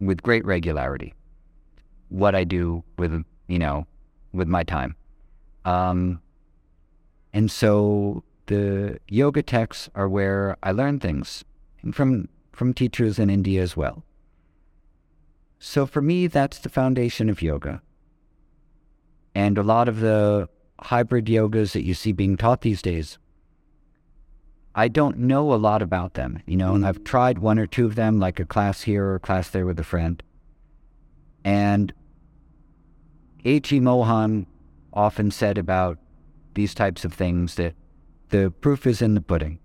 with 0.00 0.22
great 0.22 0.44
regularity. 0.44 1.14
What 2.08 2.34
I 2.34 2.44
do 2.44 2.82
with 2.98 3.24
you 3.46 3.58
know 3.58 3.86
with 4.32 4.48
my 4.48 4.64
time, 4.64 4.96
um, 5.64 6.20
and 7.32 7.50
so 7.50 8.22
the 8.46 8.98
yoga 9.08 9.42
texts 9.42 9.88
are 9.94 10.08
where 10.08 10.56
I 10.62 10.72
learn 10.72 11.00
things 11.00 11.44
from 11.92 12.28
from 12.52 12.72
teachers 12.72 13.18
in 13.18 13.30
India 13.30 13.62
as 13.62 13.76
well. 13.76 14.04
So 15.58 15.86
for 15.86 16.00
me, 16.00 16.26
that's 16.26 16.58
the 16.58 16.68
foundation 16.68 17.28
of 17.28 17.42
yoga. 17.42 17.82
And 19.34 19.58
a 19.58 19.62
lot 19.62 19.88
of 19.88 20.00
the 20.00 20.48
hybrid 20.78 21.26
yogas 21.26 21.72
that 21.72 21.84
you 21.84 21.94
see 21.94 22.12
being 22.12 22.36
taught 22.36 22.60
these 22.60 22.82
days, 22.82 23.18
I 24.74 24.88
don't 24.88 25.18
know 25.18 25.52
a 25.52 25.56
lot 25.56 25.82
about 25.82 26.14
them, 26.14 26.42
you 26.46 26.56
know, 26.56 26.74
and 26.74 26.86
I've 26.86 27.02
tried 27.02 27.38
one 27.38 27.58
or 27.58 27.66
two 27.66 27.86
of 27.86 27.94
them, 27.94 28.20
like 28.20 28.38
a 28.38 28.44
class 28.44 28.82
here 28.82 29.04
or 29.04 29.14
a 29.16 29.20
class 29.20 29.48
there 29.50 29.66
with 29.66 29.80
a 29.80 29.84
friend. 29.84 30.22
And 31.44 31.92
A.G. 33.44 33.80
Mohan 33.80 34.46
often 34.94 35.30
said 35.30 35.58
about 35.58 35.98
these 36.54 36.74
types 36.74 37.04
of 37.04 37.12
things 37.12 37.56
that 37.56 37.74
the 38.30 38.52
proof 38.60 38.86
is 38.86 39.02
in 39.02 39.14
the 39.14 39.20
pudding. 39.20 39.58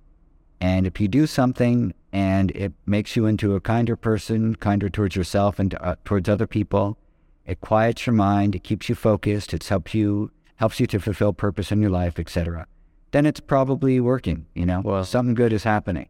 And 0.60 0.86
if 0.86 1.00
you 1.00 1.08
do 1.08 1.26
something 1.26 1.94
and 2.12 2.52
it 2.52 2.74
makes 2.86 3.16
you 3.16 3.26
into 3.26 3.56
a 3.56 3.62
kinder 3.62 3.96
person, 3.96 4.56
kinder 4.56 4.90
towards 4.90 5.16
yourself 5.16 5.60
and 5.60 5.74
uh, 5.76 5.96
towards 6.04 6.28
other 6.28 6.48
people, 6.48 6.98
it 7.46 7.62
quiets 7.62 8.06
your 8.06 8.14
mind, 8.14 8.56
it 8.56 8.64
keeps 8.64 8.90
you 8.90 8.96
focused, 8.96 9.54
it 9.54 9.64
helps 9.64 9.94
you 9.94 10.32
helps 10.58 10.80
you 10.80 10.86
to 10.88 11.00
fulfill 11.00 11.32
purpose 11.32 11.72
in 11.72 11.80
your 11.80 11.90
life, 11.90 12.20
etc. 12.20 12.68
Then 13.12 13.26
it's 13.26 13.40
probably 13.40 14.00
working, 14.02 14.46
you 14.54 14.66
know. 14.66 14.82
Wow. 14.82 15.04
Something 15.04 15.34
good 15.34 15.54
is 15.54 15.64
happening. 15.64 16.10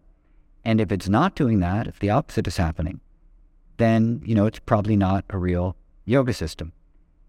And 0.66 0.82
if 0.82 0.92
it's 0.92 1.08
not 1.08 1.36
doing 1.36 1.60
that, 1.60 1.88
if 1.88 2.00
the 2.00 2.10
opposite 2.10 2.48
is 2.48 2.58
happening, 2.58 3.00
then, 3.78 4.22
you 4.26 4.34
know, 4.34 4.48
it's 4.48 4.60
probably 4.60 4.96
not 4.96 5.24
a 5.30 5.38
real 5.38 5.76
yoga 6.04 6.34
system. 6.34 6.74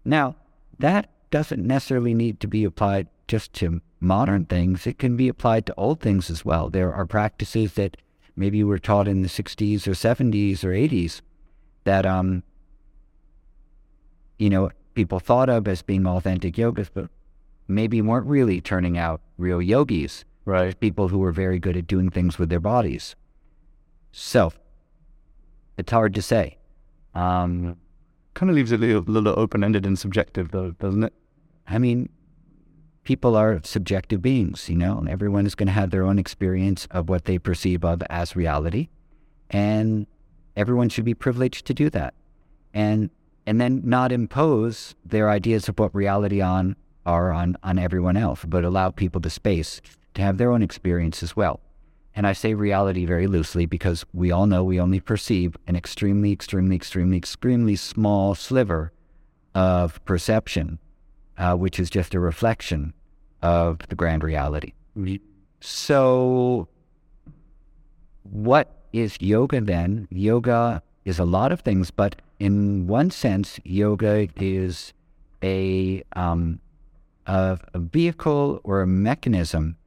Now, 0.03 0.35
that 0.79 1.09
doesn't 1.31 1.65
necessarily 1.65 2.13
need 2.13 2.39
to 2.41 2.47
be 2.47 2.63
applied 2.63 3.07
just 3.27 3.53
to 3.53 3.81
modern 3.99 4.45
things. 4.45 4.85
It 4.85 4.99
can 4.99 5.15
be 5.15 5.27
applied 5.27 5.65
to 5.65 5.75
old 5.75 6.01
things 6.01 6.29
as 6.29 6.43
well. 6.45 6.69
There 6.69 6.93
are 6.93 7.05
practices 7.05 7.73
that 7.73 7.97
maybe 8.35 8.63
were 8.63 8.79
taught 8.79 9.07
in 9.07 9.21
the 9.21 9.29
60s 9.29 9.87
or 9.87 9.91
70s 9.91 10.63
or 10.63 10.69
80s 10.69 11.21
that, 11.83 12.05
um, 12.05 12.43
you 14.37 14.49
know, 14.49 14.71
people 14.93 15.19
thought 15.19 15.49
of 15.49 15.67
as 15.67 15.81
being 15.81 16.05
authentic 16.05 16.55
yogas, 16.55 16.89
but 16.93 17.09
maybe 17.67 18.01
weren't 18.01 18.27
really 18.27 18.59
turning 18.61 18.97
out 18.97 19.21
real 19.37 19.61
yogis, 19.61 20.25
Right. 20.43 20.77
people 20.79 21.09
who 21.09 21.19
were 21.19 21.31
very 21.31 21.59
good 21.59 21.77
at 21.77 21.87
doing 21.87 22.09
things 22.09 22.39
with 22.39 22.49
their 22.49 22.59
bodies. 22.59 23.15
So, 24.11 24.51
it's 25.77 25.91
hard 25.91 26.13
to 26.15 26.21
say. 26.21 26.57
Um, 27.13 27.77
Kind 28.33 28.49
of 28.49 28.55
leaves 28.55 28.71
it 28.71 28.81
a 28.81 28.85
little, 28.85 29.03
little 29.03 29.39
open 29.39 29.63
ended 29.63 29.85
and 29.85 29.99
subjective, 29.99 30.51
though, 30.51 30.71
doesn't 30.71 31.03
it? 31.03 31.13
I 31.67 31.77
mean, 31.77 32.09
people 33.03 33.35
are 33.35 33.61
subjective 33.63 34.21
beings, 34.21 34.69
you 34.69 34.77
know, 34.77 34.97
and 34.97 35.09
everyone 35.09 35.45
is 35.45 35.55
going 35.55 35.67
to 35.67 35.73
have 35.73 35.89
their 35.89 36.03
own 36.03 36.19
experience 36.19 36.87
of 36.91 37.09
what 37.09 37.25
they 37.25 37.37
perceive 37.37 37.83
of 37.83 38.03
as 38.09 38.35
reality. 38.35 38.89
And 39.49 40.07
everyone 40.55 40.89
should 40.89 41.05
be 41.05 41.13
privileged 41.13 41.65
to 41.67 41.73
do 41.73 41.89
that. 41.89 42.13
And 42.73 43.09
and 43.45 43.59
then 43.59 43.81
not 43.83 44.11
impose 44.11 44.95
their 45.03 45.29
ideas 45.29 45.67
of 45.67 45.79
what 45.79 45.95
reality 45.95 46.41
on 46.41 46.75
are 47.05 47.31
on, 47.31 47.57
on 47.63 47.79
everyone 47.79 48.15
else, 48.15 48.45
but 48.45 48.63
allow 48.63 48.91
people 48.91 49.19
the 49.19 49.29
space 49.29 49.81
to 50.13 50.21
have 50.21 50.37
their 50.37 50.51
own 50.51 50.61
experience 50.61 51.23
as 51.23 51.35
well. 51.35 51.59
And 52.15 52.27
I 52.27 52.33
say 52.33 52.53
reality 52.53 53.05
very 53.05 53.27
loosely 53.27 53.65
because 53.65 54.05
we 54.13 54.31
all 54.31 54.45
know 54.45 54.63
we 54.63 54.79
only 54.79 54.99
perceive 54.99 55.55
an 55.65 55.75
extremely, 55.75 56.31
extremely, 56.31 56.75
extremely, 56.75 57.17
extremely 57.17 57.75
small 57.75 58.35
sliver 58.35 58.91
of 59.55 60.03
perception 60.05 60.79
uh, 61.37 61.55
which 61.55 61.79
is 61.79 61.89
just 61.89 62.13
a 62.13 62.19
reflection 62.19 62.93
of 63.41 63.79
the 63.89 63.95
grand 63.95 64.23
reality. 64.23 64.73
So, 65.59 66.67
what 68.23 68.83
is 68.93 69.17
yoga 69.19 69.61
then? 69.61 70.07
Yoga 70.11 70.83
is 71.05 71.19
a 71.19 71.25
lot 71.25 71.51
of 71.51 71.61
things, 71.61 71.91
but 71.91 72.15
in 72.39 72.87
one 72.87 73.11
sense, 73.11 73.59
yoga 73.63 74.27
is 74.35 74.93
a, 75.43 76.03
um, 76.15 76.59
a, 77.25 77.57
a 77.73 77.79
vehicle 77.79 78.59
or 78.63 78.81
a 78.81 78.87
mechanism 78.87 79.77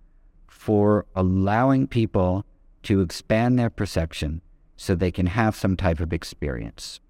for 0.48 1.06
allowing 1.14 1.86
people 1.86 2.44
to 2.84 3.00
expand 3.00 3.58
their 3.58 3.70
perception 3.70 4.40
so 4.76 4.94
they 4.94 5.10
can 5.12 5.26
have 5.26 5.54
some 5.54 5.76
type 5.76 6.00
of 6.00 6.12
experience. 6.12 7.00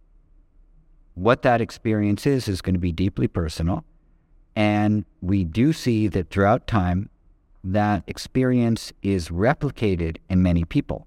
what 1.14 1.42
that 1.42 1.61
experience 1.61 2.27
is 2.27 2.49
is 2.49 2.61
going 2.61 2.75
to 2.75 2.81
be 2.81 2.92
deeply 2.92 3.29
personal. 3.29 3.85
And 4.57 5.05
we 5.21 5.45
do 5.45 5.73
see 5.73 6.07
that 6.09 6.31
throughout 6.31 6.67
time, 6.67 7.11
that 7.62 8.05
experience 8.07 8.93
is 9.03 9.29
replicated 9.29 10.19
in 10.29 10.43
many 10.43 10.64
people 10.64 11.07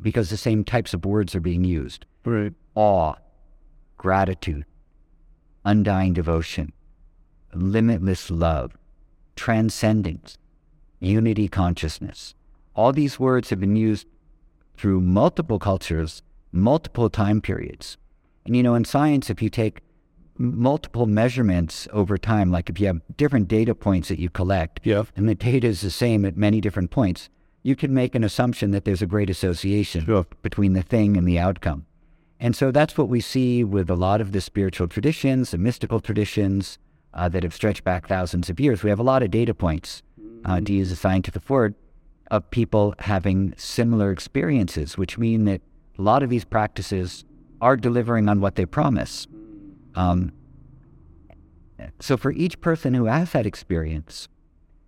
because 0.00 0.30
the 0.30 0.36
same 0.36 0.64
types 0.64 0.94
of 0.94 1.04
words 1.04 1.34
are 1.34 1.40
being 1.40 1.64
used 1.64 2.06
Right. 2.24 2.54
awe, 2.74 3.14
gratitude, 3.96 4.64
undying 5.64 6.14
devotion, 6.14 6.72
limitless 7.52 8.30
love, 8.30 8.76
transcendence, 9.36 10.38
unity 11.00 11.48
consciousness. 11.48 12.34
All 12.74 12.92
these 12.92 13.20
words 13.20 13.50
have 13.50 13.60
been 13.60 13.76
used 13.76 14.06
through 14.76 15.00
multiple 15.00 15.58
cultures, 15.58 16.22
multiple 16.52 17.10
time 17.10 17.40
periods. 17.40 17.98
And 18.46 18.56
you 18.56 18.62
know, 18.62 18.74
in 18.74 18.84
science, 18.84 19.28
if 19.28 19.42
you 19.42 19.50
take 19.50 19.80
multiple 20.38 21.06
measurements 21.06 21.88
over 21.92 22.16
time, 22.16 22.50
like 22.50 22.70
if 22.70 22.80
you 22.80 22.86
have 22.86 23.00
different 23.16 23.48
data 23.48 23.74
points 23.74 24.08
that 24.08 24.18
you 24.18 24.30
collect, 24.30 24.80
Yeah. 24.84 25.04
and 25.16 25.28
the 25.28 25.34
data 25.34 25.66
is 25.66 25.80
the 25.80 25.90
same 25.90 26.24
at 26.24 26.36
many 26.36 26.60
different 26.60 26.90
points, 26.90 27.28
you 27.62 27.74
can 27.74 27.92
make 27.92 28.14
an 28.14 28.24
assumption 28.24 28.70
that 28.70 28.84
there's 28.84 29.02
a 29.02 29.06
great 29.06 29.28
association 29.28 30.04
Sure. 30.04 30.26
between 30.42 30.72
the 30.74 30.82
thing 30.82 31.16
and 31.16 31.26
the 31.26 31.38
outcome. 31.38 31.84
And 32.40 32.54
so 32.54 32.70
that's 32.70 32.96
what 32.96 33.08
we 33.08 33.20
see 33.20 33.64
with 33.64 33.90
a 33.90 33.96
lot 33.96 34.20
of 34.20 34.30
the 34.30 34.40
spiritual 34.40 34.86
traditions, 34.86 35.50
the 35.50 35.58
mystical 35.58 35.98
traditions 36.00 36.78
uh, 37.12 37.28
that 37.30 37.42
have 37.42 37.54
stretched 37.54 37.82
back 37.82 38.06
thousands 38.06 38.48
of 38.48 38.60
years. 38.60 38.82
We 38.84 38.90
have 38.90 39.00
a 39.00 39.02
lot 39.02 39.22
of 39.24 39.30
data 39.30 39.54
points, 39.54 40.02
uh, 40.44 40.60
to 40.60 40.72
use 40.72 40.92
a 40.92 40.96
scientific 40.96 41.48
word, 41.50 41.74
of 42.30 42.48
people 42.50 42.94
having 43.00 43.54
similar 43.56 44.12
experiences, 44.12 44.96
which 44.96 45.18
mean 45.18 45.46
that 45.46 45.62
a 45.98 46.02
lot 46.02 46.22
of 46.22 46.28
these 46.30 46.44
practices 46.44 47.24
are 47.60 47.76
delivering 47.76 48.28
on 48.28 48.40
what 48.40 48.54
they 48.54 48.66
promise. 48.66 49.26
Um, 49.98 50.32
so 51.98 52.16
for 52.16 52.30
each 52.30 52.60
person 52.60 52.94
who 52.94 53.06
has 53.06 53.32
that 53.32 53.46
experience, 53.46 54.28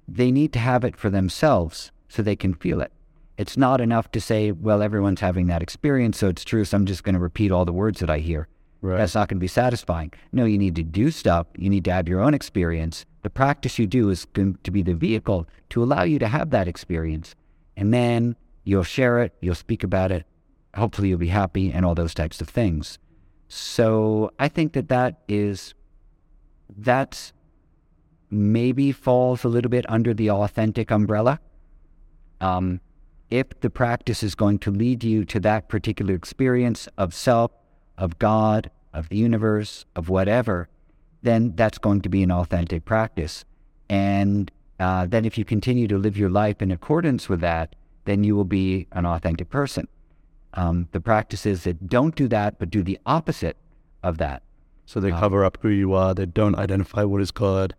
they 0.07 0.31
need 0.31 0.53
to 0.53 0.61
have 0.61 0.85
it 0.85 0.97
for 0.97 1.11
themselves 1.11 1.91
so 2.09 2.23
they 2.23 2.37
can 2.37 2.55
feel 2.55 2.81
it. 2.81 2.93
It's 3.37 3.57
not 3.57 3.81
enough 3.81 4.13
to 4.13 4.21
say, 4.21 4.53
well, 4.53 4.83
everyone's 4.83 5.21
having 5.21 5.49
that 5.49 5.63
experience, 5.63 6.19
so 6.19 6.29
it's 6.29 6.45
true, 6.45 6.65
so 6.65 6.77
I'm 6.77 6.87
just 6.87 7.03
going 7.03 7.15
to 7.15 7.21
repeat 7.21 7.51
all 7.51 7.65
the 7.65 7.73
words 7.73 7.99
that 8.01 8.11
I 8.11 8.19
hear. 8.19 8.47
Right. 8.83 8.99
That's 8.99 9.15
not 9.15 9.29
going 9.29 9.39
to 9.39 9.41
be 9.41 9.49
satisfying. 9.49 10.13
No, 10.33 10.45
you 10.45 10.59
need 10.59 10.77
to 10.77 10.83
do 10.83 11.11
stuff. 11.11 11.47
You 11.57 11.71
need 11.71 11.85
to 11.87 11.93
have 11.93 12.09
your 12.09 12.21
own 12.21 12.33
experience. 12.33 13.05
The 13.23 13.31
practice 13.31 13.79
you 13.79 13.87
do 13.87 14.11
is 14.11 14.27
going 14.27 14.59
to 14.63 14.71
be 14.71 14.83
the 14.83 14.95
vehicle 14.95 15.47
to 15.71 15.83
allow 15.83 16.05
you 16.05 16.19
to 16.21 16.29
have 16.29 16.51
that 16.51 16.69
experience. 16.69 17.35
And 17.77 17.93
then 17.93 18.37
you'll 18.65 18.85
share 18.85 19.21
it, 19.23 19.35
you'll 19.41 19.55
speak 19.57 19.83
about 19.83 20.13
it. 20.13 20.25
Hopefully, 20.77 21.09
you'll 21.09 21.19
be 21.19 21.29
happy 21.29 21.73
and 21.73 21.85
all 21.85 21.97
those 21.97 22.15
types 22.15 22.41
of 22.41 22.49
things. 22.49 22.99
So 23.53 24.31
I 24.39 24.47
think 24.47 24.75
that 24.75 24.89
that 24.91 25.23
is, 25.27 25.75
that's 26.79 27.33
maybe 28.31 28.93
falls 28.93 29.43
a 29.43 29.49
little 29.49 29.69
bit 29.69 29.85
under 29.91 30.15
the 30.15 30.31
authentic 30.31 30.93
umbrella. 30.93 31.41
Um, 32.41 32.81
if 33.29 33.59
the 33.59 33.69
practice 33.69 34.23
is 34.23 34.37
going 34.37 34.61
to 34.61 34.71
lead 34.71 35.03
you 35.03 35.25
to 35.25 35.41
that 35.41 35.69
particular 35.69 36.15
experience 36.15 36.89
of 36.97 37.13
self, 37.13 37.51
of 37.99 38.21
God, 38.21 38.71
of 38.95 39.09
the 39.09 39.17
universe, 39.17 39.85
of 39.97 40.09
whatever, 40.09 40.69
then 41.23 41.53
that's 41.57 41.79
going 41.79 42.03
to 42.03 42.09
be 42.09 42.23
an 42.23 42.31
authentic 42.31 42.85
practice. 42.85 43.45
And 43.89 44.53
uh, 44.79 45.07
then 45.07 45.25
if 45.25 45.37
you 45.37 45.45
continue 45.45 45.89
to 45.89 45.99
live 45.99 46.17
your 46.17 46.31
life 46.31 46.63
in 46.63 46.71
accordance 46.71 47.29
with 47.29 47.41
that, 47.41 47.75
then 48.05 48.23
you 48.23 48.37
will 48.37 48.45
be 48.45 48.87
an 48.93 49.07
authentic 49.07 49.51
person. 49.51 49.89
Um, 50.55 50.89
the 50.93 51.01
practices 51.01 51.63
that 51.65 51.87
don't 51.89 52.15
do 52.17 52.27
that, 52.29 52.59
but 52.59 52.71
do 52.71 52.83
the 52.83 52.99
opposite 53.07 53.57
of 54.03 54.19
that, 54.19 54.43
So 54.87 54.99
they 54.99 55.13
Uh, 55.13 55.21
cover 55.21 55.45
up 55.45 55.59
who 55.63 55.69
you 55.69 55.93
are. 55.95 56.13
They 56.15 56.27
don't 56.27 56.57
identify 56.57 57.05
what 57.05 57.21
is 57.21 57.31
God. 57.31 57.75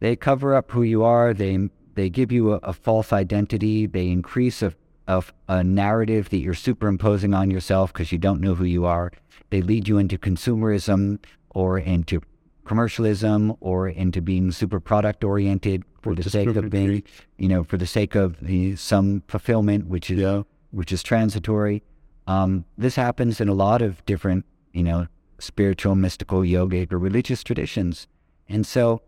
they 0.00 0.16
cover 0.16 0.54
up 0.54 0.70
who 0.72 0.82
you 0.82 1.02
are. 1.04 1.34
They 1.34 1.68
they 1.94 2.08
give 2.10 2.30
you 2.32 2.52
a, 2.52 2.56
a 2.62 2.72
false 2.72 3.12
identity. 3.12 3.86
They 3.86 4.08
increase 4.10 4.62
a, 4.62 4.72
a 5.06 5.22
a 5.48 5.62
narrative 5.64 6.28
that 6.30 6.38
you're 6.38 6.54
superimposing 6.54 7.34
on 7.34 7.50
yourself 7.50 7.92
because 7.92 8.12
you 8.12 8.18
don't 8.18 8.40
know 8.40 8.54
who 8.54 8.64
you 8.64 8.84
are. 8.86 9.10
They 9.50 9.60
lead 9.62 9.86
you 9.88 9.98
into 9.98 10.16
consumerism 10.18 11.18
or 11.50 11.78
into 11.78 12.20
commercialism 12.64 13.54
or 13.60 13.88
into 13.88 14.20
being 14.20 14.50
super 14.52 14.80
product 14.80 15.24
oriented 15.24 15.82
for 16.02 16.14
the 16.14 16.28
sake 16.28 16.54
of 16.56 16.68
being, 16.70 17.02
you 17.38 17.48
know, 17.48 17.62
for 17.64 17.76
the 17.78 17.86
sake 17.86 18.14
of 18.14 18.38
the, 18.40 18.76
some 18.76 19.22
fulfillment, 19.28 19.86
which 19.86 20.10
is 20.10 20.18
Yeah. 20.20 20.42
which 20.72 20.92
is 20.92 21.02
transitory. 21.02 21.82
Um, 22.26 22.64
this 22.76 22.96
happens 22.96 23.40
in 23.40 23.48
a 23.48 23.54
lot 23.54 23.82
of 23.82 24.04
different, 24.06 24.44
you 24.72 24.82
know, 24.82 25.06
spiritual, 25.38 25.94
mystical, 25.94 26.40
yogic, 26.40 26.92
or 26.92 26.98
religious 26.98 27.44
traditions. 27.44 28.08
And 28.48 28.66
so 28.66 29.02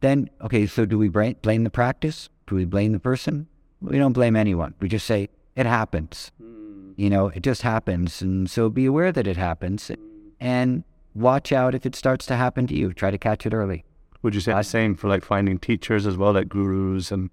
then, 0.00 0.30
okay, 0.42 0.66
so 0.66 0.84
do 0.84 0.98
we 0.98 1.08
blame, 1.08 1.36
blame 1.42 1.64
the 1.64 1.70
practice? 1.70 2.28
Do 2.46 2.54
we 2.54 2.64
blame 2.64 2.92
the 2.92 3.00
person? 3.00 3.48
We 3.80 3.98
don't 3.98 4.12
blame 4.12 4.36
anyone. 4.36 4.74
We 4.80 4.88
just 4.88 5.06
say, 5.06 5.28
it 5.56 5.66
happens. 5.66 6.30
You 6.96 7.10
know, 7.10 7.28
it 7.28 7.42
just 7.42 7.62
happens. 7.62 8.22
And 8.22 8.50
so 8.50 8.70
be 8.70 8.86
aware 8.86 9.12
that 9.12 9.26
it 9.26 9.36
happens 9.36 9.90
and 10.40 10.84
watch 11.14 11.52
out 11.52 11.74
if 11.74 11.84
it 11.84 11.94
starts 11.94 12.26
to 12.26 12.36
happen 12.36 12.66
to 12.68 12.74
you. 12.74 12.92
Try 12.92 13.10
to 13.10 13.18
catch 13.18 13.46
it 13.46 13.52
early. 13.52 13.84
Would 14.22 14.34
you 14.34 14.40
say 14.40 14.52
the 14.52 14.62
same 14.62 14.94
for 14.94 15.08
like 15.08 15.24
finding 15.24 15.58
teachers 15.58 16.06
as 16.06 16.16
well, 16.16 16.32
like 16.32 16.48
gurus, 16.48 17.12
and 17.12 17.30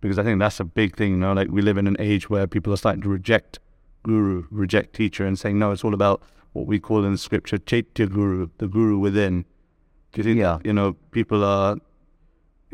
because 0.00 0.18
I 0.18 0.22
think 0.22 0.38
that's 0.38 0.60
a 0.60 0.64
big 0.64 0.96
thing. 0.96 1.12
You 1.12 1.16
know, 1.16 1.32
like 1.32 1.48
we 1.50 1.62
live 1.62 1.78
in 1.78 1.86
an 1.86 1.96
age 1.98 2.28
where 2.28 2.46
people 2.46 2.72
are 2.72 2.76
starting 2.76 3.02
to 3.02 3.08
reject 3.08 3.58
guru, 4.10 4.44
reject 4.50 4.94
teacher, 4.94 5.24
and 5.26 5.38
saying 5.38 5.58
no, 5.58 5.72
it's 5.72 5.84
all 5.84 5.94
about 5.94 6.22
what 6.52 6.66
we 6.66 6.78
call 6.88 7.04
in 7.04 7.12
the 7.12 7.18
scripture 7.18 7.58
chaitya 7.58 8.06
guru, 8.06 8.48
the 8.58 8.68
guru 8.76 8.96
within. 9.06 9.44
Do 10.12 10.20
you 10.20 10.24
think 10.24 10.38
Yeah. 10.38 10.58
you 10.64 10.72
know 10.72 10.88
people 11.18 11.44
are 11.44 11.76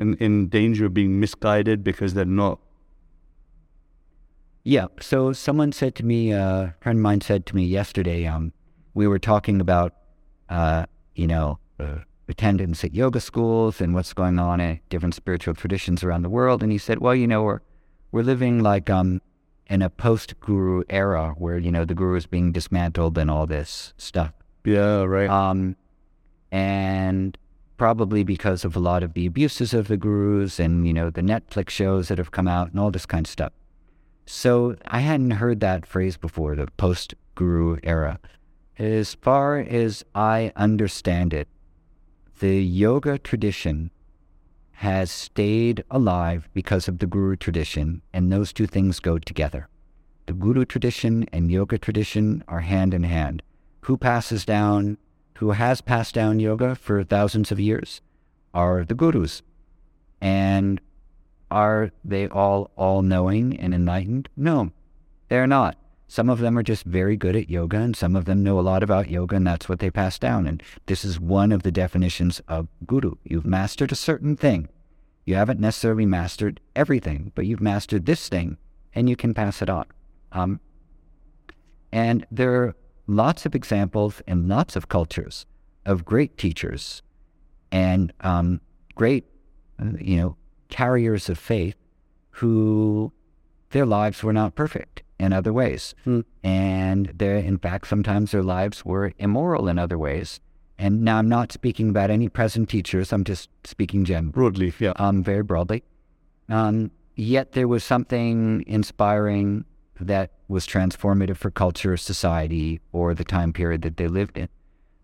in 0.02 0.14
in 0.26 0.48
danger 0.58 0.84
of 0.86 0.92
being 0.94 1.18
misguided 1.24 1.82
because 1.90 2.14
they're 2.14 2.36
not? 2.44 2.58
Yeah. 4.64 4.86
So 5.00 5.32
someone 5.32 5.72
said 5.72 5.94
to 5.96 6.04
me, 6.04 6.32
uh, 6.32 6.62
a 6.70 6.74
friend 6.80 6.98
of 6.98 7.02
mine 7.02 7.20
said 7.20 7.46
to 7.46 7.56
me 7.56 7.64
yesterday, 7.64 8.26
um, 8.26 8.52
we 8.94 9.06
were 9.08 9.18
talking 9.18 9.60
about, 9.60 9.92
uh, 10.48 10.86
you 11.16 11.26
know, 11.26 11.58
uh, 11.80 11.98
attendance 12.28 12.84
at 12.84 12.94
yoga 12.94 13.20
schools 13.20 13.80
and 13.80 13.94
what's 13.94 14.12
going 14.14 14.38
on 14.38 14.60
in 14.60 14.78
different 14.88 15.14
spiritual 15.14 15.54
traditions 15.54 16.04
around 16.04 16.22
the 16.22 16.28
world. 16.38 16.62
And 16.62 16.70
he 16.70 16.78
said, 16.78 16.98
well, 17.00 17.14
you 17.14 17.26
know, 17.26 17.42
we're, 17.42 17.60
we're 18.12 18.22
living 18.22 18.60
like 18.62 18.88
um, 18.88 19.20
in 19.72 19.80
a 19.80 19.88
post-guru 19.88 20.82
era 20.90 21.34
where, 21.38 21.56
you 21.56 21.72
know, 21.72 21.86
the 21.86 21.94
guru 21.94 22.14
is 22.14 22.26
being 22.26 22.52
dismantled 22.52 23.16
and 23.16 23.30
all 23.30 23.46
this 23.46 23.94
stuff. 23.96 24.34
Yeah, 24.66 25.04
right. 25.04 25.30
Um, 25.30 25.76
and 26.50 27.38
probably 27.78 28.22
because 28.22 28.66
of 28.66 28.76
a 28.76 28.78
lot 28.78 29.02
of 29.02 29.14
the 29.14 29.24
abuses 29.24 29.72
of 29.72 29.88
the 29.88 29.96
gurus 29.96 30.60
and, 30.60 30.86
you 30.86 30.92
know, 30.92 31.08
the 31.08 31.22
Netflix 31.22 31.70
shows 31.70 32.08
that 32.08 32.18
have 32.18 32.32
come 32.32 32.46
out 32.46 32.70
and 32.70 32.78
all 32.78 32.90
this 32.90 33.06
kind 33.06 33.26
of 33.26 33.30
stuff. 33.30 33.52
So 34.26 34.76
I 34.88 35.00
hadn't 35.00 35.30
heard 35.30 35.60
that 35.60 35.86
phrase 35.86 36.18
before, 36.18 36.54
the 36.54 36.68
post 36.76 37.14
guru 37.34 37.78
era. 37.82 38.20
As 38.78 39.14
far 39.14 39.58
as 39.58 40.04
I 40.14 40.52
understand 40.54 41.32
it, 41.32 41.48
the 42.40 42.62
yoga 42.62 43.16
tradition 43.16 43.90
has 44.82 45.12
stayed 45.12 45.84
alive 45.92 46.48
because 46.52 46.88
of 46.88 46.98
the 46.98 47.06
guru 47.06 47.36
tradition, 47.36 48.02
and 48.12 48.32
those 48.32 48.52
two 48.52 48.66
things 48.66 48.98
go 48.98 49.16
together. 49.16 49.68
The 50.26 50.32
guru 50.32 50.64
tradition 50.64 51.24
and 51.32 51.52
yoga 51.52 51.78
tradition 51.78 52.42
are 52.48 52.62
hand 52.62 52.92
in 52.92 53.04
hand. 53.04 53.44
Who 53.82 53.96
passes 53.96 54.44
down, 54.44 54.98
who 55.38 55.52
has 55.52 55.80
passed 55.80 56.16
down 56.16 56.40
yoga 56.40 56.74
for 56.74 57.04
thousands 57.04 57.52
of 57.52 57.60
years 57.60 58.00
are 58.52 58.84
the 58.84 58.96
gurus. 58.96 59.42
And 60.20 60.80
are 61.48 61.92
they 62.04 62.26
all 62.26 62.72
all 62.76 63.02
knowing 63.02 63.56
and 63.60 63.72
enlightened? 63.72 64.30
No, 64.36 64.72
they're 65.28 65.46
not. 65.46 65.76
Some 66.12 66.28
of 66.28 66.40
them 66.40 66.58
are 66.58 66.62
just 66.62 66.84
very 66.84 67.16
good 67.16 67.34
at 67.34 67.48
yoga, 67.48 67.78
and 67.78 67.96
some 67.96 68.16
of 68.16 68.26
them 68.26 68.42
know 68.42 68.60
a 68.60 68.60
lot 68.60 68.82
about 68.82 69.08
yoga, 69.08 69.36
and 69.36 69.46
that's 69.46 69.66
what 69.66 69.78
they 69.78 69.90
pass 69.90 70.18
down. 70.18 70.46
And 70.46 70.62
this 70.84 71.06
is 71.06 71.18
one 71.18 71.52
of 71.52 71.62
the 71.62 71.72
definitions 71.72 72.42
of 72.46 72.68
guru. 72.86 73.14
You've 73.24 73.46
mastered 73.46 73.92
a 73.92 73.94
certain 73.94 74.36
thing. 74.36 74.68
You 75.24 75.36
haven't 75.36 75.58
necessarily 75.58 76.04
mastered 76.04 76.60
everything, 76.76 77.32
but 77.34 77.46
you've 77.46 77.62
mastered 77.62 78.04
this 78.04 78.28
thing, 78.28 78.58
and 78.94 79.08
you 79.08 79.16
can 79.16 79.32
pass 79.32 79.62
it 79.62 79.70
on. 79.70 79.86
Um, 80.32 80.60
and 81.90 82.26
there 82.30 82.56
are 82.56 82.76
lots 83.06 83.46
of 83.46 83.54
examples 83.54 84.20
in 84.26 84.48
lots 84.48 84.76
of 84.76 84.90
cultures 84.90 85.46
of 85.86 86.04
great 86.04 86.36
teachers 86.36 87.00
and 87.70 88.12
um, 88.20 88.60
great, 88.96 89.24
you 89.98 90.18
know, 90.18 90.36
carriers 90.68 91.30
of 91.30 91.38
faith 91.38 91.76
who 92.32 93.14
their 93.70 93.86
lives 93.86 94.22
were 94.22 94.34
not 94.34 94.54
perfect 94.54 95.01
in 95.22 95.32
other 95.32 95.52
ways. 95.52 95.94
Hmm. 96.04 96.20
And 96.42 97.22
in 97.22 97.58
fact, 97.58 97.86
sometimes 97.86 98.32
their 98.32 98.42
lives 98.42 98.84
were 98.84 99.12
immoral 99.18 99.68
in 99.68 99.78
other 99.78 99.96
ways. 99.96 100.40
And 100.78 101.02
now 101.02 101.18
I'm 101.18 101.28
not 101.28 101.52
speaking 101.52 101.90
about 101.90 102.10
any 102.10 102.28
present 102.28 102.68
teachers, 102.68 103.12
I'm 103.12 103.22
just 103.22 103.48
speaking 103.62 104.04
generally 104.04 104.32
Broadly, 104.32 104.72
yeah. 104.80 104.92
um, 104.96 105.22
very 105.22 105.44
broadly. 105.44 105.84
Um, 106.48 106.90
yet 107.14 107.52
there 107.52 107.68
was 107.68 107.84
something 107.84 108.64
inspiring 108.66 109.64
that 110.00 110.32
was 110.48 110.66
transformative 110.66 111.36
for 111.36 111.52
culture, 111.52 111.96
society, 111.96 112.80
or 112.90 113.14
the 113.14 113.24
time 113.24 113.52
period 113.52 113.82
that 113.82 113.96
they 113.96 114.08
lived 114.08 114.36
in. 114.36 114.48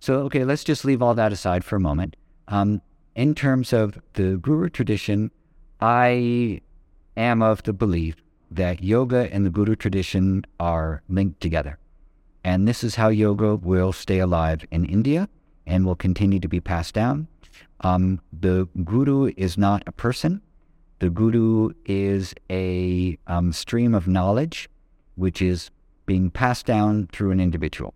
So, 0.00 0.14
okay, 0.22 0.44
let's 0.44 0.64
just 0.64 0.85
leave 0.85 1.00
all 1.00 1.14
that 1.14 1.33
aside 1.33 1.64
for 1.64 1.76
a 1.76 1.81
moment. 1.81 2.16
Um, 2.48 2.83
in 3.14 3.37
terms 3.37 3.72
of 3.72 4.00
the 4.14 4.37
Guru 4.37 4.68
tradition, 4.68 5.31
I 5.81 6.61
am 7.16 7.40
of 7.40 7.62
the 7.62 7.72
belief 7.72 8.16
that 8.50 8.82
yoga 8.82 9.32
and 9.32 9.44
the 9.44 9.50
Guru 9.50 9.76
tradition 9.76 10.44
are 10.58 11.02
linked 11.08 11.40
together. 11.40 11.78
And 12.44 12.66
this 12.66 12.82
is 12.82 12.94
how 12.94 13.08
yoga 13.08 13.56
will 13.56 13.92
stay 13.92 14.18
alive 14.20 14.64
in 14.70 14.84
India 14.84 15.28
and 15.66 15.84
will 15.84 15.96
continue 15.96 16.40
to 16.40 16.48
be 16.48 16.61
passed 16.61 16.94
down. 16.94 17.28
Um, 17.80 18.20
the 18.32 18.68
Guru 18.84 19.32
is 19.37 19.58
not 19.58 19.82
a 19.87 19.92
person. 19.92 20.40
The 20.98 21.11
Guru 21.11 21.72
is 21.84 22.34
a 22.50 23.18
um, 23.26 23.52
stream 23.52 23.94
of 23.94 24.08
knowledge 24.08 24.68
which 25.14 25.42
is 25.42 25.70
being 26.06 26.30
passed 26.30 26.64
down 26.64 27.08
through 27.12 27.32
an 27.32 27.40
individual. 27.40 27.92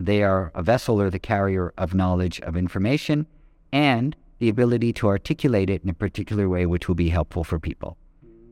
They 0.00 0.22
are 0.22 0.50
a 0.54 0.62
vessel 0.62 1.00
or 1.00 1.10
the 1.10 1.18
carrier 1.18 1.72
of 1.78 1.94
knowledge 1.94 2.40
of 2.40 2.56
information 2.56 3.26
and 3.72 4.16
the 4.38 4.48
ability 4.48 4.92
to 4.94 5.06
articulate 5.06 5.70
it 5.70 5.84
in 5.84 5.90
a 5.90 5.94
particular 5.94 6.48
way 6.48 6.66
which 6.66 6.88
will 6.88 6.94
be 6.94 7.08
helpful 7.08 7.44
for 7.44 7.58
people. 7.58 7.96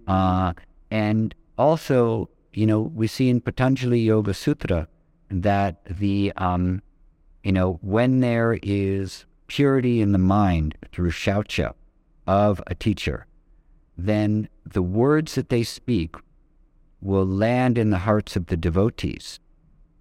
Uh, 0.07 0.53
and 0.93 1.35
also, 1.57 2.29
you 2.53 2.67
know, 2.67 2.83
we 2.83 3.07
see 3.07 3.31
in 3.31 3.41
Patanjali 3.41 3.99
Yoga 3.99 4.35
Sutra 4.35 4.89
that 5.31 5.83
the, 5.87 6.35
um, 6.37 6.83
you 7.43 7.51
know, 7.51 7.79
when 7.81 8.21
there 8.21 8.59
is 8.63 9.25
purity 9.47 10.03
in 10.03 10.13
the 10.13 10.19
mind 10.19 10.77
through 10.93 11.11
shaucha 11.11 11.73
of 12.27 12.63
a 12.67 12.75
teacher, 12.75 13.25
then 13.97 14.51
the 14.67 14.83
words 14.83 15.35
that 15.35 15.49
they 15.49 15.63
speak 15.63 16.15
will 17.01 17.25
land 17.27 17.79
in 17.79 17.89
the 17.89 18.01
hearts 18.01 18.37
of 18.37 18.49
the 18.49 18.57
devotees 18.57 19.41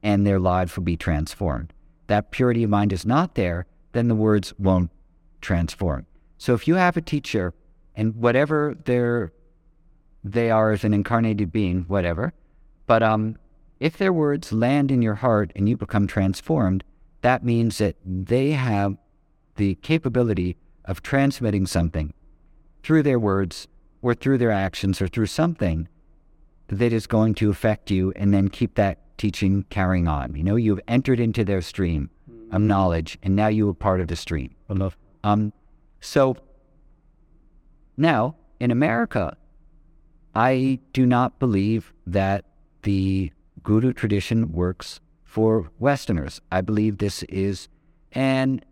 and 0.04 0.28
their 0.28 0.42
lives 0.42 0.76
will 0.76 0.84
be 0.84 0.98
transformed. 0.98 1.72
That 2.08 2.32
purity 2.32 2.64
of 2.66 2.70
mind 2.70 2.92
is 2.92 3.06
not 3.06 3.36
there, 3.36 3.66
then 3.94 4.10
the 4.10 4.16
words 4.16 4.54
won't 4.60 4.92
transform. 5.40 6.06
So 6.38 6.54
if 6.54 6.68
you 6.68 6.76
have 6.76 6.98
a 6.98 7.02
teacher 7.02 7.54
and 7.96 8.14
whatever 8.18 8.76
their 8.84 9.32
they 10.24 10.52
are 10.52 10.72
as 10.72 10.84
an 10.84 10.94
incarnated 10.94 11.52
being, 11.52 11.86
whatever, 11.88 12.34
but 12.86 13.02
um, 13.02 13.38
if 13.80 13.98
their 13.98 14.14
words 14.14 14.52
land 14.52 14.92
in 14.92 15.02
your 15.02 15.16
heart 15.16 15.52
and 15.56 15.68
you 15.68 15.76
become 15.76 16.06
transformed, 16.08 16.84
that 17.22 17.44
means 17.44 17.78
that 17.80 17.96
they 18.06 18.52
have 18.52 18.98
the 19.56 19.76
capability 19.76 20.58
of 20.86 21.02
transmitting 21.02 21.66
something 21.66 22.14
through 22.84 23.04
their 23.04 23.20
words 23.20 23.68
or 24.02 24.14
through 24.14 24.38
their 24.38 24.52
actions 24.52 25.02
or 25.02 25.08
through 25.08 25.28
something 25.28 25.88
that 26.68 26.94
is 26.94 27.08
going 27.08 27.34
to 27.36 27.50
affect 27.50 27.92
you 27.92 28.12
and 28.16 28.34
then 28.34 28.50
keep 28.50 28.76
that 28.76 29.18
teaching 29.18 29.66
carrying 29.70 30.08
on. 30.08 30.36
You 30.36 30.44
know, 30.44 30.56
you've 30.56 30.80
entered 30.88 31.20
into 31.20 31.44
their 31.44 31.62
stream 31.62 32.10
of 32.52 32.62
knowledge 32.62 33.18
and 33.22 33.36
now 33.36 33.48
you 33.48 33.70
are 33.70 33.74
part 33.74 34.02
of 34.02 34.08
the 34.08 34.16
stream. 34.16 34.56
I 34.70 34.74
love. 34.74 34.98
Um, 35.24 35.54
so 36.00 36.38
now 37.98 38.36
in 38.60 38.72
America, 38.72 39.38
I 40.34 40.80
do 40.94 41.06
not 41.06 41.40
believe 41.40 41.94
that 42.08 42.46
the 42.84 43.32
Guru 43.64 43.94
tradition 43.94 44.52
works 44.52 45.00
for 45.24 45.70
Westerners. 45.80 46.42
I 46.52 46.62
believe 46.62 46.98
this 46.98 47.24
is, 47.24 47.68
and 48.12 48.64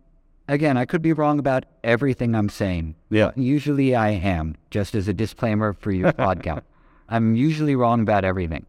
again, 0.48 0.76
I 0.76 0.84
could 0.84 1.02
be 1.02 1.12
wrong 1.12 1.38
about 1.38 1.64
everything 1.84 2.34
I'm 2.34 2.48
saying. 2.48 2.96
Yeah. 3.10 3.30
Usually 3.36 3.94
I 3.94 4.10
am, 4.10 4.56
just 4.70 4.94
as 4.94 5.08
a 5.08 5.14
disclaimer 5.14 5.72
for 5.74 5.92
your 5.92 6.12
podcast. 6.26 6.62
I'm 7.08 7.34
usually 7.34 7.76
wrong 7.76 8.00
about 8.00 8.24
everything, 8.24 8.66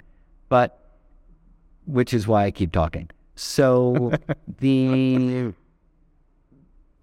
but 0.49 0.77
which 1.85 2.13
is 2.13 2.27
why 2.27 2.45
I 2.45 2.51
keep 2.51 2.71
talking. 2.71 3.09
So 3.35 4.13
the 4.59 5.53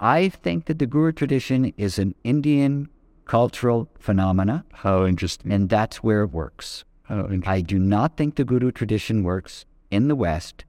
I 0.01 0.29
think 0.29 0.67
that 0.67 0.79
the 0.79 0.87
Guru 0.87 1.13
tradition 1.13 1.73
is 1.77 1.99
an 1.99 2.15
Indian 2.23 2.89
cultural 3.29 3.89
phenomena. 4.01 4.65
How 4.73 5.07
interesting. 5.07 5.53
And 5.53 5.69
that's 5.69 6.03
where 6.03 6.23
it 6.23 6.33
works. 6.33 6.85
How 7.05 7.21
interesting. 7.21 7.49
I 7.49 7.61
do 7.61 7.79
not 7.79 8.17
think 8.17 8.35
the 8.35 8.45
Guru 8.45 8.73
tradition 8.73 9.23
works 9.23 9.65
in 9.91 10.09
the 10.09 10.17
West 10.17 10.65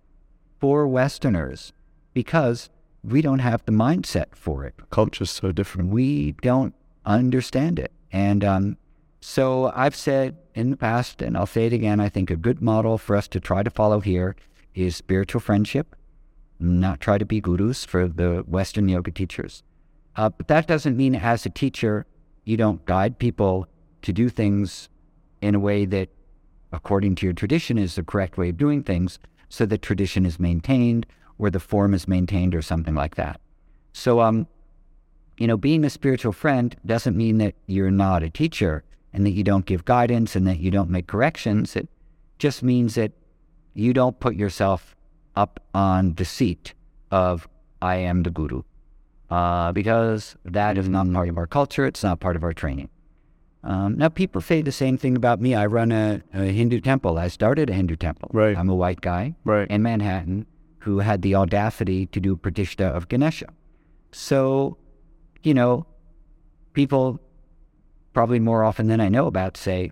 for 0.60 0.88
Westerners 0.88 1.74
because 2.13 2.69
we 3.04 3.22
don't 3.22 3.39
have 3.39 3.65
the 3.65 3.72
mindset 3.72 4.36
for 4.36 4.65
it. 4.65 4.76
Culture's 4.91 5.32
so 5.32 5.52
different. 5.52 5.89
We 5.89 6.34
don't 6.41 6.76
understand 7.06 7.80
it. 7.80 7.91
And 8.12 8.43
um, 8.43 8.78
so 9.22 9.72
I've 9.74 9.95
said 9.95 10.38
in 10.54 10.69
the 10.69 10.78
past, 10.78 11.22
and 11.22 11.38
I'll 11.38 11.45
say 11.45 11.65
it 11.65 11.74
again, 11.74 12.00
I 12.00 12.10
think 12.10 12.30
a 12.30 12.36
good 12.36 12.62
model 12.62 12.98
for 12.98 13.15
us 13.15 13.28
to 13.30 13.39
try 13.39 13.63
to 13.63 13.69
follow 13.69 14.02
here 14.02 14.36
is 14.76 14.95
spiritual 14.95 15.41
friendship, 15.41 15.95
not 16.60 17.00
try 17.00 17.17
to 17.17 17.26
be 17.26 17.39
gurus 17.39 17.86
for 17.86 18.08
the 18.08 18.43
Western 18.48 18.89
yoga 18.89 19.12
teachers. 19.12 19.63
Uh, 20.15 20.30
but 20.30 20.48
that 20.50 20.67
doesn't 20.67 20.98
mean 20.98 21.15
as 21.15 21.45
a 21.45 21.50
teacher, 21.50 22.06
you 22.49 22.57
don't 22.57 22.83
guide 22.85 23.19
people 23.19 23.67
to 24.01 24.12
do 24.12 24.27
things 24.27 24.89
in 25.39 25.53
a 25.53 25.59
way 25.59 25.85
that, 25.85 26.09
according 26.71 27.13
to 27.13 27.25
your 27.27 27.33
tradition, 27.33 27.77
is 27.77 27.93
the 27.93 28.03
correct 28.03 28.38
way 28.38 28.49
of 28.49 28.57
doing 28.57 28.81
things 28.81 29.19
so 29.49 29.67
that 29.67 29.83
tradition 29.83 30.25
is 30.25 30.39
maintained 30.39 31.05
or 31.38 31.51
the 31.51 31.59
form 31.59 31.93
is 31.93 32.07
maintained 32.07 32.55
or 32.55 32.62
something 32.63 32.95
like 32.95 33.15
that. 33.15 33.39
So, 33.93 34.19
um, 34.19 34.47
you 35.38 35.45
know, 35.45 35.57
being 35.57 35.85
a 35.85 35.91
spiritual 35.91 36.31
friend 36.31 36.75
doesn't 36.85 37.15
mean 37.15 37.38
that 37.38 37.53
you're 37.67 37.91
not 37.91 38.23
a 38.23 38.29
teacher 38.31 38.83
and 39.13 39.25
that 39.27 39.31
you 39.31 39.43
don't 39.43 39.65
give 39.65 39.85
guidance 39.85 40.35
and 40.35 40.47
that 40.47 40.59
you 40.59 40.71
don't 40.71 40.89
make 40.89 41.05
corrections. 41.05 41.75
It 41.75 41.88
just 42.39 42.63
means 42.63 42.95
that 42.95 43.12
you 43.75 43.93
don't 43.93 44.19
put 44.19 44.35
yourself 44.35 44.95
up 45.35 45.59
on 45.73 46.15
the 46.15 46.25
seat 46.25 46.73
of 47.12 47.47
I 47.79 47.97
am 47.97 48.23
the 48.23 48.31
guru, 48.31 48.63
uh, 49.30 49.72
because 49.72 50.36
that 50.46 50.78
is 50.78 50.89
not 50.89 51.12
part 51.12 51.30
of 51.30 51.38
our 51.38 51.48
culture. 51.48 51.86
It's 51.86 52.04
not 52.04 52.20
part 52.20 52.36
of 52.36 52.44
our 52.44 52.54
training. 52.54 52.89
Um, 53.63 53.98
now, 53.98 54.08
people 54.10 54.42
say 54.42 54.62
the 54.62 54.72
same 54.72 54.98
thing 54.98 55.18
about 55.18 55.42
me. 55.42 55.54
I 55.54 55.65
run 55.65 55.92
a, 55.92 56.22
a, 56.34 56.46
Hindu 56.46 56.80
temple. 56.80 57.18
I 57.18 57.28
started 57.28 57.70
a 57.70 57.74
Hindu 57.74 57.98
temple. 57.98 58.30
Right. 58.34 58.58
I'm 58.58 58.70
a 58.70 58.76
white 58.76 59.02
guy 59.02 59.36
right. 59.44 59.70
in 59.70 59.84
Manhattan 59.84 60.46
who 60.80 61.00
had 61.00 61.22
the 61.22 61.36
audacity 61.36 62.06
to 62.08 62.20
do 62.22 62.38
Pratishtha 62.38 62.86
of 62.86 63.10
Ganesha. 63.10 63.48
So, 64.13 64.78
you 65.44 65.54
know, 65.54 65.86
people 66.74 67.20
probably 68.13 68.39
more 68.39 68.63
often 68.63 68.88
than 68.88 69.02
I 69.02 69.10
know 69.10 69.28
about 69.28 69.58
say, 69.58 69.92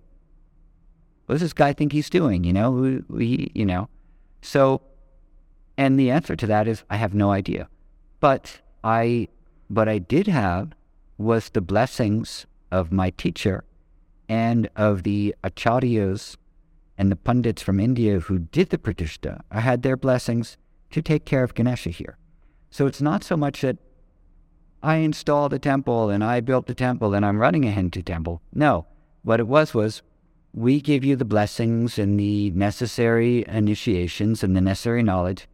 what 1.26 1.34
does 1.34 1.41
this 1.41 1.54
guy 1.54 1.73
think 1.73 1.91
he's 1.91 2.10
doing? 2.10 2.45
You 2.45 2.54
know, 2.54 3.02
we, 3.10 3.52
you 3.54 3.65
know. 3.65 3.89
So, 4.41 4.82
and 5.78 6.00
the 6.00 6.10
answer 6.10 6.38
to 6.38 6.47
that 6.47 6.69
is 6.69 6.84
I 6.89 6.95
have 6.95 7.13
no 7.13 7.32
idea. 7.32 7.67
But 8.21 8.62
I, 8.83 9.27
what 9.67 9.87
I 9.87 9.99
did 9.99 10.27
have 10.27 10.73
was 11.17 11.49
the 11.49 11.61
blessings 11.61 12.45
of 12.71 12.91
my 12.91 13.09
teacher 13.11 13.63
and 14.29 14.69
of 14.75 15.03
the 15.03 15.35
acharyas 15.43 16.37
and 16.97 17.11
the 17.11 17.15
pundits 17.15 17.61
from 17.61 17.79
India 17.79 18.19
who 18.19 18.39
did 18.39 18.69
the 18.69 18.77
pratishtha. 18.77 19.41
I 19.51 19.61
had 19.61 19.83
their 19.83 19.97
blessings 19.97 20.57
to 20.91 21.01
take 21.01 21.25
care 21.25 21.43
of 21.43 21.53
Ganesha 21.53 21.89
here. 21.89 22.17
So 22.69 22.87
it's 22.87 23.01
not 23.01 23.23
so 23.23 23.37
much 23.37 23.61
that 23.61 23.77
I 24.83 24.97
installed 24.97 25.53
a 25.53 25.59
temple 25.59 26.09
and 26.09 26.23
I 26.23 26.39
built 26.39 26.67
the 26.67 26.75
temple 26.75 27.13
and 27.13 27.25
I'm 27.25 27.39
running 27.39 27.65
a 27.65 27.71
Hindu 27.71 28.01
temple. 28.01 28.41
No, 28.53 28.85
what 29.23 29.39
it 29.39 29.47
was 29.47 29.73
was 29.73 30.01
we 30.53 30.81
give 30.81 31.03
you 31.03 31.15
the 31.15 31.25
blessings 31.25 31.99
and 31.99 32.19
the 32.19 32.51
necessary 32.51 33.45
initiations 33.47 34.43
and 34.43 34.55
the 34.55 34.61
necessary 34.61 35.03
knowledge 35.03 35.47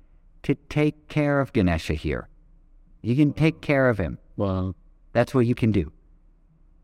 to 0.43 0.55
take 0.69 1.07
care 1.07 1.39
of 1.39 1.53
Ganesha 1.53 1.93
here. 1.93 2.27
You 3.03 3.15
can 3.17 3.33
take 3.33 3.61
care 3.61 3.89
of 3.89 3.99
him. 3.99 4.17
Well, 4.37 4.75
That's 5.11 5.33
what 5.35 5.45
you 5.45 5.53
can 5.53 5.71
do. 5.71 5.91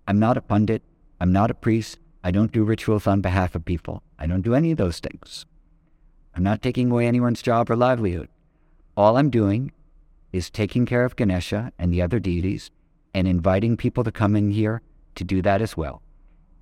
I'm 0.08 0.20
not 0.20 0.38
a 0.38 0.42
pundit. 0.42 0.84
I'm 1.20 1.32
not 1.32 1.50
a 1.50 1.56
priest. 1.56 1.98
I 2.24 2.30
don't 2.30 2.52
do 2.52 2.64
rituals 2.64 3.08
on 3.08 3.22
behalf 3.22 3.56
of 3.56 3.66
people. 3.66 4.04
I 4.20 4.28
don't 4.28 4.44
do 4.44 4.54
any 4.54 4.72
of 4.72 4.78
those 4.78 5.00
things. 5.00 5.46
I'm 6.36 6.44
not 6.44 6.62
taking 6.62 6.92
away 6.92 7.08
anyone's 7.08 7.42
job 7.42 7.72
or 7.72 7.76
livelihood. 7.76 8.30
All 8.96 9.18
I'm 9.18 9.30
doing 9.30 9.72
is 10.32 10.50
taking 10.50 10.86
care 10.86 11.06
of 11.06 11.16
Ganesha 11.16 11.72
and 11.80 11.92
the 11.92 12.02
other 12.02 12.20
deities 12.20 12.70
and 13.14 13.28
inviting 13.28 13.78
people 13.78 14.04
to 14.04 14.12
come 14.12 14.36
in 14.36 14.52
here 14.52 14.82
to 15.16 15.24
do 15.24 15.42
that 15.42 15.62
as 15.62 15.76
well. 15.76 16.04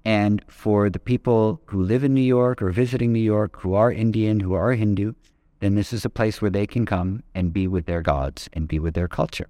And 0.06 0.44
for 0.48 0.90
the 0.90 1.00
people 1.00 1.62
who 1.66 1.84
live 1.84 2.04
in 2.04 2.14
New 2.14 2.22
York 2.22 2.62
or 2.62 2.70
visiting 2.70 3.12
New 3.12 3.20
York 3.20 3.60
who 3.62 3.74
are 3.74 3.92
Indian, 3.92 4.40
who 4.40 4.54
are 4.54 4.72
Hindu, 4.72 5.14
then 5.60 5.76
this 5.76 5.94
is 5.94 6.06
a 6.06 6.10
place 6.10 6.42
where 6.42 6.52
they 6.52 6.68
can 6.68 6.86
come 6.86 7.24
and 7.34 7.54
be 7.54 7.68
with 7.68 7.86
their 7.86 8.02
gods 8.02 8.50
and 8.54 8.68
be 8.68 8.80
with 8.80 8.94
their 8.94 9.08
culture. 9.08 9.48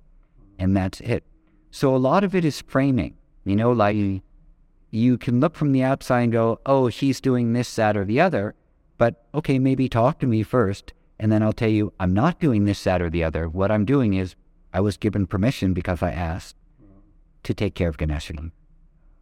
And 0.58 0.76
that's 0.76 1.02
it. 1.02 1.24
So 1.72 1.96
a 1.96 1.98
lot 1.98 2.24
of 2.24 2.34
it 2.34 2.46
is 2.46 2.62
framing, 2.62 3.16
you 3.44 3.56
know, 3.56 3.72
like 3.72 3.96
you 4.90 5.18
can 5.18 5.40
look 5.40 5.56
from 5.56 5.74
the 5.74 5.84
outside 5.84 6.22
and 6.22 6.32
go, 6.32 6.60
oh, 6.66 6.88
he's 6.88 7.20
doing 7.20 7.54
this, 7.54 7.76
that, 7.76 7.98
or 7.98 8.06
the 8.06 8.22
other. 8.22 8.56
But 8.98 9.26
okay, 9.34 9.60
maybe 9.60 9.90
talk 9.90 10.20
to 10.20 10.28
me 10.28 10.44
first 10.44 10.94
and 11.20 11.32
then 11.32 11.42
I'll 11.42 11.54
tell 11.54 11.70
you, 11.70 11.94
I'm 12.00 12.14
not 12.14 12.40
doing 12.40 12.66
this, 12.66 12.84
that, 12.84 13.02
or 13.02 13.10
the 13.10 13.24
other. 13.24 13.50
What 13.50 13.72
I'm 13.72 13.86
doing 13.86 14.14
is 14.14 14.36
I 14.74 14.82
was 14.82 14.98
given 14.98 15.26
permission 15.26 15.74
because 15.74 16.04
I 16.04 16.12
asked 16.12 16.56
to 17.44 17.54
take 17.54 17.76
care 17.76 17.90
of 17.90 17.98
Ganesha. 17.98 18.34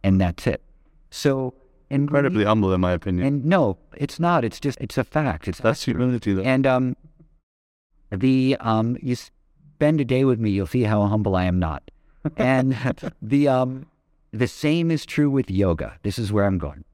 And 0.02 0.20
that's 0.20 0.46
it. 0.46 0.62
So 1.10 1.54
incredibly 1.90 2.44
humble, 2.44 2.72
in 2.72 2.80
my 2.80 2.92
opinion. 2.92 3.26
And 3.26 3.44
no, 3.44 3.78
it's 3.96 4.18
not. 4.18 4.44
It's 4.44 4.60
just 4.60 4.78
it's 4.80 4.98
a 4.98 5.04
fact. 5.04 5.48
It's 5.48 5.60
that's 5.60 5.84
humility, 5.84 6.32
though. 6.32 6.42
And 6.42 6.66
um, 6.66 6.96
the 8.10 8.56
um, 8.60 8.96
you, 9.02 9.16
spend 9.16 10.00
a 10.00 10.04
day 10.04 10.24
with 10.24 10.40
me, 10.40 10.50
you'll 10.50 10.66
see 10.66 10.84
how 10.84 11.06
humble 11.06 11.36
I 11.36 11.44
am 11.44 11.58
not. 11.58 11.90
And 12.36 12.76
the 13.22 13.48
um, 13.48 13.86
the 14.32 14.48
same 14.48 14.90
is 14.90 15.06
true 15.06 15.30
with 15.30 15.50
yoga. 15.50 15.98
This 16.02 16.18
is 16.18 16.32
where 16.32 16.44
I'm 16.44 16.58
going. 16.58 16.84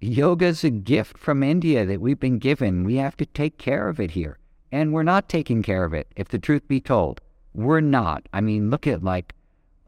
Yoga 0.00 0.46
is 0.46 0.62
a 0.62 0.70
gift 0.70 1.18
from 1.18 1.42
India 1.42 1.84
that 1.84 2.00
we've 2.00 2.20
been 2.20 2.38
given. 2.38 2.84
We 2.84 2.96
have 2.96 3.16
to 3.16 3.26
take 3.26 3.58
care 3.58 3.88
of 3.88 3.98
it 3.98 4.12
here. 4.12 4.38
And 4.70 4.92
we're 4.92 5.02
not 5.02 5.28
taking 5.28 5.62
care 5.62 5.84
of 5.84 5.92
it, 5.94 6.08
if 6.14 6.28
the 6.28 6.38
truth 6.38 6.68
be 6.68 6.80
told. 6.80 7.20
We're 7.54 7.80
not. 7.80 8.28
I 8.32 8.40
mean, 8.40 8.70
look 8.70 8.86
at 8.86 9.02
like 9.02 9.34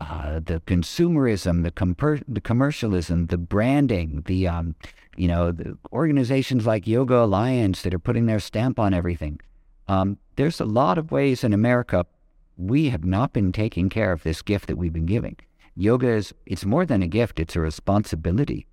uh, 0.01 0.41
the 0.41 0.61
consumerism, 0.67 1.63
the, 1.63 1.71
comper- 1.71 2.23
the 2.27 2.41
commercialism, 2.41 3.27
the 3.27 3.39
branding, 3.39 4.23
the 4.27 4.49
um, 4.49 4.75
you 5.17 5.29
know, 5.29 5.53
the 5.53 5.77
organizations 5.93 6.67
like 6.67 6.87
Yoga 6.87 7.25
Alliance 7.25 7.83
that 7.83 7.93
are 7.93 7.99
putting 7.99 8.27
their 8.27 8.41
stamp 8.41 8.79
on 8.79 8.95
everything. 8.95 9.41
Um, 9.89 10.19
there's 10.37 10.61
a 10.61 10.65
lot 10.65 10.97
of 10.97 11.13
ways 11.13 11.45
in 11.45 11.53
America 11.53 12.07
we 12.57 12.91
have 12.91 13.05
not 13.05 13.33
been 13.33 13.53
taking 13.53 13.89
care 13.89 14.13
of 14.13 14.23
this 14.23 14.43
gift 14.43 14.67
that 14.69 14.77
we've 14.77 14.93
been 14.93 15.07
giving. 15.07 15.37
Yoga 15.77 16.09
is 16.09 16.35
it's 16.47 16.65
more 16.65 16.87
than 16.87 17.03
a 17.03 17.07
gift; 17.07 17.41
it's 17.41 17.57
a 17.57 17.61
responsibility. 17.61 18.67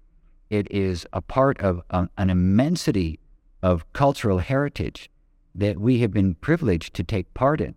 It 0.50 0.70
is 0.72 1.06
a 1.12 1.22
part 1.22 1.60
of 1.60 1.82
um, 1.90 2.10
an 2.18 2.30
immensity 2.30 3.20
of 3.62 3.92
cultural 3.94 4.40
heritage 4.40 5.10
that 5.56 5.80
we 5.80 6.00
have 6.00 6.12
been 6.12 6.36
privileged 6.36 6.94
to 6.94 7.04
take 7.04 7.34
part 7.34 7.60
in. 7.60 7.76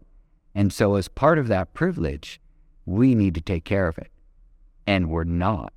And 0.54 0.72
so, 0.72 0.96
as 0.96 1.08
part 1.08 1.38
of 1.38 1.48
that 1.48 1.74
privilege, 1.74 2.40
we 2.90 3.14
need 3.14 3.34
to 3.34 3.40
take 3.40 3.64
care 3.64 3.88
of 3.88 3.98
it. 3.98 4.10
And 4.86 5.08
we're 5.08 5.24
not 5.24 5.72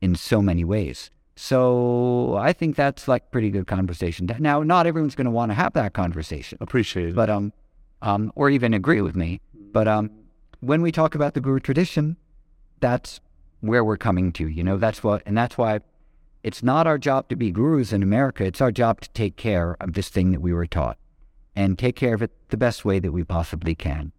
in 0.00 0.14
so 0.14 0.40
many 0.40 0.64
ways. 0.64 1.10
So 1.36 2.36
I 2.36 2.52
think 2.52 2.74
that's 2.74 3.06
like 3.06 3.30
pretty 3.30 3.50
good 3.50 3.66
conversation. 3.66 4.28
Now, 4.38 4.62
not 4.62 4.86
everyone's 4.86 5.14
going 5.14 5.26
to 5.26 5.30
want 5.30 5.50
to 5.50 5.54
have 5.54 5.74
that 5.74 5.92
conversation. 5.92 6.58
Appreciate 6.60 7.10
it. 7.10 7.14
But 7.14 7.30
um, 7.30 7.52
um, 8.02 8.32
or 8.34 8.50
even 8.50 8.74
agree 8.74 9.00
with 9.00 9.16
me. 9.16 9.40
But 9.54 9.86
um, 9.86 10.10
when 10.60 10.82
we 10.82 10.92
talk 10.92 11.14
about 11.14 11.34
the 11.34 11.40
guru 11.40 11.60
tradition, 11.60 12.16
that's 12.80 13.20
where 13.60 13.84
we're 13.84 13.96
coming 13.96 14.32
to. 14.32 14.48
You 14.48 14.64
know, 14.64 14.78
that's 14.78 15.02
what, 15.02 15.22
and 15.26 15.36
that's 15.36 15.58
why 15.58 15.80
it's 16.42 16.62
not 16.62 16.86
our 16.86 16.98
job 16.98 17.28
to 17.28 17.36
be 17.36 17.50
gurus 17.50 17.92
in 17.92 18.02
America. 18.02 18.44
It's 18.44 18.60
our 18.60 18.72
job 18.72 19.00
to 19.02 19.10
take 19.10 19.36
care 19.36 19.76
of 19.80 19.92
this 19.92 20.08
thing 20.08 20.32
that 20.32 20.40
we 20.40 20.52
were 20.52 20.66
taught 20.66 20.96
and 21.54 21.78
take 21.78 21.96
care 21.96 22.14
of 22.14 22.22
it 22.22 22.30
the 22.50 22.56
best 22.56 22.84
way 22.84 22.98
that 23.00 23.12
we 23.12 23.24
possibly 23.24 23.74
can. 23.74 24.12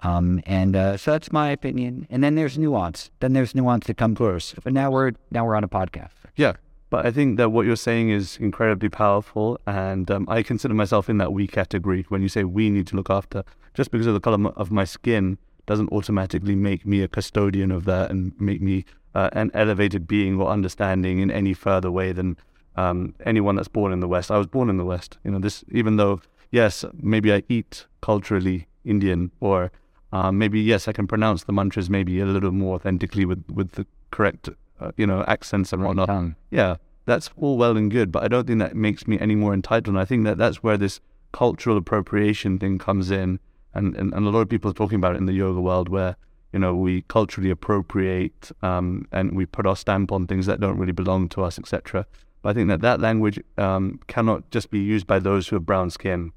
Um, 0.00 0.42
and 0.44 0.76
uh, 0.76 0.96
so 0.96 1.12
that's 1.12 1.32
my 1.32 1.50
opinion. 1.50 2.06
And 2.10 2.22
then 2.22 2.34
there's 2.34 2.58
nuance. 2.58 3.10
Then 3.20 3.32
there's 3.32 3.54
nuance 3.54 3.86
that 3.86 3.96
comes 3.96 4.18
first. 4.18 4.56
But 4.62 4.72
now 4.72 4.90
we're 4.90 5.12
now 5.30 5.44
we're 5.46 5.54
on 5.54 5.64
a 5.64 5.68
podcast. 5.68 6.10
Yeah, 6.36 6.54
but 6.90 7.06
I 7.06 7.10
think 7.10 7.38
that 7.38 7.50
what 7.50 7.66
you're 7.66 7.76
saying 7.76 8.10
is 8.10 8.36
incredibly 8.38 8.88
powerful, 8.88 9.58
and 9.66 10.10
um, 10.10 10.26
I 10.28 10.42
consider 10.42 10.74
myself 10.74 11.08
in 11.08 11.18
that 11.18 11.32
we 11.32 11.46
category. 11.46 12.04
When 12.08 12.22
you 12.22 12.28
say 12.28 12.44
we 12.44 12.70
need 12.70 12.86
to 12.88 12.96
look 12.96 13.10
after, 13.10 13.44
just 13.72 13.90
because 13.90 14.06
of 14.06 14.14
the 14.14 14.20
color 14.20 14.50
of 14.50 14.70
my 14.70 14.84
skin 14.84 15.38
doesn't 15.66 15.90
automatically 15.92 16.54
make 16.54 16.84
me 16.84 17.00
a 17.02 17.08
custodian 17.08 17.70
of 17.70 17.84
that 17.86 18.10
and 18.10 18.38
make 18.38 18.60
me 18.60 18.84
uh, 19.14 19.30
an 19.32 19.50
elevated 19.54 20.06
being 20.06 20.38
or 20.40 20.48
understanding 20.48 21.20
in 21.20 21.30
any 21.30 21.54
further 21.54 21.90
way 21.90 22.12
than 22.12 22.36
um, 22.76 23.14
anyone 23.24 23.56
that's 23.56 23.68
born 23.68 23.92
in 23.92 24.00
the 24.00 24.08
West. 24.08 24.30
I 24.30 24.38
was 24.38 24.46
born 24.46 24.68
in 24.68 24.76
the 24.76 24.84
West. 24.84 25.18
You 25.24 25.30
know, 25.30 25.38
this 25.38 25.64
even 25.70 25.96
though 25.96 26.20
yes, 26.50 26.84
maybe 27.00 27.32
I 27.32 27.42
eat 27.48 27.86
culturally 28.00 28.68
Indian 28.84 29.30
or 29.40 29.72
um, 30.14 30.38
maybe 30.38 30.60
yes, 30.60 30.86
I 30.86 30.92
can 30.92 31.08
pronounce 31.08 31.42
the 31.42 31.52
mantras 31.52 31.90
maybe 31.90 32.20
a 32.20 32.24
little 32.24 32.52
more 32.52 32.76
authentically 32.76 33.24
with 33.24 33.44
with 33.50 33.72
the 33.72 33.84
correct 34.12 34.48
uh, 34.78 34.92
you 34.96 35.08
know 35.08 35.24
accents 35.26 35.72
and 35.72 35.82
whatnot. 35.82 36.06
Tongue. 36.06 36.36
Yeah, 36.52 36.76
that's 37.04 37.30
all 37.36 37.58
well 37.58 37.76
and 37.76 37.90
good, 37.90 38.12
but 38.12 38.22
I 38.22 38.28
don't 38.28 38.46
think 38.46 38.60
that 38.60 38.76
makes 38.76 39.08
me 39.08 39.18
any 39.18 39.34
more 39.34 39.52
entitled. 39.52 39.88
And 39.88 39.98
I 39.98 40.04
think 40.04 40.24
that 40.24 40.38
that's 40.38 40.62
where 40.62 40.76
this 40.76 41.00
cultural 41.32 41.76
appropriation 41.76 42.60
thing 42.60 42.78
comes 42.78 43.10
in, 43.10 43.40
and 43.74 43.96
and, 43.96 44.14
and 44.14 44.24
a 44.24 44.30
lot 44.30 44.42
of 44.42 44.48
people 44.48 44.70
are 44.70 44.74
talking 44.74 45.00
about 45.00 45.16
it 45.16 45.18
in 45.18 45.26
the 45.26 45.32
yoga 45.32 45.60
world 45.60 45.88
where 45.88 46.14
you 46.52 46.60
know 46.60 46.76
we 46.76 47.02
culturally 47.08 47.50
appropriate 47.50 48.52
um, 48.62 49.08
and 49.10 49.36
we 49.36 49.46
put 49.46 49.66
our 49.66 49.74
stamp 49.74 50.12
on 50.12 50.28
things 50.28 50.46
that 50.46 50.60
don't 50.60 50.78
really 50.78 50.92
belong 50.92 51.28
to 51.30 51.42
us, 51.42 51.58
etc. 51.58 52.06
But 52.40 52.50
I 52.50 52.52
think 52.52 52.68
that 52.68 52.82
that 52.82 53.00
language 53.00 53.40
um, 53.58 53.98
cannot 54.06 54.48
just 54.52 54.70
be 54.70 54.78
used 54.78 55.08
by 55.08 55.18
those 55.18 55.48
who 55.48 55.56
have 55.56 55.66
brown 55.66 55.90
skin, 55.90 56.30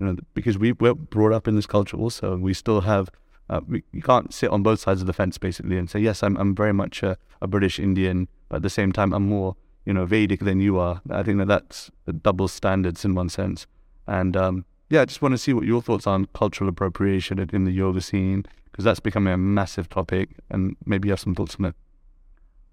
you 0.00 0.06
know, 0.06 0.16
because 0.34 0.58
we 0.58 0.72
we're 0.72 0.94
brought 0.94 1.32
up 1.32 1.46
in 1.46 1.56
this 1.56 1.66
culture 1.66 1.96
also, 1.96 2.32
and 2.32 2.42
we 2.42 2.54
still 2.54 2.80
have 2.82 3.10
uh, 3.48 3.60
we, 3.68 3.82
you 3.92 4.02
can't 4.02 4.32
sit 4.32 4.50
on 4.50 4.62
both 4.62 4.80
sides 4.80 5.00
of 5.00 5.06
the 5.06 5.12
fence 5.12 5.38
basically 5.38 5.76
and 5.76 5.90
say 5.90 6.00
yes, 6.00 6.22
I'm 6.22 6.36
I'm 6.36 6.54
very 6.54 6.72
much 6.72 7.02
a, 7.02 7.16
a 7.40 7.46
British 7.46 7.78
Indian, 7.78 8.28
but 8.48 8.56
at 8.56 8.62
the 8.62 8.70
same 8.70 8.92
time 8.92 9.12
I'm 9.12 9.28
more 9.28 9.56
you 9.84 9.92
know 9.92 10.06
Vedic 10.06 10.40
than 10.40 10.60
you 10.60 10.78
are. 10.78 11.00
I 11.10 11.22
think 11.22 11.38
that 11.38 11.48
that's 11.48 11.90
double 12.22 12.48
standards 12.48 13.04
in 13.04 13.14
one 13.14 13.28
sense. 13.28 13.66
And 14.06 14.36
um, 14.36 14.64
yeah, 14.88 15.02
I 15.02 15.04
just 15.04 15.22
want 15.22 15.32
to 15.32 15.38
see 15.38 15.52
what 15.52 15.64
your 15.64 15.82
thoughts 15.82 16.06
on 16.06 16.26
cultural 16.34 16.68
appropriation 16.68 17.38
in 17.52 17.64
the 17.64 17.72
yoga 17.72 18.00
scene 18.00 18.44
because 18.70 18.84
that's 18.84 19.00
becoming 19.00 19.32
a 19.32 19.36
massive 19.36 19.88
topic, 19.88 20.30
and 20.48 20.76
maybe 20.86 21.08
you 21.08 21.12
have 21.12 21.20
some 21.20 21.34
thoughts 21.34 21.56
on 21.58 21.66
it. 21.66 21.74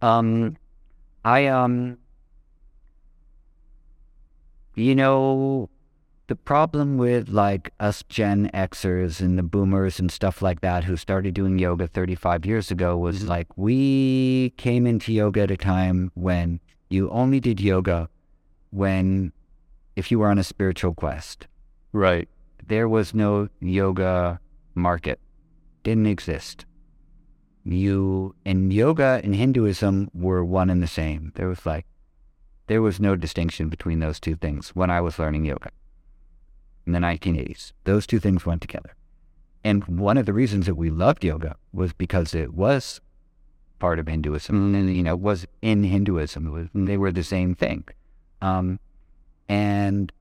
Um, 0.02 0.58
I 1.26 1.48
um, 1.48 1.98
you 4.76 4.94
know, 4.94 5.70
the 6.28 6.36
problem 6.36 6.98
with 6.98 7.30
like 7.30 7.74
us 7.80 8.04
Gen 8.10 8.52
Xers 8.54 9.22
and 9.22 9.38
the 9.38 9.44
boomers 9.44 10.00
and 10.00 10.12
stuff 10.12 10.42
like 10.42 10.60
that 10.60 10.84
who 10.84 10.98
started 10.98 11.34
doing 11.34 11.58
yoga 11.58 11.88
35 11.88 12.46
years 12.46 12.70
ago 12.70 12.98
was 12.98 13.20
mm-hmm. 13.20 13.30
like 13.30 13.48
we 13.58 14.54
came 14.58 14.86
into 14.86 15.14
yoga 15.14 15.44
at 15.44 15.52
a 15.52 15.58
time 15.58 16.12
when 16.16 16.60
you 16.90 17.10
only 17.12 17.40
did 17.40 17.62
yoga 17.62 18.10
when 18.72 19.32
if 19.96 20.12
you 20.12 20.20
were 20.20 20.28
on 20.28 20.38
a 20.38 20.44
spiritual 20.44 20.94
quest. 20.94 21.48
Right. 21.94 22.28
There 22.66 22.90
was 22.90 23.14
no 23.14 23.48
yoga 23.62 24.40
market. 24.76 25.20
Didn't 25.84 26.08
exist. 26.08 26.66
You 27.64 28.36
and 28.46 28.72
yoga 28.72 29.22
and 29.24 29.34
Hinduism 29.34 30.10
were 30.14 30.44
one 30.44 30.70
and 30.70 30.84
the 30.84 30.88
same. 30.88 31.32
There 31.36 31.48
was 31.48 31.66
like 31.66 31.86
there 32.68 32.82
was 32.82 33.00
no 33.00 33.16
distinction 33.16 33.70
between 33.70 34.00
those 34.00 34.20
two 34.20 34.36
things 34.36 34.76
when 34.76 34.92
I 34.92 35.00
was 35.00 35.18
learning 35.18 35.46
yoga 35.46 35.70
in 36.88 36.94
the 36.94 37.00
1980s. 37.00 37.74
Those 37.84 38.08
two 38.08 38.20
things 38.20 38.46
went 38.46 38.62
together. 38.62 38.96
And 39.64 39.84
one 39.86 40.18
of 40.18 40.26
the 40.26 40.34
reasons 40.34 40.66
that 40.66 40.76
we 40.76 40.90
loved 40.90 41.24
yoga 41.24 41.58
was 41.74 41.94
because 41.94 42.34
it 42.34 42.54
was 42.54 43.02
part 43.80 44.00
of 44.00 44.08
Hinduism, 44.08 44.74
and 44.74 44.96
you 44.96 45.04
know, 45.04 45.16
was 45.16 45.46
in 45.62 45.84
Hinduism. 45.84 46.52
Was, 46.52 46.68
they 46.74 46.98
were 46.98 47.12
the 47.12 47.24
same 47.24 47.54
thing. 47.54 47.84
Um, 48.42 48.80
and 49.48 50.12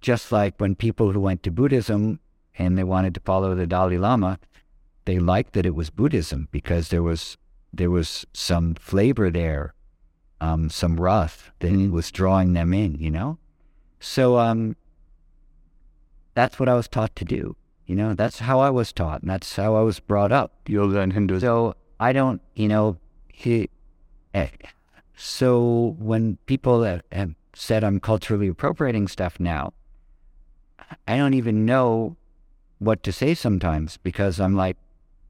just 0.00 0.32
like 0.32 0.54
when 0.58 0.74
people 0.74 1.12
who 1.12 1.20
went 1.20 1.42
to 1.42 1.50
Buddhism 1.50 2.20
and 2.58 2.76
they 2.76 2.84
wanted 2.84 3.14
to 3.14 3.20
follow 3.20 3.54
the 3.54 3.66
Dalai 3.66 3.98
Lama, 3.98 4.38
they 5.04 5.18
liked 5.18 5.52
that 5.52 5.66
it 5.66 5.74
was 5.74 5.90
Buddhism 5.90 6.48
because 6.50 6.88
there 6.88 7.02
was 7.02 7.36
there 7.72 7.90
was 7.90 8.26
some 8.32 8.74
flavor 8.74 9.30
there, 9.30 9.74
um, 10.40 10.70
some 10.70 10.98
wrath 10.98 11.50
that 11.58 11.90
was 11.90 12.10
drawing 12.10 12.52
them 12.52 12.72
in. 12.72 12.94
You 12.98 13.10
know, 13.10 13.38
so 14.00 14.38
um, 14.38 14.76
that's 16.38 16.60
what 16.60 16.68
I 16.68 16.74
was 16.74 16.86
taught 16.86 17.16
to 17.16 17.24
do. 17.24 17.56
You 17.86 17.96
know, 17.96 18.14
that's 18.14 18.38
how 18.38 18.60
I 18.60 18.70
was 18.70 18.92
taught, 18.92 19.22
and 19.22 19.30
that's 19.30 19.56
how 19.56 19.74
I 19.74 19.80
was 19.80 19.98
brought 19.98 20.30
up. 20.30 20.52
Yoga 20.68 21.00
and 21.00 21.12
Hinduism. 21.12 21.46
So 21.46 21.74
I 21.98 22.12
don't, 22.12 22.40
you 22.54 22.68
know, 22.68 22.96
he. 23.32 23.70
Eh, 24.34 24.48
so 25.16 25.96
when 25.98 26.36
people 26.46 26.82
have, 26.84 27.02
have 27.10 27.34
said 27.54 27.82
I'm 27.82 27.98
culturally 27.98 28.46
appropriating 28.46 29.08
stuff 29.08 29.40
now, 29.40 29.72
I 31.08 31.16
don't 31.16 31.34
even 31.34 31.66
know 31.66 32.16
what 32.78 33.02
to 33.02 33.10
say 33.10 33.34
sometimes 33.34 33.96
because 33.96 34.38
I'm 34.38 34.54
like, 34.54 34.76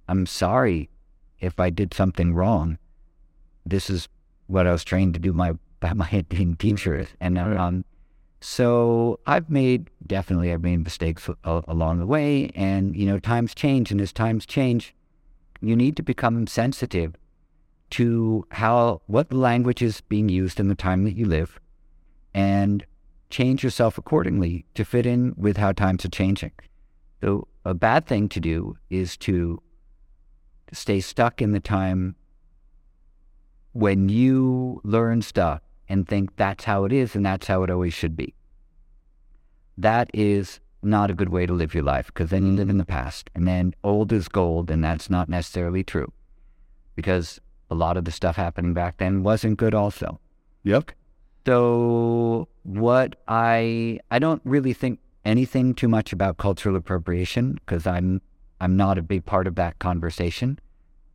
I'm 0.09 0.27
sorry 0.27 0.91
if 1.41 1.59
I 1.59 1.71
did 1.71 1.95
something 1.95 2.35
wrong. 2.35 2.77
This 3.65 3.89
is 3.89 4.09
what 4.47 4.67
I 4.67 4.73
was 4.73 4.85
trained 4.85 5.15
to 5.15 5.21
do 5.21 5.33
my 5.33 5.53
by 5.81 5.93
my 5.95 6.11
Indian 6.11 6.57
teachers, 6.57 7.09
and 7.19 7.39
um, 7.39 7.85
so 8.41 9.19
I've 9.27 9.51
made 9.51 9.91
definitely 10.07 10.53
I've 10.53 10.63
made 10.63 10.85
mistakes 10.85 11.29
along 11.45 11.99
the 11.99 12.07
way, 12.07 12.51
and 12.55 12.97
you 12.97 13.07
know 13.07 13.19
times 13.19 13.55
change, 13.55 13.91
and 13.91 14.01
as 14.01 14.13
times 14.13 14.47
change, 14.47 14.95
you 15.61 15.75
need 15.75 15.97
to 15.97 16.03
become 16.03 16.47
sensitive 16.47 17.15
to 17.91 18.47
how 18.51 19.03
what 19.07 19.33
language 19.33 19.83
is 19.83 20.01
being 20.03 20.29
used 20.29 20.61
in 20.61 20.69
the 20.69 20.75
time 20.75 21.05
that 21.05 21.17
you 21.17 21.27
live, 21.27 21.59
and 22.33 22.87
change 23.31 23.65
yourself 23.65 23.99
accordingly 23.99 24.65
to 24.75 24.85
fit 24.85 25.05
in 25.05 25.35
with 25.37 25.57
how 25.57 25.73
times 25.73 26.05
are 26.05 26.11
changing. 26.11 26.53
So 27.21 27.49
a 27.65 27.75
bad 27.75 28.07
thing 28.07 28.29
to 28.31 28.41
do 28.41 28.79
is 28.89 29.17
to 29.19 29.61
stay 30.73 31.01
stuck 31.01 31.43
in 31.43 31.53
the 31.53 31.61
time 31.61 32.15
when 33.73 34.09
you 34.09 34.81
learn 34.85 35.23
stuff 35.23 35.61
and 35.89 36.07
think 36.07 36.37
that's 36.37 36.65
how 36.65 36.85
it 36.85 36.93
is 36.93 37.15
and 37.15 37.25
that's 37.25 37.47
how 37.47 37.63
it 37.63 37.71
always 37.71 37.95
should 37.95 38.17
be. 38.17 38.35
That 39.77 40.11
is 40.13 40.61
not 40.83 41.11
a 41.11 41.15
good 41.15 41.29
way 41.29 41.47
to 41.47 41.53
live 41.53 41.75
your 41.75 41.83
life 41.83 42.07
because 42.07 42.31
then 42.31 42.47
you 42.47 42.53
live 42.53 42.71
in 42.71 42.79
the 42.79 42.85
past 42.85 43.31
and 43.35 43.47
then 43.47 43.75
old 43.83 44.13
is 44.13 44.29
gold 44.29 44.71
and 44.71 44.83
that's 44.83 45.11
not 45.11 45.29
necessarily 45.29 45.83
true 45.83 46.13
because 46.95 47.41
a 47.71 47.75
lot 47.75 47.97
of 47.97 48.05
the 48.05 48.13
stuff 48.13 48.37
happening 48.37 48.75
back 48.75 48.99
then 48.99 49.23
wasn't 49.23 49.59
good 49.59 49.75
also. 49.75 50.21
Yep. 50.65 50.93
So 51.47 52.49
what 52.63 53.17
I 53.27 53.99
I 54.11 54.19
don't 54.19 54.43
really 54.45 54.73
think 54.73 55.01
anything 55.25 55.75
too 55.75 55.89
much 55.89 56.13
about 56.13 56.37
cultural 56.37 56.77
appropriation 56.77 57.55
because 57.55 57.87
I'm 57.87 58.21
I'm 58.61 58.77
not 58.77 58.99
a 58.99 59.03
big 59.03 59.25
part 59.25 59.47
of 59.47 59.55
that 59.55 59.79
conversation, 59.79 60.59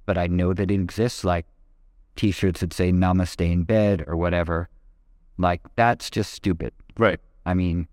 but 0.05 0.17
I 0.17 0.27
know 0.27 0.53
that 0.53 0.71
it 0.71 0.79
exists. 0.79 1.23
Like 1.23 1.45
T-shirts 2.15 2.61
that 2.61 2.73
say 2.73 2.91
"Namaste 2.91 3.51
in 3.51 3.63
bed" 3.63 4.03
or 4.07 4.15
whatever. 4.15 4.69
Like 5.37 5.61
that's 5.75 6.09
just 6.09 6.33
stupid. 6.33 6.73
Right. 6.97 7.19
I 7.45 7.53
mean, 7.53 7.87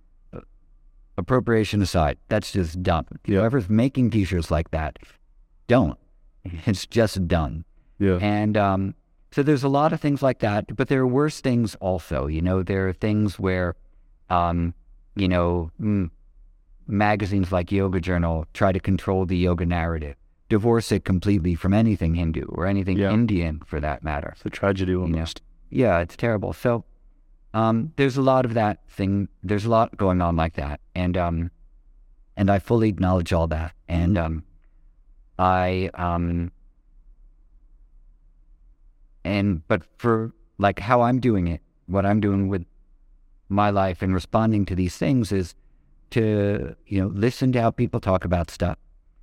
appropriation 1.16 1.80
aside, 1.82 2.18
that's 2.28 2.52
just 2.52 2.82
dumb. 2.82 3.06
Yeah. 3.26 3.40
Whoever's 3.40 3.68
making 3.68 4.10
T-shirts 4.10 4.50
like 4.50 4.70
that, 4.72 4.98
don't. 5.68 5.98
It's 6.66 6.86
just 6.86 7.28
done. 7.28 7.64
Yeah. 7.98 8.18
And 8.20 8.56
um, 8.56 8.94
so 9.30 9.42
there's 9.42 9.62
a 9.62 9.68
lot 9.68 9.92
of 9.92 10.00
things 10.00 10.22
like 10.22 10.40
that, 10.40 10.74
but 10.74 10.88
there 10.88 11.00
are 11.00 11.06
worse 11.06 11.40
things 11.40 11.76
also. 11.76 12.26
You 12.26 12.40
know, 12.40 12.62
there 12.62 12.88
are 12.88 12.92
things 12.94 13.38
where, 13.38 13.76
um, 14.30 14.74
you 15.14 15.28
know, 15.28 15.70
mm, 15.80 16.10
magazines 16.86 17.52
like 17.52 17.70
Yoga 17.70 18.00
Journal 18.00 18.46
try 18.54 18.72
to 18.72 18.80
control 18.80 19.26
the 19.26 19.36
yoga 19.36 19.66
narrative, 19.66 20.16
divorce 20.50 20.92
it 20.92 21.04
completely 21.06 21.54
from 21.54 21.72
anything 21.72 22.16
Hindu 22.16 22.44
or 22.48 22.66
anything 22.66 22.98
Yeah. 22.98 23.12
Indian 23.12 23.62
for 23.64 23.80
that 23.80 24.04
matter. 24.04 24.32
It's 24.36 24.44
a 24.44 24.50
tragedy 24.50 24.94
almost. 24.94 25.40
Yeah, 25.70 26.00
it's 26.00 26.16
terrible. 26.16 26.52
So 26.52 26.84
um, 27.54 27.92
there's 27.96 28.18
a 28.18 28.22
lot 28.22 28.44
of 28.44 28.52
that 28.54 28.80
thing. 28.90 29.28
There's 29.42 29.64
a 29.64 29.70
lot 29.70 29.96
going 29.96 30.20
on 30.20 30.36
like 30.36 30.54
that, 30.54 30.80
and 30.94 31.16
um, 31.16 31.50
and 32.36 32.50
I 32.50 32.58
fully 32.58 32.88
acknowledge 32.88 33.32
all 33.32 33.46
that. 33.48 33.72
And 33.88 34.18
um, 34.18 34.44
I 35.38 35.90
um, 35.94 36.52
and 39.24 39.66
but 39.68 39.82
for 39.98 40.32
like 40.58 40.78
how 40.80 41.00
I'm 41.02 41.20
doing 41.20 41.48
it, 41.48 41.60
what 41.86 42.04
I'm 42.04 42.20
doing 42.20 42.48
with 42.48 42.64
my 43.48 43.70
life 43.70 44.02
and 44.02 44.14
responding 44.14 44.64
to 44.66 44.74
these 44.74 44.96
things 44.96 45.32
is 45.32 45.54
to 46.10 46.74
you 46.86 47.00
know 47.00 47.08
listen 47.08 47.52
to 47.52 47.62
how 47.62 47.70
people 47.70 48.00
talk 48.00 48.24
about 48.24 48.50
stuff, 48.50 48.78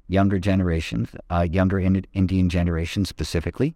younger 0.07 0.39
generations, 0.39 1.09
uh, 1.29 1.45
younger 1.49 1.79
Indi- 1.79 2.05
Indian 2.13 2.49
generations 2.49 3.09
specifically 3.09 3.75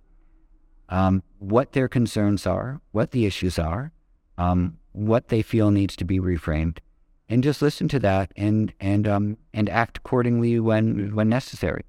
um, 0.92 1.24
what 1.40 1.72
their 1.72 1.88
concerns 1.88 2.46
are, 2.46 2.82
what 2.92 3.12
the 3.12 3.26
issues 3.26 3.58
are, 3.58 3.92
um, 4.38 4.78
what 4.92 5.30
they 5.30 5.42
feel 5.42 5.72
needs 5.72 5.96
to 5.96 6.06
be 6.06 6.20
reframed, 6.20 6.80
and 7.30 7.44
just 7.44 7.62
listen 7.62 7.88
to 7.88 8.00
that 8.00 8.32
and 8.36 8.74
and 8.80 9.08
um, 9.08 9.38
and 9.54 9.70
act 9.70 9.98
accordingly 10.00 10.60
when 10.60 11.16
when 11.16 11.30
necessary. 11.30 11.86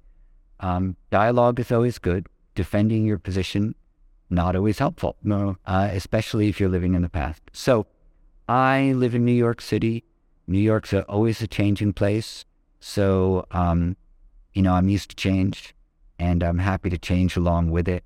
Um, 0.61 0.95
dialogue 1.11 1.59
is 1.59 1.71
always 1.71 1.99
good. 1.99 2.27
Defending 2.55 3.05
your 3.05 3.17
position, 3.17 3.75
not 4.29 4.55
always 4.55 4.79
helpful, 4.79 5.17
No. 5.23 5.57
uh, 5.65 5.89
especially 5.91 6.47
if 6.47 6.59
you're 6.59 6.69
living 6.69 6.93
in 6.93 7.01
the 7.01 7.09
past. 7.09 7.41
So, 7.51 7.87
I 8.47 8.93
live 8.95 9.15
in 9.15 9.25
New 9.25 9.33
York 9.33 9.59
City. 9.59 10.05
New 10.47 10.59
York's 10.59 10.93
a, 10.93 11.01
always 11.03 11.41
a 11.41 11.47
changing 11.47 11.93
place. 11.93 12.45
So, 12.79 13.45
um, 13.51 13.97
you 14.53 14.61
know, 14.61 14.73
I'm 14.73 14.89
used 14.89 15.09
to 15.09 15.15
change, 15.15 15.75
and 16.19 16.43
I'm 16.43 16.59
happy 16.59 16.89
to 16.89 16.97
change 16.97 17.35
along 17.35 17.71
with 17.71 17.87
it. 17.87 18.03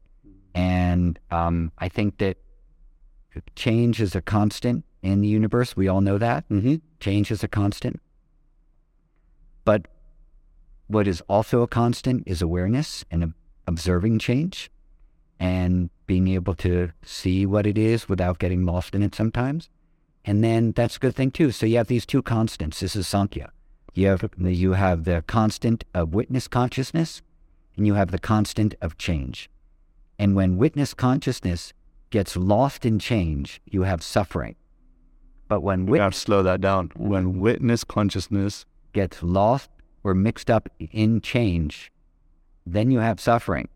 And 0.55 1.19
um, 1.29 1.71
I 1.77 1.89
think 1.89 2.17
that 2.17 2.37
change 3.55 4.01
is 4.01 4.15
a 4.15 4.21
constant 4.21 4.85
in 5.03 5.21
the 5.21 5.27
universe. 5.27 5.75
We 5.75 5.87
all 5.87 6.01
know 6.01 6.17
that. 6.17 6.47
Mm-hmm. 6.49 6.75
Change 6.99 7.31
is 7.31 7.43
a 7.43 7.47
constant. 7.47 8.01
But 9.65 9.87
what 10.87 11.07
is 11.07 11.21
also 11.27 11.61
a 11.61 11.67
constant 11.67 12.23
is 12.25 12.41
awareness 12.41 13.03
and 13.11 13.33
observing 13.67 14.19
change 14.19 14.71
and 15.39 15.89
being 16.07 16.29
able 16.29 16.55
to 16.55 16.91
see 17.03 17.45
what 17.45 17.67
it 17.67 17.77
is 17.77 18.09
without 18.09 18.39
getting 18.39 18.65
lost 18.65 18.95
in 18.95 19.03
it 19.03 19.13
sometimes. 19.13 19.69
And 20.25 20.43
then 20.43 20.71
that's 20.71 20.95
a 20.95 20.99
good 20.99 21.15
thing 21.15 21.31
too. 21.31 21.51
So 21.51 21.65
you 21.65 21.77
have 21.77 21.87
these 21.87 22.05
two 22.05 22.21
constants. 22.21 22.79
This 22.79 22.95
is 22.95 23.07
Sankhya. 23.07 23.51
You 23.97 24.09
have 24.09 24.29
the, 24.37 24.53
you 24.53 24.73
have 24.73 25.05
the 25.05 25.23
constant 25.25 25.83
of 25.95 26.13
witness 26.13 26.47
consciousness 26.47 27.23
and 27.75 27.87
you 27.87 27.95
have 27.95 28.11
the 28.11 28.19
constant 28.19 28.75
of 28.79 28.99
change. 28.99 29.49
And 30.19 30.35
when 30.35 30.57
witness 30.57 30.93
consciousness 30.93 31.73
gets 32.11 32.37
lost 32.37 32.85
in 32.85 32.99
change, 32.99 33.59
you 33.65 33.83
have 33.83 34.03
suffering. 34.03 34.55
But 35.47 35.61
when 35.61 35.87
We 35.87 35.97
have 35.97 36.13
to 36.13 36.19
slow 36.19 36.43
that 36.43 36.61
down. 36.61 36.91
When 36.95 37.39
witness 37.39 37.83
consciousness, 37.83 38.67
gets 38.93 39.23
lost 39.23 39.71
or 40.03 40.13
mixed 40.13 40.51
up 40.51 40.69
in 40.79 41.19
change, 41.19 41.91
then 42.67 42.91
you 42.91 42.99
have 42.99 43.19
suffering. 43.19 43.67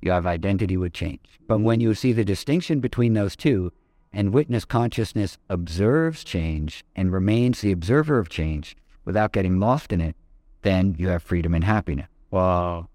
You 0.00 0.12
have 0.12 0.26
identity 0.26 0.76
with 0.76 0.92
change. 0.92 1.40
But 1.48 1.58
when 1.58 1.80
you 1.80 1.94
see 1.94 2.12
the 2.12 2.24
distinction 2.24 2.78
between 2.78 3.14
those 3.14 3.34
two, 3.34 3.72
and 4.12 4.32
witness 4.32 4.64
consciousness 4.64 5.38
observes 5.48 6.22
change 6.22 6.84
and 6.94 7.12
remains 7.12 7.62
the 7.62 7.72
observer 7.72 8.20
of 8.20 8.28
change 8.28 8.76
without 9.04 9.32
getting 9.32 9.60
lost 9.60 9.92
in 9.92 10.00
it, 10.00 10.16
then 10.62 10.96
you 10.98 11.08
have 11.08 11.22
freedom 11.22 11.54
and 11.54 11.64
happiness. 11.64 12.08
wow. 12.30 12.88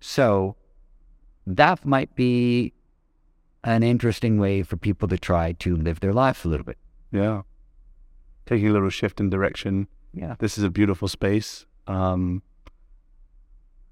So 0.00 0.56
that 1.46 1.84
might 1.84 2.14
be 2.14 2.74
an 3.64 3.82
interesting 3.82 4.38
way 4.38 4.62
for 4.62 4.76
people 4.76 5.08
to 5.08 5.18
try 5.18 5.52
to 5.52 5.74
live 5.76 6.00
their 6.00 6.12
lives 6.12 6.44
a 6.44 6.48
little 6.48 6.66
bit. 6.66 6.78
Yeah. 7.10 7.42
Taking 8.44 8.68
a 8.68 8.72
little 8.72 8.90
shift 8.90 9.20
in 9.20 9.30
direction. 9.30 9.88
Yeah. 10.12 10.36
This 10.38 10.58
is 10.58 10.64
a 10.64 10.70
beautiful 10.70 11.08
space. 11.08 11.66
Um, 11.86 12.42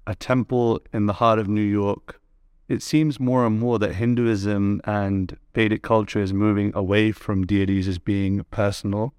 a 0.07 0.15
temple 0.15 0.81
in 0.93 1.07
the 1.07 1.13
heart 1.13 1.39
of 1.39 1.47
New 1.47 1.61
York. 1.61 2.21
It 2.67 2.81
seems 2.81 3.19
more 3.19 3.45
and 3.45 3.59
more 3.59 3.79
that 3.79 3.95
Hinduism 3.95 4.81
and 4.85 5.37
Vedic 5.53 5.81
culture 5.81 6.21
is 6.21 6.33
moving 6.33 6.71
away 6.75 7.11
from 7.11 7.45
deities 7.45 7.87
as 7.87 7.99
being 7.99 8.43
personal 8.51 9.13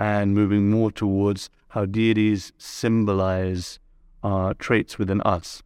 and 0.00 0.34
moving 0.34 0.70
more 0.70 0.90
towards 0.90 1.50
how 1.68 1.84
deities 1.84 2.52
symbolize 2.58 3.78
uh, 4.24 4.54
traits 4.58 4.98
within 4.98 5.20
us. 5.20 5.62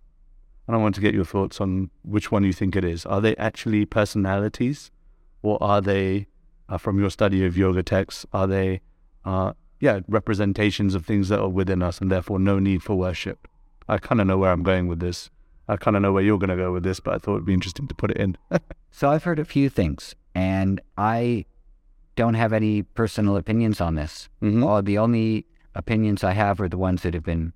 And 0.67 0.77
I 0.77 0.79
want 0.79 0.95
to 0.97 1.01
get 1.01 1.15
your 1.15 1.25
thoughts 1.25 1.61
on 1.61 1.91
which 2.03 2.33
one 2.33 2.45
you 2.45 2.53
think 2.53 2.75
it 2.75 2.85
is. 2.85 3.07
Are 3.07 3.21
they 3.21 3.37
actually 3.37 3.87
personalities 3.87 4.91
or 5.43 5.63
are 5.63 5.81
they, 5.81 6.27
uh, 6.69 6.79
from 6.79 6.99
your 6.99 7.11
study 7.11 7.47
of 7.47 7.57
yoga 7.57 7.83
texts, 7.83 8.27
are 8.33 8.47
they 8.47 8.81
uh, 9.25 9.53
yeah, 9.81 10.01
representations 10.09 10.95
of 10.95 11.05
things 11.05 11.29
that 11.29 11.41
are 11.41 11.49
within 11.49 11.83
us 11.83 12.01
and 12.01 12.11
therefore 12.11 12.39
no 12.39 12.59
need 12.59 12.83
for 12.83 12.97
worship. 12.97 13.47
I 13.89 13.99
kind 13.99 14.21
of 14.21 14.27
know 14.27 14.39
where 14.39 14.51
I'm 14.51 14.63
going 14.63 14.89
with 14.89 15.01
this. 15.01 15.31
I 15.69 15.77
kind 15.77 15.97
of 15.97 16.03
know 16.03 16.13
where 16.13 16.23
you're 16.23 16.39
going 16.39 16.51
to 16.51 16.57
go 16.57 16.73
with 16.73 16.83
this, 16.83 17.01
but 17.01 17.15
I 17.15 17.19
thought 17.19 17.35
it'd 17.35 17.47
be 17.47 17.55
interesting 17.55 17.89
to 17.89 17.95
put 17.95 18.11
it 18.11 18.17
in. 18.17 18.37
So 18.97 19.11
I've 19.11 19.25
heard 19.25 19.41
a 19.41 19.45
few 19.45 19.69
things, 19.69 20.15
and 20.37 20.81
I 20.97 21.47
don't 22.17 22.35
have 22.35 22.53
any 22.53 22.83
personal 22.83 23.37
opinions 23.37 23.81
on 23.81 23.95
this. 23.95 24.29
Mhm. 24.43 24.65
All 24.65 24.83
the 24.83 24.99
only 24.99 25.47
opinions 25.75 26.23
I 26.23 26.33
have 26.33 26.61
are 26.61 26.69
the 26.69 26.79
ones 26.79 27.03
that 27.03 27.15
have 27.15 27.25
been 27.25 27.53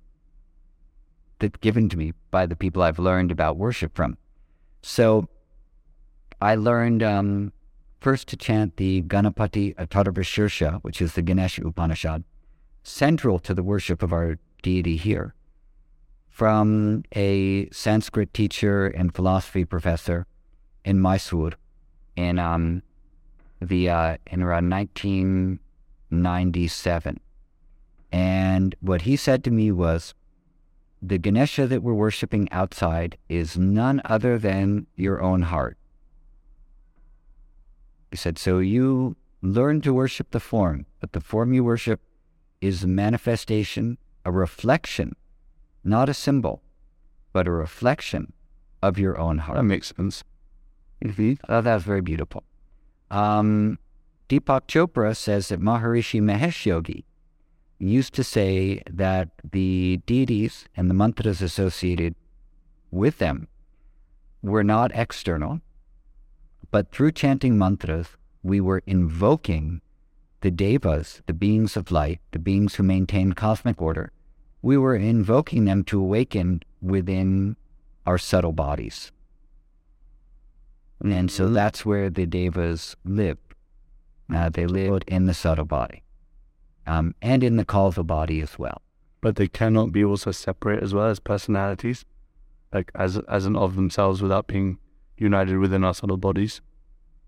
that 1.39 1.61
given 1.61 1.87
to 1.89 1.97
me 1.97 2.13
by 2.31 2.45
the 2.45 2.55
people 2.55 2.81
I've 2.81 2.99
learned 2.99 3.31
about 3.31 3.57
worship 3.57 3.95
from. 3.95 4.17
So 4.81 5.29
I 6.41 6.55
learned 6.55 7.01
um, 7.01 7.53
first 7.99 8.27
to 8.29 8.37
chant 8.37 8.77
the 8.77 9.01
Ganapati 9.03 9.75
Atharvashirsha, 9.75 10.81
which 10.81 11.01
is 11.01 11.13
the 11.13 11.21
Ganesha 11.21 11.65
Upanishad, 11.65 12.23
central 12.83 13.39
to 13.39 13.53
the 13.53 13.63
worship 13.63 14.03
of 14.03 14.11
our 14.11 14.37
deity 14.61 14.97
here, 14.97 15.33
from 16.27 17.03
a 17.15 17.69
Sanskrit 17.71 18.33
teacher 18.33 18.87
and 18.87 19.13
philosophy 19.13 19.63
professor 19.63 20.25
in 20.83 20.99
Mysore 20.99 21.53
in 22.15 22.39
um, 22.39 22.83
the 23.61 23.89
uh, 23.89 24.17
in 24.27 24.41
around 24.41 24.69
1997. 24.69 27.19
And 28.11 28.75
what 28.81 29.03
he 29.03 29.15
said 29.15 29.43
to 29.43 29.51
me 29.51 29.71
was, 29.71 30.15
the 31.01 31.17
Ganesha 31.17 31.65
that 31.67 31.81
we're 31.81 31.93
worshiping 31.93 32.49
outside 32.51 33.17
is 33.29 33.57
none 33.57 34.01
other 34.03 34.37
than 34.37 34.85
your 34.95 35.21
own 35.21 35.43
heart. 35.43 35.77
He 38.11 38.17
said, 38.17 38.37
so 38.37 38.59
you 38.59 39.15
learn 39.41 39.79
to 39.81 39.93
worship 39.93 40.31
the 40.31 40.41
form, 40.41 40.85
but 40.99 41.13
the 41.13 41.21
form 41.21 41.53
you 41.53 41.63
worship 41.63 42.01
is 42.59 42.83
a 42.83 42.87
manifestation, 42.87 43.97
a 44.25 44.31
reflection, 44.31 45.15
not 45.83 46.09
a 46.09 46.13
symbol, 46.13 46.61
but 47.31 47.47
a 47.47 47.51
reflection 47.51 48.33
of 48.81 48.99
your 48.99 49.17
own 49.17 49.37
heart. 49.39 49.57
that 49.57 49.63
makes 49.63 49.93
sense. 49.95 50.23
I 51.43 51.47
thought 51.47 51.63
that 51.63 51.75
was 51.75 51.83
very 51.83 52.01
beautiful. 52.01 52.43
Um, 53.11 53.79
Deepak 54.27 54.67
Chopra 54.67 55.15
says 55.15 55.49
that 55.49 55.61
Maharishi 55.61 56.21
Mahesh 56.21 56.65
Yogi 56.65 57.05
used 57.79 58.13
to 58.13 58.23
say 58.23 58.83
that 58.89 59.29
the 59.51 60.01
deities 60.05 60.65
and 60.75 60.89
the 60.89 60.93
mantras 60.93 61.41
associated 61.41 62.13
with 62.91 63.17
them 63.17 63.47
were 64.41 64.63
not 64.63 64.91
external, 64.93 65.61
but 66.71 66.91
through 66.91 67.11
chanting 67.11 67.57
mantras, 67.57 68.09
we 68.43 68.61
were 68.61 68.83
invoking 68.85 69.81
the 70.41 70.51
devas, 70.51 71.21
the 71.25 71.33
beings 71.33 71.75
of 71.75 71.91
light, 71.91 72.19
the 72.31 72.39
beings 72.39 72.75
who 72.75 72.83
maintain 72.83 73.33
cosmic 73.33 73.81
order. 73.81 74.11
We 74.61 74.77
were 74.77 74.95
invoking 74.95 75.65
them 75.65 75.83
to 75.85 75.99
awaken 75.99 76.61
within 76.81 77.55
our 78.05 78.17
subtle 78.17 78.53
bodies. 78.53 79.11
And 81.03 81.31
so 81.31 81.49
that's 81.49 81.85
where 81.85 82.09
the 82.09 82.25
devas 82.25 82.95
live. 83.05 83.37
Uh, 84.33 84.49
they 84.49 84.65
live 84.67 85.01
in 85.07 85.25
the 85.25 85.33
subtle 85.33 85.65
body. 85.65 86.03
um, 86.87 87.13
and 87.21 87.43
in 87.43 87.55
the 87.57 87.65
causal 87.65 88.03
body 88.03 88.41
as 88.41 88.57
well. 88.57 88.81
But 89.21 89.35
they 89.35 89.47
cannot 89.47 89.91
be 89.91 90.03
also 90.03 90.31
separate 90.31 90.81
as 90.81 90.93
well 90.93 91.07
as 91.07 91.19
personalities, 91.19 92.05
like 92.73 92.91
as 92.95 93.17
as 93.27 93.45
an 93.45 93.55
of 93.55 93.75
themselves 93.75 94.21
without 94.21 94.47
being 94.47 94.79
united 95.17 95.57
within 95.59 95.83
our 95.83 95.93
subtle 95.93 96.17
bodies. 96.17 96.61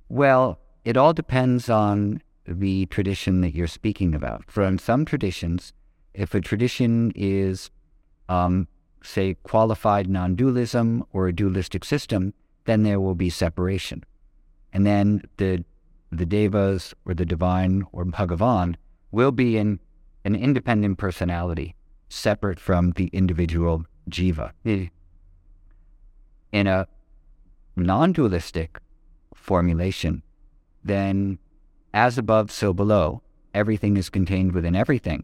Well, 0.10 0.60
it 0.84 0.98
all 0.98 1.14
depends 1.14 1.70
on 1.70 2.22
the 2.48 2.86
tradition 2.88 3.42
that 3.42 3.54
you're 3.54 3.68
speaking 3.68 4.16
about. 4.16 4.50
From 4.50 4.80
some 4.80 5.06
traditions, 5.06 5.74
if 6.14 6.34
a 6.34 6.42
tradition 6.42 7.12
is, 7.16 7.70
um, 8.30 8.68
say, 9.04 9.36
qualified 9.44 10.10
non 10.10 10.36
dualism 10.36 11.04
or 11.14 11.28
a 11.28 11.34
dualistic 11.34 11.84
system, 11.86 12.34
then 12.66 12.84
there 12.84 13.00
will 13.00 13.16
be 13.16 13.30
separation. 13.30 14.04
And 14.74 14.86
then 14.86 15.24
the, 15.38 15.64
the 16.12 16.26
devas 16.26 16.94
or 17.06 17.14
the 17.14 17.26
divine 17.26 17.84
or 17.92 18.06
Bhagavan 18.06 18.76
will 19.12 19.32
be 19.32 19.58
in 19.58 19.80
an 20.24 20.36
independent 20.36 20.98
personality, 20.98 21.76
separate 22.10 22.60
from 22.60 22.92
the 22.92 23.08
individual 23.08 23.86
jiva. 24.10 24.52
In 26.52 26.68
a 26.68 26.88
non 27.76 28.12
dualistic 28.12 28.80
formulation, 29.34 30.22
then 30.84 31.40
as 31.94 32.18
above, 32.18 32.52
so 32.52 32.74
below, 32.74 33.22
everything 33.54 33.98
is 33.98 34.10
contained 34.10 34.54
within 34.54 34.76
everything. 34.76 35.24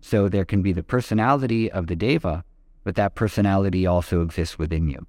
So 0.00 0.28
there 0.28 0.44
can 0.44 0.62
be 0.62 0.72
the 0.72 0.82
personality 0.82 1.70
of 1.70 1.88
the 1.88 1.96
deva, 1.96 2.44
but 2.84 2.94
that 2.94 3.14
personality 3.14 3.86
also 3.86 4.22
exists 4.22 4.58
within 4.58 4.88
you. 4.88 5.06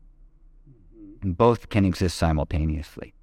Both 1.22 1.70
can 1.70 1.86
exist 1.86 2.18
simultaneously. 2.18 3.13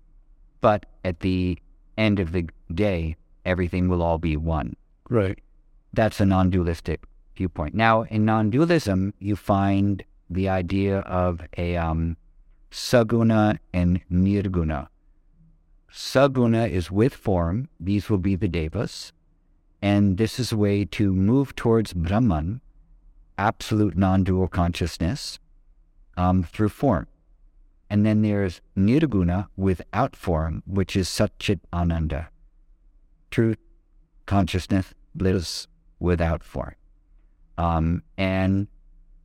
But 0.61 0.87
at 1.05 1.21
the 1.21 1.59
end 1.97 2.21
of 2.21 2.33
the 2.33 2.49
day, 2.73 3.17
everything 3.45 3.89
will 3.89 4.03
all 4.03 4.19
be 4.19 4.37
one. 4.37 4.77
Right. 5.09 5.39
That's 5.93 6.21
a 6.21 6.27
non 6.27 6.51
dualistic 6.51 7.05
viewpoint. 7.37 7.75
Now, 7.75 8.03
in 8.03 8.25
non 8.25 8.51
dualism, 8.51 9.15
you 9.19 9.37
find 9.37 10.03
the 10.31 10.49
idea 10.49 10.99
of 11.01 11.41
a 11.57 11.77
um, 11.77 12.17
saguna 12.71 13.59
and 13.73 14.01
nirguna. 14.11 14.89
Saguna 15.93 16.69
is 16.69 16.91
with 16.91 17.15
form, 17.15 17.69
these 17.79 18.11
will 18.11 18.19
be 18.19 18.35
the 18.35 18.49
devas, 18.49 19.13
and 19.81 20.17
this 20.17 20.41
is 20.41 20.51
a 20.51 20.57
way 20.57 20.85
to 20.85 21.13
move 21.13 21.55
towards 21.55 21.93
Brahman, 21.93 22.61
absolute 23.39 23.97
non 23.97 24.25
dual 24.25 24.49
consciousness, 24.49 25.39
um, 26.17 26.43
through 26.43 26.71
form. 26.71 27.07
And 27.95 28.05
then 28.05 28.23
there's 28.23 28.61
nirguna 28.77 29.47
without 29.57 30.17
form, 30.17 30.65
which 30.67 30.97
is 30.97 31.09
Satchit 31.09 31.61
Ananda, 31.73 32.29
truth, 33.31 33.59
consciousness, 34.27 34.93
bliss 35.15 35.69
without 36.01 36.43
form. 36.43 36.75
Um, 37.57 38.03
and 38.19 38.67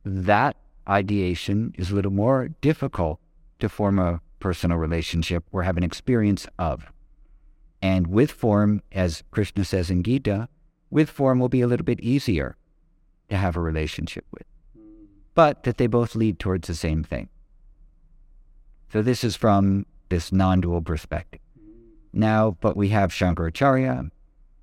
that 0.04 0.54
ideation 0.88 1.74
is 1.76 1.90
a 1.90 1.96
little 1.96 2.12
more 2.12 2.50
difficult 2.60 3.18
to 3.58 3.68
form 3.68 3.98
a 3.98 4.20
personal 4.38 4.78
relationship 4.78 5.42
or 5.50 5.64
have 5.64 5.76
an 5.76 5.82
experience 5.82 6.46
of. 6.56 6.92
And 7.82 8.06
with 8.06 8.30
form, 8.30 8.82
as 8.92 9.24
Krishna 9.32 9.64
says 9.64 9.90
in 9.90 10.04
Gita, 10.04 10.48
with 10.90 11.10
form 11.10 11.40
will 11.40 11.48
be 11.48 11.60
a 11.60 11.66
little 11.66 11.84
bit 11.84 11.98
easier 11.98 12.56
to 13.30 13.36
have 13.36 13.56
a 13.56 13.60
relationship 13.60 14.26
with, 14.30 14.46
but 15.34 15.64
that 15.64 15.76
they 15.76 15.88
both 15.88 16.14
lead 16.14 16.38
towards 16.38 16.68
the 16.68 16.76
same 16.76 17.02
thing. 17.02 17.30
So 18.92 19.02
this 19.02 19.22
is 19.22 19.36
from 19.36 19.86
this 20.08 20.32
non-dual 20.32 20.82
perspective. 20.82 21.40
Now, 22.12 22.56
but 22.60 22.76
we 22.76 22.88
have 22.88 23.12
Shankaracharya, 23.12 24.10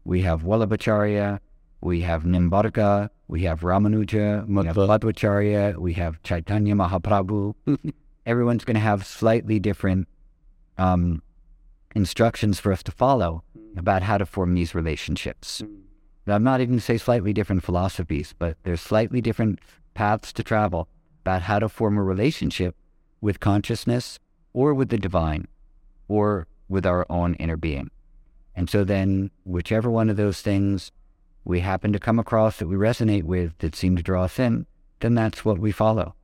we 0.04 0.22
have 0.24 0.42
Vallabhacharya, 0.42 1.40
we 1.80 2.02
have 2.02 2.24
Nimbarka, 2.24 3.10
we 3.30 3.44
have 3.44 3.62
Ramanuja, 3.62 4.46
we 4.46 4.66
have 4.66 4.76
Madhvacharya, 4.76 5.78
we 5.78 5.94
have 5.94 6.22
Chaitanya 6.24 6.76
Mahaprabhu. 6.76 7.54
Everyone's 8.26 8.66
going 8.66 8.76
to 8.76 8.82
have 8.82 9.06
slightly 9.06 9.60
different 9.60 10.10
um, 10.78 11.22
instructions 11.96 12.60
for 12.60 12.74
us 12.74 12.84
to 12.84 12.92
follow 12.92 13.44
about 13.78 14.04
how 14.04 14.18
to 14.18 14.26
form 14.26 14.56
these 14.56 14.76
relationships. 14.76 15.64
I'm 16.26 16.44
not 16.44 16.60
even 16.60 16.82
say 16.82 16.98
slightly 16.98 17.32
different 17.32 17.64
philosophies, 17.64 18.36
but 18.38 18.58
there's 18.64 18.82
slightly 18.82 19.22
different 19.22 19.60
paths 19.94 20.34
to 20.34 20.44
travel 20.44 20.90
about 21.22 21.44
how 21.44 21.60
to 21.60 21.70
form 21.70 21.98
a 21.98 22.04
relationship 22.04 22.76
with 23.22 23.40
consciousness 23.40 24.20
or 24.54 24.74
with 24.74 24.90
the 24.90 24.98
divine 24.98 25.48
or 26.08 26.48
with 26.70 26.86
our 26.86 27.06
own 27.10 27.34
inner 27.36 27.58
being. 27.58 27.90
And 28.56 28.70
so 28.70 28.84
then, 28.84 29.30
whichever 29.44 29.90
one 29.90 30.10
of 30.10 30.18
those 30.18 30.42
things 30.42 30.92
we 31.46 31.60
happen 31.60 31.94
to 31.94 32.00
come 32.00 32.20
across 32.20 32.58
that 32.58 32.68
we 32.68 32.76
resonate 32.76 33.24
with 33.24 33.58
that 33.60 33.76
seem 33.76 33.96
to 33.96 34.04
draw 34.04 34.24
us 34.24 34.40
in, 34.40 34.66
then 35.00 35.14
that's 35.14 35.46
what 35.46 35.60
we 35.60 35.72
follow. 35.72 36.16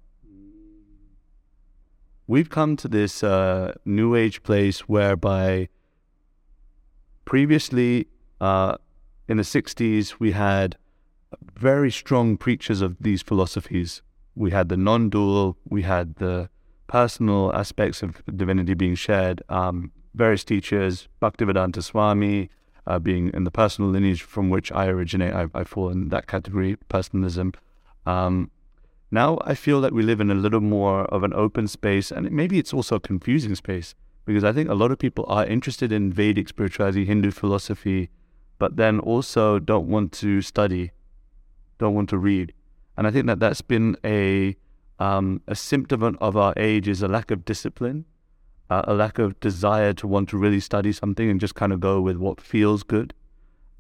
We've 2.25 2.49
come 2.49 2.75
to 2.77 2.87
this 2.87 3.23
uh, 3.23 3.73
new 3.85 4.15
age 4.15 4.43
place 4.43 4.81
whereby 4.81 5.69
previously 7.25 8.07
uh, 8.41 8.77
in 9.27 9.37
the 9.37 9.43
60s 9.43 10.19
we 10.19 10.31
had 10.31 10.77
very 11.55 11.91
strong 11.91 12.37
preachers 12.37 12.81
of 12.81 12.97
these 12.99 13.21
philosophies. 13.21 14.01
We 14.35 14.51
had 14.51 14.69
the 14.69 14.77
non 14.77 15.09
dual, 15.09 15.57
we 15.67 15.83
had 15.83 16.15
the 16.15 16.49
personal 16.87 17.53
aspects 17.53 18.03
of 18.03 18.23
divinity 18.35 18.73
being 18.73 18.95
shared. 18.95 19.41
Um, 19.49 19.91
various 20.13 20.43
teachers, 20.43 21.07
Bhaktivedanta 21.21 21.81
Swami, 21.81 22.49
uh, 22.85 22.99
being 22.99 23.31
in 23.33 23.43
the 23.43 23.51
personal 23.51 23.89
lineage 23.89 24.21
from 24.21 24.49
which 24.49 24.71
I 24.71 24.87
originate, 24.87 25.33
I, 25.33 25.47
I 25.53 25.63
fall 25.63 25.89
in 25.89 26.09
that 26.09 26.27
category, 26.27 26.75
personalism. 26.89 27.53
Um, 28.05 28.51
now 29.11 29.39
I 29.43 29.55
feel 29.55 29.79
that 29.81 29.93
we 29.93 30.03
live 30.03 30.19
in 30.19 30.31
a 30.31 30.35
little 30.35 30.61
more 30.61 31.05
of 31.05 31.23
an 31.23 31.33
open 31.33 31.67
space, 31.67 32.11
and 32.11 32.31
maybe 32.31 32.59
it's 32.59 32.73
also 32.73 32.95
a 32.95 32.99
confusing 32.99 33.55
space 33.55 33.95
because 34.25 34.43
I 34.43 34.53
think 34.53 34.69
a 34.69 34.73
lot 34.73 34.91
of 34.91 34.99
people 34.99 35.25
are 35.27 35.45
interested 35.45 35.91
in 35.91 36.11
Vedic 36.11 36.47
spirituality, 36.47 37.05
Hindu 37.05 37.31
philosophy, 37.31 38.09
but 38.57 38.77
then 38.77 38.99
also 38.99 39.59
don't 39.59 39.87
want 39.87 40.11
to 40.13 40.41
study, 40.41 40.91
don't 41.77 41.93
want 41.93 42.09
to 42.09 42.17
read. 42.17 42.53
And 42.97 43.05
I 43.07 43.11
think 43.11 43.27
that 43.27 43.39
that's 43.39 43.61
been 43.61 43.97
a 44.05 44.55
um, 44.99 45.41
a 45.47 45.55
symptom 45.55 46.17
of 46.21 46.37
our 46.37 46.53
age 46.57 46.87
is 46.87 47.01
a 47.01 47.07
lack 47.07 47.31
of 47.31 47.45
discipline 47.45 48.05
uh, 48.73 48.81
a 48.87 48.93
lack 48.93 49.19
of 49.19 49.39
desire 49.39 49.93
to 49.93 50.07
want 50.07 50.29
to 50.29 50.37
really 50.37 50.59
study 50.59 50.91
something 50.91 51.29
and 51.29 51.39
just 51.39 51.55
kind 51.55 51.71
of 51.71 51.79
go 51.79 52.01
with 52.01 52.17
what 52.17 52.41
feels 52.41 52.81
good. 52.81 53.13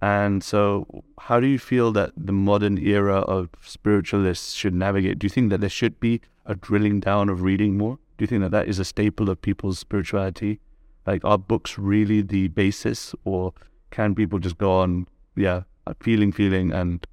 And 0.01 0.43
so, 0.43 1.03
how 1.17 1.39
do 1.39 1.47
you 1.47 1.57
feel 1.57 1.91
that 1.93 2.11
the 2.17 2.33
modern 2.33 2.77
era 2.77 3.19
of 3.19 3.49
spiritualists 3.61 4.53
should 4.53 4.73
navigate? 4.73 5.17
Do 5.17 5.25
you 5.25 5.29
think 5.29 5.49
that 5.49 5.61
there 5.61 5.69
should 5.69 5.99
be 5.99 6.21
a 6.45 6.55
drilling 6.55 6.99
down 6.99 7.29
of 7.29 7.41
reading 7.41 7.77
more? 7.77 7.97
Do 8.17 8.23
you 8.23 8.27
think 8.27 8.41
that 8.41 8.51
that 8.51 8.67
is 8.67 8.79
a 8.79 8.85
staple 8.85 9.29
of 9.29 9.41
people's 9.41 9.79
spirituality? 9.79 10.59
Like, 11.07 11.23
are 11.23 11.37
books 11.37 11.79
really 11.79 12.21
the 12.21 12.49
basis, 12.49 13.15
or 13.23 13.53
can 13.91 14.13
people 14.13 14.39
just 14.39 14.57
go 14.57 14.73
on, 14.73 15.07
yeah, 15.35 15.63
feeling, 16.01 16.31
feeling, 16.31 16.71
and 16.71 17.07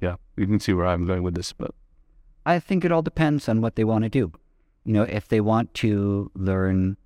yeah, 0.00 0.16
you 0.36 0.46
can 0.46 0.58
see 0.58 0.72
where 0.72 0.86
I'm 0.86 1.06
going 1.06 1.22
with 1.22 1.34
this, 1.36 1.52
but 1.52 1.72
I 2.46 2.58
think 2.58 2.84
it 2.84 2.92
all 2.92 3.02
depends 3.02 3.48
on 3.48 3.60
what 3.60 3.76
they 3.76 3.84
want 3.84 4.04
to 4.04 4.10
do. 4.10 4.32
You 4.84 4.92
know, 4.92 5.02
if 5.02 5.28
they 5.28 5.40
want 5.40 5.72
to 5.74 6.30
learn 6.34 6.96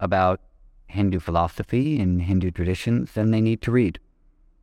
about 0.00 0.40
Hindu 0.88 1.18
philosophy 1.18 1.98
and 1.98 2.22
Hindu 2.22 2.50
traditions, 2.50 3.12
then 3.12 3.30
they 3.30 3.40
need 3.40 3.62
to 3.62 3.70
read. 3.70 3.98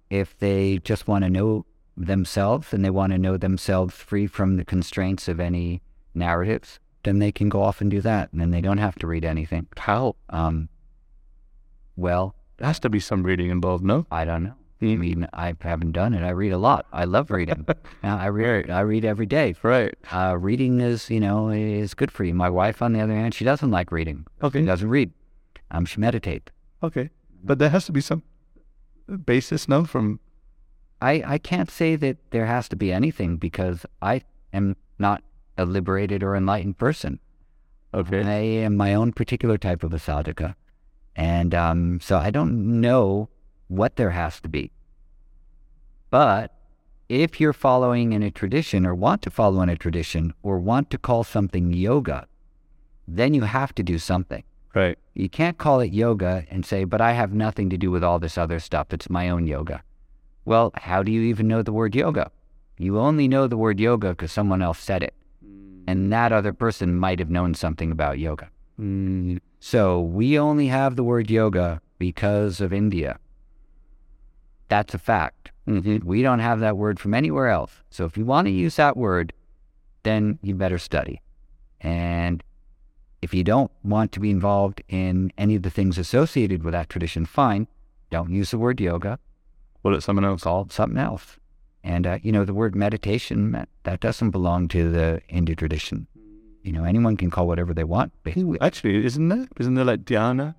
If 0.10 0.38
they 0.38 0.78
just 0.84 1.08
want 1.08 1.24
to 1.24 1.30
know 1.30 1.66
themselves 1.98 2.74
and 2.74 2.84
they 2.86 2.90
want 2.90 3.12
to 3.14 3.18
know 3.18 3.38
themselves 3.38 3.96
free 3.96 4.28
from 4.28 4.58
the 4.58 4.66
constraints 4.66 5.28
of 5.28 5.40
any 5.40 5.82
narratives, 6.14 6.80
then 7.04 7.20
they 7.20 7.32
can 7.32 7.50
go 7.50 7.62
off 7.62 7.82
and 7.82 7.90
do 7.90 8.02
that. 8.02 8.32
And 8.32 8.40
then 8.40 8.52
they 8.52 8.62
don't 8.62 8.78
have 8.78 8.96
to 9.00 9.08
read 9.08 9.26
anything. 9.26 9.68
How? 9.78 10.16
Um, 10.30 10.70
well, 11.96 12.36
there 12.58 12.68
has 12.68 12.80
to 12.82 12.90
be 12.90 13.00
some 13.00 13.24
reading 13.24 13.50
involved, 13.50 13.84
no? 13.84 14.06
I 14.12 14.26
don't 14.26 14.44
know. 14.44 14.56
I 14.84 14.96
mean, 14.96 15.28
I 15.34 15.54
haven't 15.62 15.94
done 15.94 16.14
it. 16.14 16.24
I 16.24 16.30
read 16.30 16.52
a 16.52 16.58
lot. 16.58 16.86
I 16.92 17.06
love 17.06 17.32
reading. 17.32 17.66
I 18.04 18.28
read. 18.28 18.70
I 18.70 18.82
read 18.82 19.06
every 19.06 19.26
day. 19.26 19.56
Right. 19.64 19.96
Uh, 20.12 20.38
reading 20.38 20.82
is, 20.82 21.10
you 21.10 21.20
know, 21.20 21.50
is 21.50 21.94
good 21.94 22.12
for 22.12 22.24
you. 22.24 22.34
My 22.34 22.50
wife, 22.50 22.82
on 22.82 22.94
the 22.94 23.00
other 23.02 23.14
hand, 23.14 23.34
she 23.34 23.46
doesn't 23.46 23.72
like 23.72 23.92
reading. 23.92 24.26
Okay. 24.42 24.62
She 24.62 24.66
doesn't 24.66 24.90
read 24.90 25.12
um, 25.74 25.86
should 25.86 26.00
meditate. 26.00 26.52
Okay, 26.82 27.10
but 27.44 27.60
there 27.60 27.70
has 27.70 27.86
to 27.86 27.92
be 27.92 28.02
some 28.02 28.24
basis, 29.26 29.68
no? 29.68 29.84
From 29.84 30.20
I 31.02 31.24
I 31.26 31.38
can't 31.38 31.72
say 31.72 31.96
that 31.98 32.18
there 32.30 32.46
has 32.46 32.70
to 32.70 32.76
be 32.76 32.94
anything 32.94 33.38
because 33.38 33.86
I 34.02 34.22
am 34.54 34.78
not 35.00 35.24
a 35.58 35.66
liberated 35.66 36.24
or 36.24 36.36
enlightened 36.36 36.78
person. 36.78 37.20
Okay, 37.94 38.24
I 38.24 38.64
am 38.66 38.78
my 38.78 38.94
own 38.94 39.12
particular 39.12 39.58
type 39.58 39.84
of 39.84 39.94
a 39.94 39.98
sadhaka, 39.98 40.56
and 41.16 41.54
um, 41.54 42.00
so 42.00 42.18
I 42.18 42.30
don't 42.32 42.82
know 42.82 43.30
what 43.76 43.96
there 43.96 44.12
has 44.12 44.40
to 44.42 44.50
be. 44.50 44.72
But 46.10 46.54
if 47.10 47.40
you're 47.40 47.54
following 47.54 48.14
in 48.14 48.24
a 48.24 48.32
tradition 48.32 48.86
or 48.86 48.94
want 48.94 49.22
to 49.24 49.30
follow 49.30 49.62
in 49.62 49.70
a 49.70 49.76
tradition 49.76 50.34
or 50.44 50.60
want 50.60 50.90
to 50.92 50.98
call 50.98 51.24
something 51.24 51.74
yoga, 51.74 52.28
then 53.08 53.34
you 53.34 53.42
have 53.42 53.74
to 53.76 53.84
do 53.84 53.98
something. 53.98 54.44
Right. 54.74 54.98
You 55.14 55.30
can't 55.30 55.58
call 55.58 55.82
it 55.82 55.92
yoga 55.92 56.46
and 56.50 56.66
say, 56.66 56.84
but 56.84 57.02
I 57.02 57.12
have 57.14 57.34
nothing 57.34 57.70
to 57.70 57.78
do 57.78 57.92
with 57.92 58.04
all 58.04 58.20
this 58.20 58.38
other 58.38 58.60
stuff. 58.60 58.88
It's 58.92 59.10
my 59.10 59.30
own 59.30 59.46
yoga. 59.48 59.84
Well, 60.46 60.72
how 60.76 61.04
do 61.04 61.12
you 61.12 61.22
even 61.22 61.48
know 61.48 61.62
the 61.62 61.74
word 61.74 61.96
yoga? 61.96 62.32
You 62.78 63.00
only 63.00 63.28
know 63.28 63.48
the 63.48 63.58
word 63.58 63.80
yoga 63.80 64.10
because 64.10 64.32
someone 64.32 64.62
else 64.62 64.80
said 64.80 65.04
it. 65.04 65.14
And 65.86 66.12
that 66.14 66.32
other 66.32 66.54
person 66.54 66.96
might 66.96 67.20
have 67.20 67.30
known 67.30 67.54
something 67.54 67.92
about 67.92 68.18
yoga. 68.18 68.50
Mm. 68.80 69.40
So 69.60 70.02
we 70.02 70.40
only 70.40 70.68
have 70.68 70.96
the 70.96 71.04
word 71.04 71.30
yoga 71.30 71.82
because 72.00 72.62
of 72.62 72.74
India. 72.74 73.20
That's 74.70 74.94
a 74.94 74.98
fact. 74.98 75.52
Mm-hmm. 75.68 76.06
We 76.06 76.22
don't 76.22 76.40
have 76.40 76.60
that 76.60 76.78
word 76.78 77.00
from 77.00 77.14
anywhere 77.14 77.48
else. 77.48 77.72
So 77.90 78.06
if 78.06 78.18
you 78.18 78.26
want 78.26 78.48
to 78.48 78.52
use 78.52 78.76
that 78.76 78.98
word, 78.98 79.34
then 80.04 80.40
you 80.42 80.56
better 80.56 80.78
study. 80.78 81.22
And 81.80 82.44
if 83.22 83.34
you 83.34 83.44
don't 83.44 83.72
want 83.84 84.12
to 84.14 84.20
be 84.20 84.30
involved 84.30 84.84
in 84.90 85.32
any 85.38 85.56
of 85.56 85.64
the 85.64 85.70
things 85.70 85.98
associated 85.98 86.64
with 86.64 86.74
that 86.74 86.90
tradition, 86.90 87.26
fine. 87.26 87.68
Don't 88.10 88.32
use 88.32 88.52
the 88.52 88.58
word 88.58 88.82
yoga. 88.82 89.20
Well, 89.82 89.96
it's 89.96 90.06
someone 90.06 90.26
else. 90.26 90.44
Call 90.44 90.68
something 90.70 90.98
else. 90.98 91.38
And, 91.84 92.08
uh, 92.08 92.20
you 92.22 92.32
know, 92.32 92.46
the 92.46 92.54
word 92.54 92.76
meditation, 92.76 93.52
that- 93.52 93.70
that 93.84 94.00
doesn't 94.00 94.32
belong 94.32 94.68
to 94.70 94.90
the 94.90 95.22
Hindu 95.28 95.56
tradition. 95.56 96.08
You 96.64 96.72
know, 96.72 96.86
anyone 96.86 97.18
can 97.18 97.30
call 97.30 97.48
whatever 97.48 97.74
they 97.74 97.84
want, 97.84 98.14
basically. 98.24 98.60
Actually, 98.62 99.06
isn't 99.06 99.28
there? 99.28 99.48
Isn't 99.60 99.74
there 99.74 99.84
like 99.84 100.06
dhyana? 100.06 100.56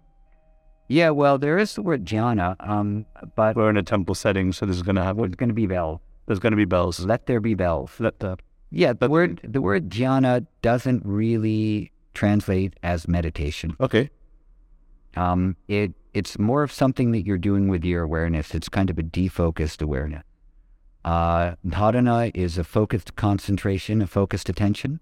Yeah, 0.89 1.11
well, 1.11 1.39
there 1.39 1.59
is 1.59 1.75
the 1.75 1.83
word 1.83 2.05
dhyana, 2.05 2.57
um, 2.61 3.07
but 3.37 3.57
We're 3.57 3.71
in 3.71 3.77
a 3.77 3.83
temple 3.83 4.15
setting, 4.15 4.53
so 4.53 4.67
there's 4.67 4.83
going 4.83 4.97
to 4.97 5.03
have 5.05 5.17
what's 5.17 5.35
going 5.35 5.49
to 5.49 5.55
be 5.55 5.67
bell? 5.67 6.01
there's 6.27 6.39
going 6.39 6.53
to 6.53 6.57
be 6.57 6.65
bells. 6.65 7.01
Let 7.01 7.27
there 7.27 7.41
be 7.41 7.55
bells. 7.55 7.91
Let 7.99 8.21
the 8.21 8.39
Yeah, 8.71 8.93
the 8.95 9.09
word 9.09 9.41
the 9.45 9.61
word 9.61 9.89
dhyana 9.91 10.47
doesn't 10.63 11.03
really 11.05 11.93
translate 12.15 12.75
as 12.83 13.07
meditation. 13.09 13.77
okay. 13.81 14.11
Um, 15.17 15.57
it 15.69 15.93
it's 16.13 16.39
more 16.39 16.63
of 16.63 16.73
something 16.73 17.13
that 17.13 17.25
you're 17.27 17.39
doing 17.39 17.69
with 17.69 17.85
your 17.85 18.03
awareness. 18.03 18.55
It's 18.55 18.69
kind 18.69 18.91
of 18.91 18.99
a 18.99 19.03
defocused 19.03 19.83
awareness. 19.83 20.23
Uh, 21.05 21.55
dharana 21.67 22.31
is 22.35 22.57
a 22.57 22.65
focused 22.65 23.15
concentration, 23.17 24.01
a 24.01 24.07
focused 24.07 24.49
attention, 24.49 25.01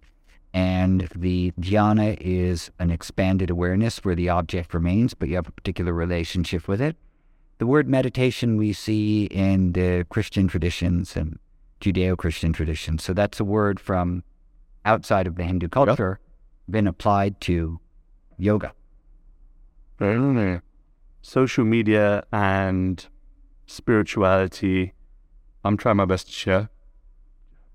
and 0.54 1.08
the 1.14 1.52
dhyana 1.60 2.16
is 2.20 2.70
an 2.78 2.90
expanded 2.90 3.50
awareness 3.50 3.98
where 3.98 4.14
the 4.14 4.28
object 4.28 4.74
remains, 4.74 5.14
but 5.14 5.28
you 5.28 5.36
have 5.36 5.48
a 5.48 5.52
particular 5.52 5.92
relationship 5.92 6.68
with 6.68 6.80
it. 6.80 6.96
The 7.58 7.66
word 7.66 7.88
meditation 7.88 8.56
we 8.56 8.72
see 8.72 9.24
in 9.26 9.72
the 9.72 10.04
Christian 10.10 10.48
traditions 10.48 11.16
and 11.16 11.38
Judeo-Christian 11.80 12.52
traditions. 12.52 13.02
So 13.02 13.12
that's 13.12 13.40
a 13.40 13.44
word 13.44 13.80
from 13.80 14.24
outside 14.84 15.26
of 15.26 15.36
the 15.36 15.44
Hindu 15.44 15.68
culture, 15.68 16.20
been 16.68 16.86
applied 16.86 17.40
to 17.42 17.80
yoga. 18.36 18.72
Social 21.22 21.64
media 21.64 22.24
and 22.32 23.06
spirituality. 23.66 24.92
I'm 25.64 25.76
trying 25.76 25.96
my 25.96 26.04
best 26.04 26.26
to 26.26 26.32
share. 26.32 26.68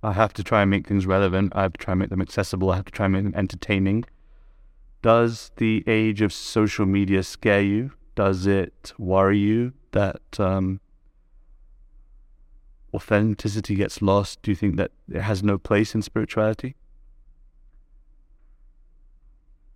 I 0.03 0.13
have 0.13 0.33
to 0.33 0.43
try 0.43 0.61
and 0.61 0.69
make 0.69 0.87
things 0.87 1.05
relevant. 1.05 1.53
I 1.55 1.63
have 1.63 1.73
to 1.73 1.77
try 1.77 1.93
and 1.93 1.99
make 1.99 2.09
them 2.09 2.21
accessible. 2.21 2.71
I 2.71 2.75
have 2.77 2.85
to 2.85 2.91
try 2.91 3.05
and 3.05 3.13
make 3.13 3.23
them 3.23 3.35
entertaining. 3.35 4.05
Does 5.01 5.51
the 5.57 5.83
age 5.87 6.21
of 6.21 6.31
social 6.31 6.85
media 6.85 7.23
scare 7.23 7.61
you? 7.61 7.91
Does 8.15 8.47
it 8.47 8.93
worry 8.97 9.37
you 9.37 9.73
that 9.91 10.39
um, 10.39 10.79
authenticity 12.93 13.75
gets 13.75 14.01
lost? 14.01 14.41
Do 14.41 14.51
you 14.51 14.55
think 14.55 14.75
that 14.77 14.91
it 15.11 15.21
has 15.21 15.43
no 15.43 15.57
place 15.57 15.93
in 15.93 16.01
spirituality? 16.01 16.75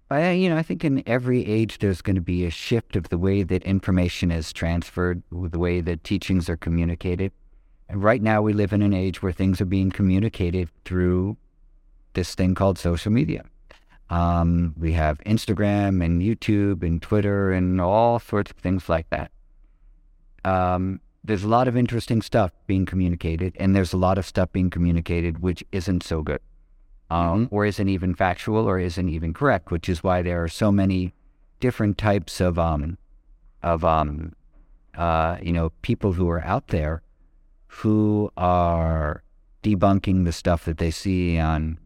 I, 0.09 0.31
you 0.31 0.49
know, 0.49 0.57
I 0.57 0.63
think 0.63 0.83
in 0.83 1.03
every 1.07 1.45
age 1.45 1.77
there's 1.77 2.01
going 2.01 2.17
to 2.17 2.21
be 2.21 2.45
a 2.45 2.49
shift 2.49 2.95
of 2.97 3.09
the 3.09 3.17
way 3.17 3.43
that 3.43 3.63
information 3.63 4.29
is 4.29 4.51
transferred, 4.51 5.23
the 5.31 5.59
way 5.59 5.79
that 5.79 6.03
teachings 6.03 6.49
are 6.49 6.57
communicated. 6.57 7.31
And 7.91 8.01
right 8.01 8.21
now 8.21 8.41
we 8.41 8.53
live 8.53 8.71
in 8.71 8.81
an 8.81 8.93
age 8.93 9.21
where 9.21 9.33
things 9.33 9.59
are 9.59 9.65
being 9.65 9.91
communicated 9.91 10.69
through 10.85 11.35
this 12.13 12.35
thing 12.35 12.55
called 12.55 12.79
social 12.79 13.11
media. 13.11 13.43
Um, 14.09 14.73
we 14.77 14.93
have 14.93 15.19
Instagram 15.25 16.01
and 16.03 16.21
YouTube 16.21 16.83
and 16.83 17.01
Twitter 17.01 17.51
and 17.51 17.81
all 17.81 18.17
sorts 18.17 18.49
of 18.49 18.57
things 18.57 18.87
like 18.87 19.09
that. 19.09 19.31
Um, 20.45 21.01
there's 21.25 21.43
a 21.43 21.49
lot 21.49 21.67
of 21.67 21.75
interesting 21.75 22.21
stuff 22.21 22.53
being 22.65 22.85
communicated, 22.85 23.57
and 23.59 23.75
there's 23.75 23.91
a 23.91 23.97
lot 23.97 24.17
of 24.17 24.25
stuff 24.25 24.53
being 24.53 24.69
communicated 24.69 25.39
which 25.39 25.61
isn't 25.73 26.01
so 26.01 26.21
good 26.21 26.39
um, 27.09 27.49
or 27.51 27.65
isn't 27.65 27.89
even 27.89 28.15
factual 28.15 28.69
or 28.69 28.79
isn't 28.79 29.09
even 29.09 29.33
correct, 29.33 29.69
which 29.69 29.89
is 29.89 30.01
why 30.01 30.21
there 30.21 30.41
are 30.41 30.47
so 30.47 30.71
many 30.71 31.13
different 31.59 31.97
types 31.97 32.39
of 32.39 32.57
um, 32.57 32.97
of 33.61 33.83
um, 33.83 34.31
uh, 34.95 35.35
you 35.41 35.51
know 35.51 35.73
people 35.81 36.13
who 36.13 36.29
are 36.29 36.41
out 36.45 36.69
there 36.69 37.01
who 37.71 38.31
are 38.35 39.23
debunking 39.63 40.25
the 40.25 40.31
stuff 40.31 40.65
that 40.65 40.77
they 40.77 40.91
see 40.91 41.39
on 41.39 41.77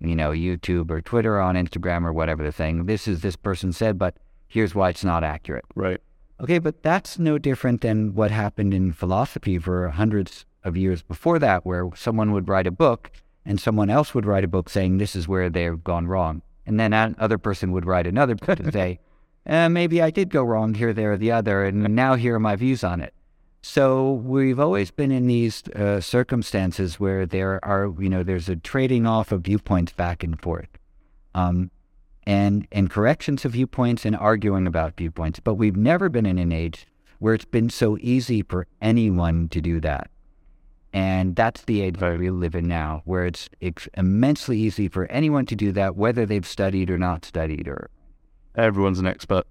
you 0.00 0.16
know 0.16 0.30
YouTube 0.30 0.90
or 0.90 1.00
Twitter 1.00 1.36
or 1.36 1.40
on 1.40 1.54
Instagram 1.54 2.04
or 2.04 2.12
whatever 2.12 2.42
the 2.42 2.52
thing. 2.52 2.86
This 2.86 3.06
is 3.06 3.20
this 3.20 3.36
person 3.36 3.72
said, 3.72 3.98
but 3.98 4.16
here's 4.48 4.74
why 4.74 4.90
it's 4.90 5.04
not 5.04 5.22
accurate. 5.22 5.64
Right. 5.74 6.00
Okay, 6.40 6.58
but 6.58 6.82
that's 6.82 7.18
no 7.18 7.38
different 7.38 7.80
than 7.80 8.14
what 8.14 8.30
happened 8.30 8.74
in 8.74 8.92
philosophy 8.92 9.58
for 9.58 9.88
hundreds 9.88 10.44
of 10.64 10.76
years 10.76 11.02
before 11.02 11.38
that, 11.38 11.64
where 11.64 11.88
someone 11.94 12.32
would 12.32 12.48
write 12.48 12.66
a 12.66 12.72
book 12.72 13.10
and 13.44 13.60
someone 13.60 13.90
else 13.90 14.14
would 14.14 14.26
write 14.26 14.44
a 14.44 14.48
book 14.48 14.68
saying 14.68 14.98
this 14.98 15.16
is 15.16 15.28
where 15.28 15.48
they've 15.48 15.82
gone 15.82 16.06
wrong. 16.06 16.42
And 16.66 16.78
then 16.78 16.92
another 16.92 17.38
person 17.38 17.72
would 17.72 17.86
write 17.86 18.06
another 18.06 18.34
book 18.34 18.58
to 18.58 18.70
say, 18.70 19.00
eh, 19.46 19.68
maybe 19.68 20.02
I 20.02 20.10
did 20.10 20.30
go 20.30 20.42
wrong 20.42 20.74
here, 20.74 20.92
there, 20.92 21.12
or 21.12 21.16
the 21.16 21.32
other, 21.32 21.64
and 21.64 21.94
now 21.94 22.14
here 22.14 22.34
are 22.34 22.40
my 22.40 22.56
views 22.56 22.84
on 22.84 23.00
it. 23.00 23.14
So 23.70 24.12
we've 24.12 24.58
always 24.58 24.90
been 24.90 25.12
in 25.12 25.26
these 25.26 25.62
uh, 25.76 26.00
circumstances 26.00 26.98
where 26.98 27.26
there 27.26 27.62
are, 27.62 27.92
you 28.00 28.08
know, 28.08 28.22
there's 28.22 28.48
a 28.48 28.56
trading 28.56 29.06
off 29.06 29.30
of 29.30 29.42
viewpoints 29.42 29.92
back 29.92 30.24
and 30.24 30.40
forth. 30.40 30.70
Um, 31.34 31.70
and 32.26 32.66
and 32.72 32.88
corrections 32.88 33.44
of 33.44 33.52
viewpoints 33.52 34.06
and 34.06 34.16
arguing 34.16 34.66
about 34.66 34.96
viewpoints. 34.96 35.38
But 35.38 35.56
we've 35.56 35.76
never 35.76 36.08
been 36.08 36.24
in 36.24 36.38
an 36.38 36.50
age 36.50 36.86
where 37.18 37.34
it's 37.34 37.44
been 37.44 37.68
so 37.68 37.98
easy 38.00 38.40
for 38.40 38.66
anyone 38.80 39.50
to 39.50 39.60
do 39.60 39.80
that. 39.80 40.10
And 40.94 41.36
that's 41.36 41.60
the 41.64 41.82
age 41.82 41.98
that 41.98 42.18
we 42.18 42.30
live 42.30 42.54
in 42.54 42.68
now, 42.68 43.02
where 43.04 43.26
it's, 43.26 43.50
it's 43.60 43.86
immensely 43.98 44.58
easy 44.58 44.88
for 44.88 45.04
anyone 45.10 45.44
to 45.44 45.54
do 45.54 45.72
that, 45.72 45.94
whether 45.94 46.24
they've 46.24 46.46
studied 46.46 46.88
or 46.88 46.96
not 46.96 47.26
studied, 47.26 47.68
or 47.68 47.90
Everyone's 48.54 48.98
an 48.98 49.06
expert. 49.06 49.46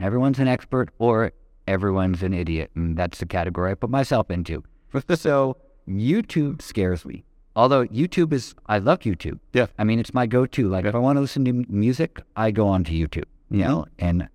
everyone's 0.00 0.40
an 0.40 0.48
expert 0.48 0.90
or 0.98 1.30
everyone's 1.66 2.22
an 2.22 2.32
idiot. 2.32 2.70
And 2.74 2.96
that's 2.96 3.18
the 3.18 3.26
category 3.26 3.72
I 3.72 3.74
put 3.74 3.90
myself 3.90 4.30
into. 4.30 4.62
so 5.14 5.56
YouTube 5.88 6.62
scares 6.62 7.04
me. 7.04 7.24
Although 7.54 7.86
YouTube 7.86 8.32
is, 8.32 8.54
I 8.66 8.78
love 8.78 9.00
YouTube. 9.00 9.38
Yeah. 9.52 9.66
I 9.78 9.84
mean, 9.84 9.98
it's 9.98 10.12
my 10.12 10.26
go-to. 10.26 10.68
Like, 10.68 10.84
if 10.84 10.94
I 10.94 10.98
want 10.98 11.16
to 11.16 11.20
listen 11.20 11.44
to 11.46 11.52
music, 11.52 12.20
I 12.36 12.50
go 12.50 12.68
on 12.68 12.84
to 12.84 12.92
YouTube. 12.92 13.24
You 13.50 13.60
know, 13.60 13.86
and 13.98 14.28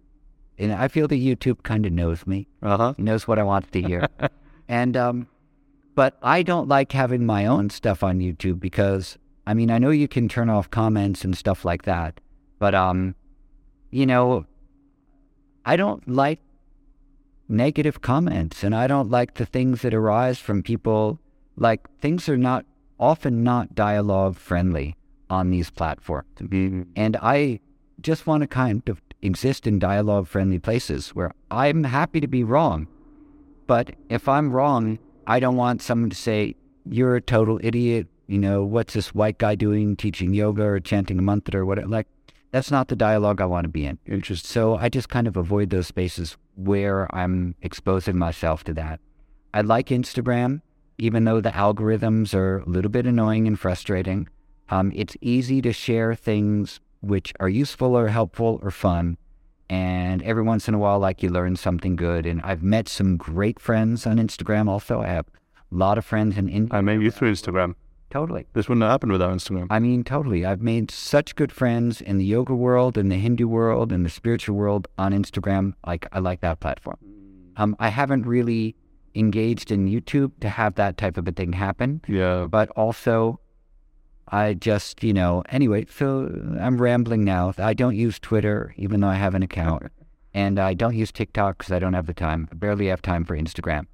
and 0.58 0.72
I 0.72 0.88
feel 0.88 1.08
that 1.08 1.16
YouTube 1.16 1.64
kind 1.64 1.86
of 1.86 1.92
knows 1.92 2.26
me. 2.26 2.48
Uh 2.62 2.78
huh. 2.78 2.94
Knows 2.98 3.28
what 3.28 3.40
I 3.40 3.44
want 3.44 3.72
to 3.72 3.82
hear. 3.82 4.08
and 4.70 4.96
um, 4.96 5.28
but 5.96 6.18
I 6.22 6.44
don't 6.44 6.70
like 6.70 6.92
having 6.92 7.26
my 7.26 7.46
own 7.46 7.70
stuff 7.70 8.04
on 8.04 8.20
YouTube 8.20 8.60
because 8.60 9.18
I 9.46 9.54
mean 9.54 9.70
I 9.70 9.80
know 9.80 9.90
you 9.90 10.08
can 10.08 10.30
turn 10.30 10.50
off 10.50 10.70
comments 10.70 11.26
and 11.26 11.38
stuff 11.38 11.66
like 11.66 11.84
that, 11.84 12.22
but 12.58 12.74
um, 12.74 13.16
you 13.90 14.06
know, 14.06 14.46
I 15.66 15.76
don't 15.76 16.08
like 16.08 16.40
negative 17.52 18.02
comments 18.02 18.64
and 18.64 18.74
I 18.76 18.88
don't 18.88 19.10
like 19.10 19.36
the 19.36 19.46
things 19.46 19.82
that 19.82 19.94
arise 19.94 20.40
from 20.40 20.64
people. 20.64 21.20
Like 21.58 21.82
things 22.00 22.28
are 22.30 22.38
not 22.38 22.66
often 23.00 23.44
not 23.44 23.76
dialogue 23.76 24.38
friendly 24.38 24.96
on 25.30 25.50
these 25.50 25.70
platforms, 25.70 26.28
mm-hmm. 26.40 26.84
and 26.96 27.18
I 27.22 27.60
just 28.02 28.28
want 28.28 28.42
to 28.42 28.48
kind 28.48 28.88
of 28.90 29.02
exist 29.22 29.68
in 29.68 29.80
dialogue 29.80 30.28
friendly 30.28 30.60
places 30.60 31.10
where 31.10 31.32
I'm 31.50 31.84
happy 31.84 32.20
to 32.20 32.28
be 32.28 32.44
wrong. 32.44 32.88
But 33.68 33.96
if 34.10 34.28
I'm 34.28 34.52
wrong, 34.52 35.00
I 35.28 35.40
don't 35.40 35.56
want 35.56 35.82
someone 35.82 36.10
to 36.10 36.16
say, 36.16 36.56
you're 36.90 37.16
a 37.16 37.22
total 37.22 37.60
idiot. 37.64 38.08
You 38.28 38.40
know, 38.40 38.64
what's 38.64 38.94
this 38.94 39.14
white 39.14 39.38
guy 39.38 39.56
doing 39.56 39.96
teaching 39.96 40.34
yoga 40.34 40.64
or 40.64 40.80
chanting 40.80 41.20
a 41.20 41.22
mantra 41.22 41.62
or 41.62 41.66
whatever? 41.66 41.88
Like, 41.88 42.08
that's 42.52 42.72
not 42.72 42.90
the 42.90 42.96
dialogue 42.96 43.42
I 43.42 43.46
want 43.46 43.64
to 43.66 43.70
be 43.70 43.86
in. 43.86 43.98
Interesting. 44.06 44.48
So 44.48 44.76
I 44.76 44.90
just 44.90 45.10
kind 45.10 45.28
of 45.28 45.38
avoid 45.38 45.70
those 45.70 45.88
spaces 45.88 46.38
where 46.56 47.14
I'm 47.16 47.56
exposing 47.62 48.18
myself 48.18 48.64
to 48.66 48.74
that. 48.74 49.00
I 49.54 49.62
like 49.62 49.88
Instagram, 49.88 50.62
even 50.98 51.24
though 51.24 51.42
the 51.42 51.52
algorithms 51.52 52.34
are 52.34 52.60
a 52.60 52.70
little 52.70 52.92
bit 52.92 53.06
annoying 53.06 53.48
and 53.48 53.60
frustrating. 53.60 54.28
Um, 54.70 54.92
it's 54.96 55.18
easy 55.22 55.62
to 55.62 55.74
share 55.74 56.14
things 56.16 56.80
which 57.02 57.34
are 57.40 57.50
useful 57.50 57.98
or 57.98 58.08
helpful 58.10 58.60
or 58.62 58.72
fun. 58.72 59.18
And 59.70 60.22
every 60.24 60.44
once 60.44 60.68
in 60.68 60.74
a 60.74 60.78
while, 60.78 61.00
like 61.00 61.24
you 61.24 61.30
learn 61.30 61.56
something 61.56 61.96
good. 61.96 62.26
And 62.26 62.42
I've 62.42 62.62
met 62.64 62.90
some 62.90 63.18
great 63.18 63.60
friends 63.60 64.06
on 64.06 64.18
Instagram 64.18 64.68
also. 64.68 65.02
I 65.02 65.08
have 65.08 65.28
a 65.72 65.76
lot 65.76 65.98
of 65.98 66.06
friends 66.06 66.38
in 66.38 66.50
India. 66.50 66.78
I 66.78 66.82
met 66.82 67.02
you 67.02 67.12
through 67.12 67.32
Instagram. 67.32 67.76
Totally. 68.12 68.46
This 68.54 68.68
wouldn't 68.68 68.84
have 68.84 68.92
happened 68.92 69.14
without 69.14 69.34
Instagram. 69.34 69.68
I 69.70 69.80
mean, 69.80 70.04
totally. 70.04 70.46
I've 70.46 70.62
made 70.62 70.92
such 70.92 71.36
good 71.36 71.52
friends 71.52 72.02
in 72.02 72.18
the 72.18 72.26
yoga 72.26 72.54
world, 72.54 72.98
in 72.98 73.08
the 73.10 73.16
Hindu 73.16 73.48
world, 73.48 73.92
in 73.92 74.04
the 74.04 74.10
spiritual 74.10 74.56
world 74.58 74.88
on 74.98 75.14
Instagram. 75.14 75.74
Like, 75.88 76.08
I 76.12 76.20
like 76.20 76.42
that 76.42 76.60
platform. 76.60 76.98
Um, 77.56 77.76
I 77.80 77.88
haven't 77.88 78.26
really 78.28 78.76
engaged 79.16 79.72
in 79.72 79.88
YouTube 79.88 80.32
to 80.42 80.50
have 80.50 80.76
that 80.76 80.98
type 80.98 81.18
of 81.18 81.28
a 81.28 81.32
thing 81.32 81.54
happen. 81.54 82.02
Yeah. 82.08 82.48
But 82.50 82.70
also, 82.72 83.40
I 84.28 84.54
just, 84.56 85.04
you 85.04 85.14
know, 85.14 85.44
anyway, 85.50 85.86
so 85.90 86.30
I'm 86.60 86.82
rambling 86.82 87.24
now. 87.24 87.54
I 87.58 87.74
don't 87.74 87.96
use 87.96 88.20
Twitter, 88.20 88.74
even 88.78 89.00
though 89.00 89.08
I 89.08 89.16
have 89.16 89.36
an 89.36 89.44
account. 89.44 89.84
and 90.34 90.60
I 90.60 90.74
don't 90.74 90.96
use 90.96 91.12
TikTok 91.12 91.58
because 91.58 91.72
I 91.72 91.80
don't 91.80 91.94
have 91.94 92.08
the 92.08 92.14
time. 92.14 92.48
I 92.52 92.56
barely 92.56 92.88
have 92.88 93.02
time 93.02 93.26
for 93.26 93.38
Instagram. 93.38 93.86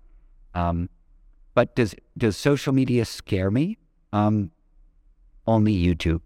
Um, 0.53 0.89
but 1.55 1.75
does 1.75 1.95
does 2.17 2.37
social 2.37 2.73
media 2.73 3.05
scare 3.05 3.49
me? 3.49 3.77
Um, 4.13 4.51
only 5.45 5.73
YouTube. 5.73 6.21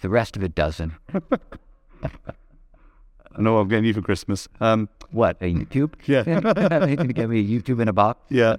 The 0.00 0.08
rest 0.08 0.36
of 0.36 0.42
it 0.42 0.54
doesn't. 0.54 0.92
no, 3.38 3.58
I'm 3.58 3.68
getting 3.68 3.84
you 3.84 3.94
for 3.94 4.02
Christmas. 4.02 4.48
Um, 4.60 4.88
What 5.10 5.36
a 5.40 5.52
YouTube? 5.52 5.92
yeah. 6.06 6.22
you 6.88 6.96
can 6.96 7.08
get 7.08 7.28
me 7.28 7.40
a 7.40 7.44
YouTube 7.44 7.80
in 7.80 7.88
a 7.88 7.92
box. 7.92 8.20
yeah. 8.30 8.56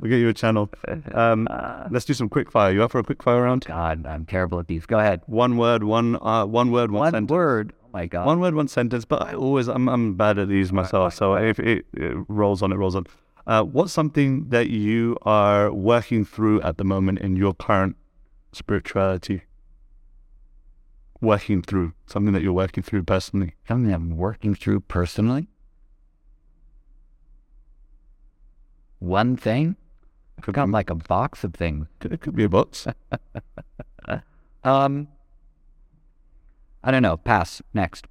We'll 0.00 0.10
get 0.10 0.18
you 0.18 0.28
a 0.28 0.34
channel. 0.34 0.70
Um, 1.12 1.48
let's 1.90 2.04
do 2.04 2.14
some 2.14 2.28
quick 2.28 2.50
fire. 2.50 2.72
You 2.72 2.82
up 2.84 2.92
for 2.92 2.98
a 3.00 3.04
quick 3.04 3.22
fire 3.22 3.42
round? 3.42 3.64
God, 3.64 4.06
I'm 4.06 4.24
terrible 4.26 4.58
at 4.60 4.68
these. 4.68 4.86
Go 4.86 4.98
ahead. 4.98 5.22
One 5.26 5.56
word, 5.56 5.84
one 5.84 6.16
uh, 6.22 6.46
one 6.46 6.70
word, 6.70 6.90
one, 6.90 7.00
One 7.00 7.12
sentence. 7.12 7.30
word. 7.30 7.72
Oh 7.84 7.88
my 7.92 8.06
God. 8.06 8.26
One 8.26 8.40
word, 8.40 8.54
one 8.54 8.68
sentence. 8.68 9.04
But 9.04 9.22
I 9.22 9.34
always, 9.34 9.68
I'm, 9.68 9.88
I'm 9.88 10.14
bad 10.14 10.38
at 10.38 10.48
these 10.48 10.72
myself. 10.72 11.14
So 11.14 11.34
if 11.34 11.58
it, 11.58 11.86
it 11.94 12.16
rolls 12.28 12.62
on, 12.62 12.72
it 12.72 12.76
rolls 12.76 12.94
on. 12.96 13.06
Uh, 13.48 13.62
what's 13.62 13.94
something 13.94 14.50
that 14.50 14.68
you 14.68 15.16
are 15.22 15.72
working 15.72 16.22
through 16.22 16.60
at 16.60 16.76
the 16.76 16.84
moment 16.84 17.18
in 17.20 17.34
your 17.34 17.54
current 17.54 17.96
spirituality? 18.52 19.44
Working 21.22 21.62
through 21.62 21.94
something 22.06 22.34
that 22.34 22.42
you're 22.42 22.52
working 22.52 22.82
through 22.82 23.04
personally. 23.04 23.54
Something 23.66 23.92
I'm 23.92 24.18
working 24.18 24.54
through 24.54 24.80
personally. 24.80 25.48
One 28.98 29.34
thing. 29.34 29.76
I've 30.46 30.52
got 30.52 30.68
like 30.68 30.90
a 30.90 30.94
box 30.94 31.42
of 31.42 31.54
things. 31.54 31.86
it 32.02 32.20
could 32.20 32.36
be 32.36 32.44
a 32.44 32.48
box. 32.48 32.86
Um, 34.64 35.08
I 36.82 36.90
don't 36.90 37.02
know. 37.02 37.16
Pass. 37.16 37.62
Next. 37.72 38.06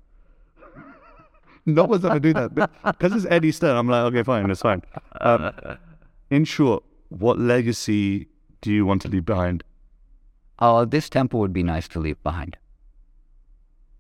No 1.68 1.84
one's 1.84 2.02
gonna 2.02 2.20
do 2.20 2.34
that 2.34 2.56
because 2.84 3.14
it's 3.14 3.26
Eddie 3.30 3.52
Stern. 3.52 3.78
I'm 3.78 3.88
like, 3.88 4.06
okay, 4.06 4.24
fine, 4.24 4.50
it's 4.50 4.62
fine. 4.62 4.82
Um, 5.22 5.52
in 6.30 6.46
short, 6.46 6.84
what 7.10 7.38
legacy 7.38 8.28
do 8.62 8.72
you 8.72 8.86
want 8.86 9.02
to 9.04 9.08
leave 9.10 9.26
behind? 9.26 9.64
Oh, 10.60 10.86
this 10.86 11.10
temple 11.10 11.40
would 11.42 11.54
be 11.54 11.64
nice 11.64 11.88
to 11.90 12.00
leave 12.00 12.22
behind. 12.24 12.58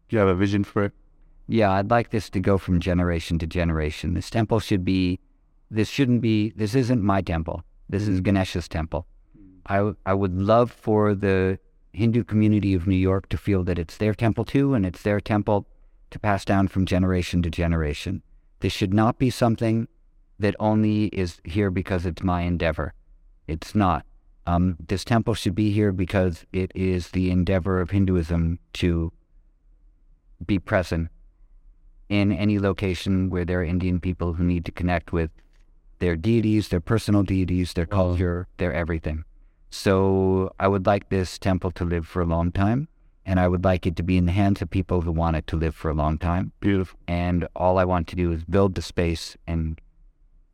Do 0.09 0.15
you 0.15 0.19
have 0.19 0.29
a 0.29 0.35
vision 0.35 0.63
for 0.63 0.85
it? 0.85 0.93
Yeah, 1.47 1.71
I'd 1.71 1.91
like 1.91 2.09
this 2.09 2.29
to 2.31 2.39
go 2.39 2.57
from 2.57 2.79
generation 2.79 3.37
to 3.39 3.47
generation. 3.47 4.13
This 4.13 4.29
temple 4.29 4.59
should 4.59 4.83
be, 4.83 5.19
this 5.69 5.89
shouldn't 5.89 6.21
be, 6.21 6.49
this 6.55 6.75
isn't 6.75 7.01
my 7.01 7.21
temple. 7.21 7.63
This 7.89 8.07
is 8.07 8.21
Ganesha's 8.21 8.67
temple. 8.67 9.05
I, 9.67 9.91
I 10.05 10.13
would 10.13 10.35
love 10.35 10.71
for 10.71 11.13
the 11.13 11.59
Hindu 11.93 12.23
community 12.23 12.73
of 12.73 12.87
New 12.87 12.95
York 12.95 13.29
to 13.29 13.37
feel 13.37 13.63
that 13.65 13.79
it's 13.79 13.97
their 13.97 14.13
temple 14.13 14.45
too, 14.45 14.73
and 14.73 14.85
it's 14.85 15.03
their 15.03 15.19
temple 15.19 15.67
to 16.11 16.19
pass 16.19 16.45
down 16.45 16.67
from 16.67 16.85
generation 16.85 17.41
to 17.41 17.49
generation. 17.49 18.21
This 18.59 18.73
should 18.73 18.93
not 18.93 19.17
be 19.17 19.29
something 19.29 19.87
that 20.39 20.55
only 20.59 21.05
is 21.07 21.41
here 21.43 21.71
because 21.71 22.05
it's 22.05 22.23
my 22.23 22.41
endeavor. 22.41 22.93
It's 23.47 23.75
not. 23.75 24.05
Um, 24.45 24.77
this 24.87 25.03
temple 25.03 25.33
should 25.33 25.55
be 25.55 25.71
here 25.71 25.91
because 25.91 26.45
it 26.53 26.71
is 26.73 27.09
the 27.09 27.31
endeavor 27.31 27.81
of 27.81 27.89
Hinduism 27.89 28.59
to 28.73 29.11
be 30.45 30.59
present 30.59 31.09
in 32.09 32.31
any 32.31 32.59
location 32.59 33.29
where 33.29 33.43
there 33.43 33.59
are 33.59 33.65
Indian 33.65 33.99
people 33.99 34.33
who 34.33 34.43
need 34.43 34.63
to 34.65 34.71
connect 34.71 35.11
with 35.11 35.31
their 35.99 36.15
deities, 36.15 36.69
their 36.69 36.79
personal 36.79 37.23
deities, 37.23 37.73
their 37.73 37.85
culture, 37.85 38.47
their 38.57 38.73
everything. 38.73 39.25
So 39.69 40.53
I 40.59 40.67
would 40.67 40.85
like 40.85 41.09
this 41.09 41.37
temple 41.37 41.71
to 41.71 41.83
live 41.83 42.07
for 42.07 42.21
a 42.21 42.25
long 42.25 42.51
time, 42.51 42.87
and 43.27 43.41
I 43.41 43.47
would 43.49 43.65
like 43.65 43.85
it 43.85 43.97
to 43.97 44.03
be 44.03 44.15
in 44.15 44.25
the 44.25 44.31
hands 44.31 44.61
of 44.61 44.69
people 44.69 45.01
who 45.01 45.11
want 45.11 45.35
it 45.35 45.45
to 45.47 45.57
live 45.57 45.75
for 45.75 45.91
a 45.91 45.93
long 45.93 46.17
time. 46.17 46.53
Beautiful. 46.61 46.97
And 47.09 47.45
all 47.57 47.77
I 47.77 47.83
want 47.83 48.07
to 48.07 48.15
do 48.15 48.31
is 48.31 48.45
build 48.45 48.73
the 48.73 48.81
space 48.81 49.35
and 49.45 49.79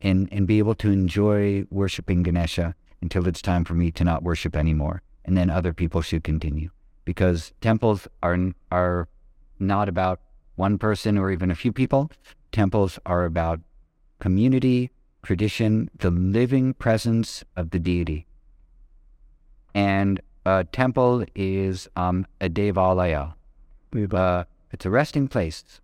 and 0.02 0.28
and 0.32 0.48
be 0.48 0.58
able 0.58 0.76
to 0.76 0.92
enjoy 0.92 1.66
worshiping 1.70 2.24
Ganesha 2.24 2.74
until 3.02 3.28
it's 3.28 3.42
time 3.42 3.64
for 3.64 3.76
me 3.76 3.92
to 3.92 4.04
not 4.04 4.24
worship 4.24 4.56
anymore, 4.56 5.04
and 5.24 5.38
then 5.38 5.50
other 5.50 5.72
people 5.72 6.02
should 6.02 6.24
continue 6.24 6.72
because 7.06 7.54
temples 7.62 8.08
are 8.24 8.38
are 8.72 9.08
not 9.60 9.88
about 9.88 10.20
one 10.56 10.78
person 10.80 11.18
or 11.18 11.32
even 11.32 11.52
a 11.52 11.56
few 11.56 11.72
people. 11.72 12.12
Temples 12.52 13.00
are 13.06 13.24
about 13.24 13.62
community, 14.20 14.90
tradition, 15.22 15.90
the 16.00 16.10
living 16.10 16.74
presence 16.74 17.44
of 17.56 17.70
the 17.70 17.80
deity. 17.80 18.26
And 19.76 20.22
a 20.46 20.66
temple 20.66 21.26
is 21.36 21.88
um, 21.96 22.26
a 22.42 22.50
devalaya. 22.50 23.34
Uh, 23.96 24.44
it's 24.72 24.86
a 24.86 24.90
resting 24.90 25.28
place 25.28 25.82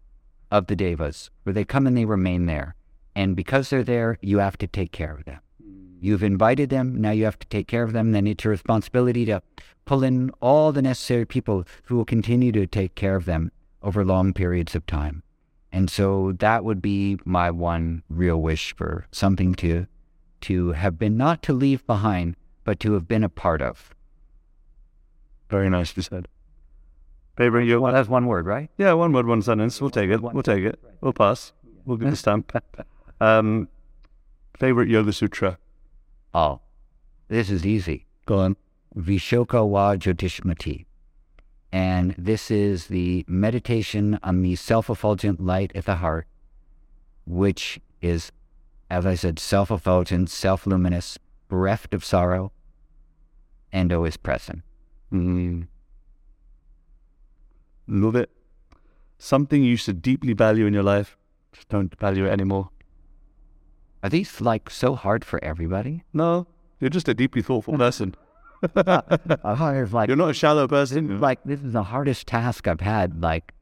of 0.51 0.68
the 0.68 0.76
devas 0.76 1.30
where 1.43 1.53
they 1.53 1.64
come 1.64 1.86
and 1.88 1.95
they 1.95 2.05
remain 2.05 2.45
there. 2.45 2.76
And 3.16 3.36
because 3.36 3.70
they're 3.70 3.84
there, 3.84 4.18
you 4.22 4.39
have 4.39 4.57
to 4.57 4.68
take 4.68 4.91
care 4.91 5.14
of 5.14 5.26
them. 5.26 5.39
You've 6.01 6.24
invited 6.24 6.70
them, 6.70 6.99
now 7.01 7.12
you 7.12 7.26
have 7.26 7.39
to 7.39 7.47
take 7.47 7.68
care 7.68 7.84
of 7.84 7.93
them. 7.93 8.14
Then 8.14 8.26
it's 8.26 8.43
your 8.43 8.51
responsibility 8.51 9.26
to 9.26 9.41
pull 9.86 10.03
in 10.03 10.32
all 10.39 10.72
the 10.72 10.82
necessary 10.82 11.26
people 11.26 11.66
who 11.84 11.97
will 11.97 12.05
continue 12.05 12.51
to 12.53 12.66
take 12.66 12.95
care 12.95 13.16
of 13.16 13.26
them 13.26 13.51
over 13.84 14.05
long 14.05 14.34
periods 14.34 14.76
of 14.76 14.86
time. 14.86 15.24
And 15.72 15.89
so 15.89 16.34
that 16.39 16.64
would 16.64 16.82
be 16.82 17.20
my 17.26 17.51
one 17.51 18.03
real 18.10 18.41
wish 18.41 18.76
for 18.76 19.05
something 19.12 19.53
to 19.55 19.88
to 20.41 20.72
have 20.72 20.97
been 20.97 21.18
not 21.18 21.43
to 21.43 21.53
leave 21.53 21.86
behind, 21.86 22.36
but 22.64 22.80
to 22.80 22.93
have 22.93 23.07
been 23.07 23.26
a 23.26 23.30
part 23.30 23.62
of. 23.62 23.93
Very 25.50 25.70
nicely 25.70 26.04
said. 26.04 26.28
Favorite 27.36 27.66
yoga? 27.66 27.82
Well, 27.82 27.93
that's 27.93 28.10
one 28.10 28.26
word, 28.26 28.45
right? 28.45 28.70
Yeah, 28.78 28.93
one 28.93 29.14
word, 29.14 29.26
one 29.26 29.41
sentence. 29.41 29.80
We'll 29.80 29.89
take 29.89 30.10
it. 30.10 30.22
We'll 30.22 30.43
take 30.43 30.64
it. 30.64 30.80
We'll 31.02 31.14
pass. 31.14 31.54
We'll 31.86 31.97
give 31.97 32.10
the 32.12 32.16
stamp. 32.16 32.52
Um, 33.22 33.70
favorite 34.58 34.89
yoga 34.89 35.14
sutra? 35.14 35.58
Oh, 36.34 36.60
this 37.30 37.50
is 37.50 37.66
easy. 37.66 38.06
Go 38.26 38.39
on. 38.39 38.58
Vishoka 38.95 39.70
va 39.70 39.97
Jyotishmati. 39.97 40.86
And 41.72 42.16
this 42.18 42.50
is 42.52 42.88
the 42.88 43.24
meditation 43.28 44.20
on 44.24 44.41
the 44.41 44.56
self 44.56 44.89
effulgent 44.89 45.39
light 45.39 45.72
at 45.76 45.86
the 45.86 45.95
heart, 45.95 46.28
which 47.26 47.80
is, 48.02 48.32
as 48.89 49.06
I 49.06 49.16
said, 49.16 49.39
self 49.39 49.70
effulgent, 49.72 50.30
self 50.30 50.66
luminous, 50.66 51.18
bereft 51.47 51.93
of 51.93 52.04
sorrow, 52.04 52.52
and 53.72 53.93
always 53.93 54.18
present. 54.18 54.64
Mm. 55.14 55.68
Love 57.88 58.16
it. 58.16 58.30
Something 59.18 59.64
you 59.64 59.72
used 59.72 59.86
to 59.86 59.93
deeply 59.93 60.34
value 60.34 60.66
in 60.66 60.74
your 60.74 60.84
life, 60.84 61.18
just 61.51 61.68
don't 61.70 61.93
value 61.99 62.26
it 62.26 62.30
anymore. 62.32 62.70
Are 64.03 64.10
these 64.10 64.39
like 64.39 64.70
so 64.70 64.95
hard 64.95 65.26
for 65.26 65.43
everybody? 65.43 66.03
No, 66.14 66.47
you're 66.80 66.89
just 66.89 67.10
a 67.10 67.14
deeply 67.14 67.41
thoughtful 67.41 67.78
person. 67.78 68.16
Hard, 68.76 69.93
like, 69.93 70.07
You're 70.10 70.18
not 70.18 70.32
a 70.32 70.34
shallow 70.34 70.68
person. 70.68 71.22
like 71.22 71.39
this 71.45 71.62
is 71.62 71.72
the 71.72 71.84
hardest 71.84 72.28
task 72.28 72.68
I've 72.68 72.82
had, 72.82 73.22
like, 73.22 73.53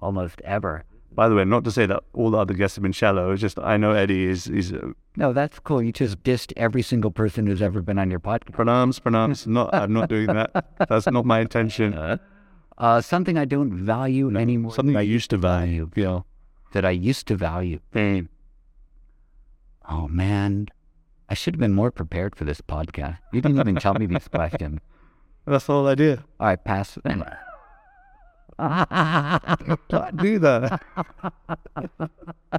almost 0.00 0.42
ever. 0.42 0.84
By 1.14 1.28
the 1.28 1.34
way, 1.36 1.44
not 1.44 1.62
to 1.64 1.70
say 1.70 1.86
that 1.86 2.02
all 2.12 2.30
the 2.32 2.38
other 2.38 2.54
guests 2.54 2.76
have 2.76 2.82
been 2.82 2.92
shallow. 2.92 3.30
It's 3.30 3.40
just 3.40 3.58
I 3.58 3.76
know 3.76 3.92
Eddie 3.92 4.24
is 4.24 4.48
is 4.48 4.72
uh, 4.72 4.88
No, 5.16 5.32
that's 5.32 5.58
cool. 5.60 5.80
You 5.82 5.92
just 5.92 6.22
dissed 6.24 6.52
every 6.56 6.82
single 6.82 7.10
person 7.12 7.46
who's 7.46 7.62
ever 7.62 7.80
been 7.82 7.98
on 7.98 8.10
your 8.10 8.20
podcast. 8.20 8.52
pronounce 8.52 8.98
pronounce. 8.98 9.46
Not 9.46 9.72
I'm 9.72 9.92
not 9.92 10.08
doing 10.08 10.26
that. 10.26 10.50
That's 10.88 11.06
not 11.06 11.24
my 11.24 11.40
intention. 11.40 11.94
Uh, 12.76 13.00
something 13.00 13.38
I 13.38 13.44
don't 13.44 13.72
value 13.72 14.36
anymore. 14.36 14.72
Something 14.72 14.96
I 14.96 15.02
used 15.02 15.30
to 15.30 15.36
value. 15.36 15.90
Yeah. 15.94 16.22
that 16.72 16.84
I 16.84 16.90
used 16.90 17.28
to 17.28 17.36
value. 17.36 17.78
Oh 19.88 20.08
man, 20.08 20.66
I 21.28 21.34
should 21.34 21.54
have 21.54 21.60
been 21.60 21.72
more 21.72 21.92
prepared 21.92 22.34
for 22.34 22.44
this 22.44 22.60
podcast. 22.60 23.18
You 23.32 23.40
didn't 23.40 23.60
even 23.60 23.76
tell 23.76 23.94
me 23.94 24.06
these 24.06 24.26
questions. 24.38 24.80
That's 25.46 25.66
the 25.66 25.72
whole 25.72 25.86
idea. 25.86 26.24
All 26.40 26.48
right, 26.48 26.64
pass. 26.64 26.98
Don't 28.58 30.16
do 30.16 30.38
that. 30.38 30.80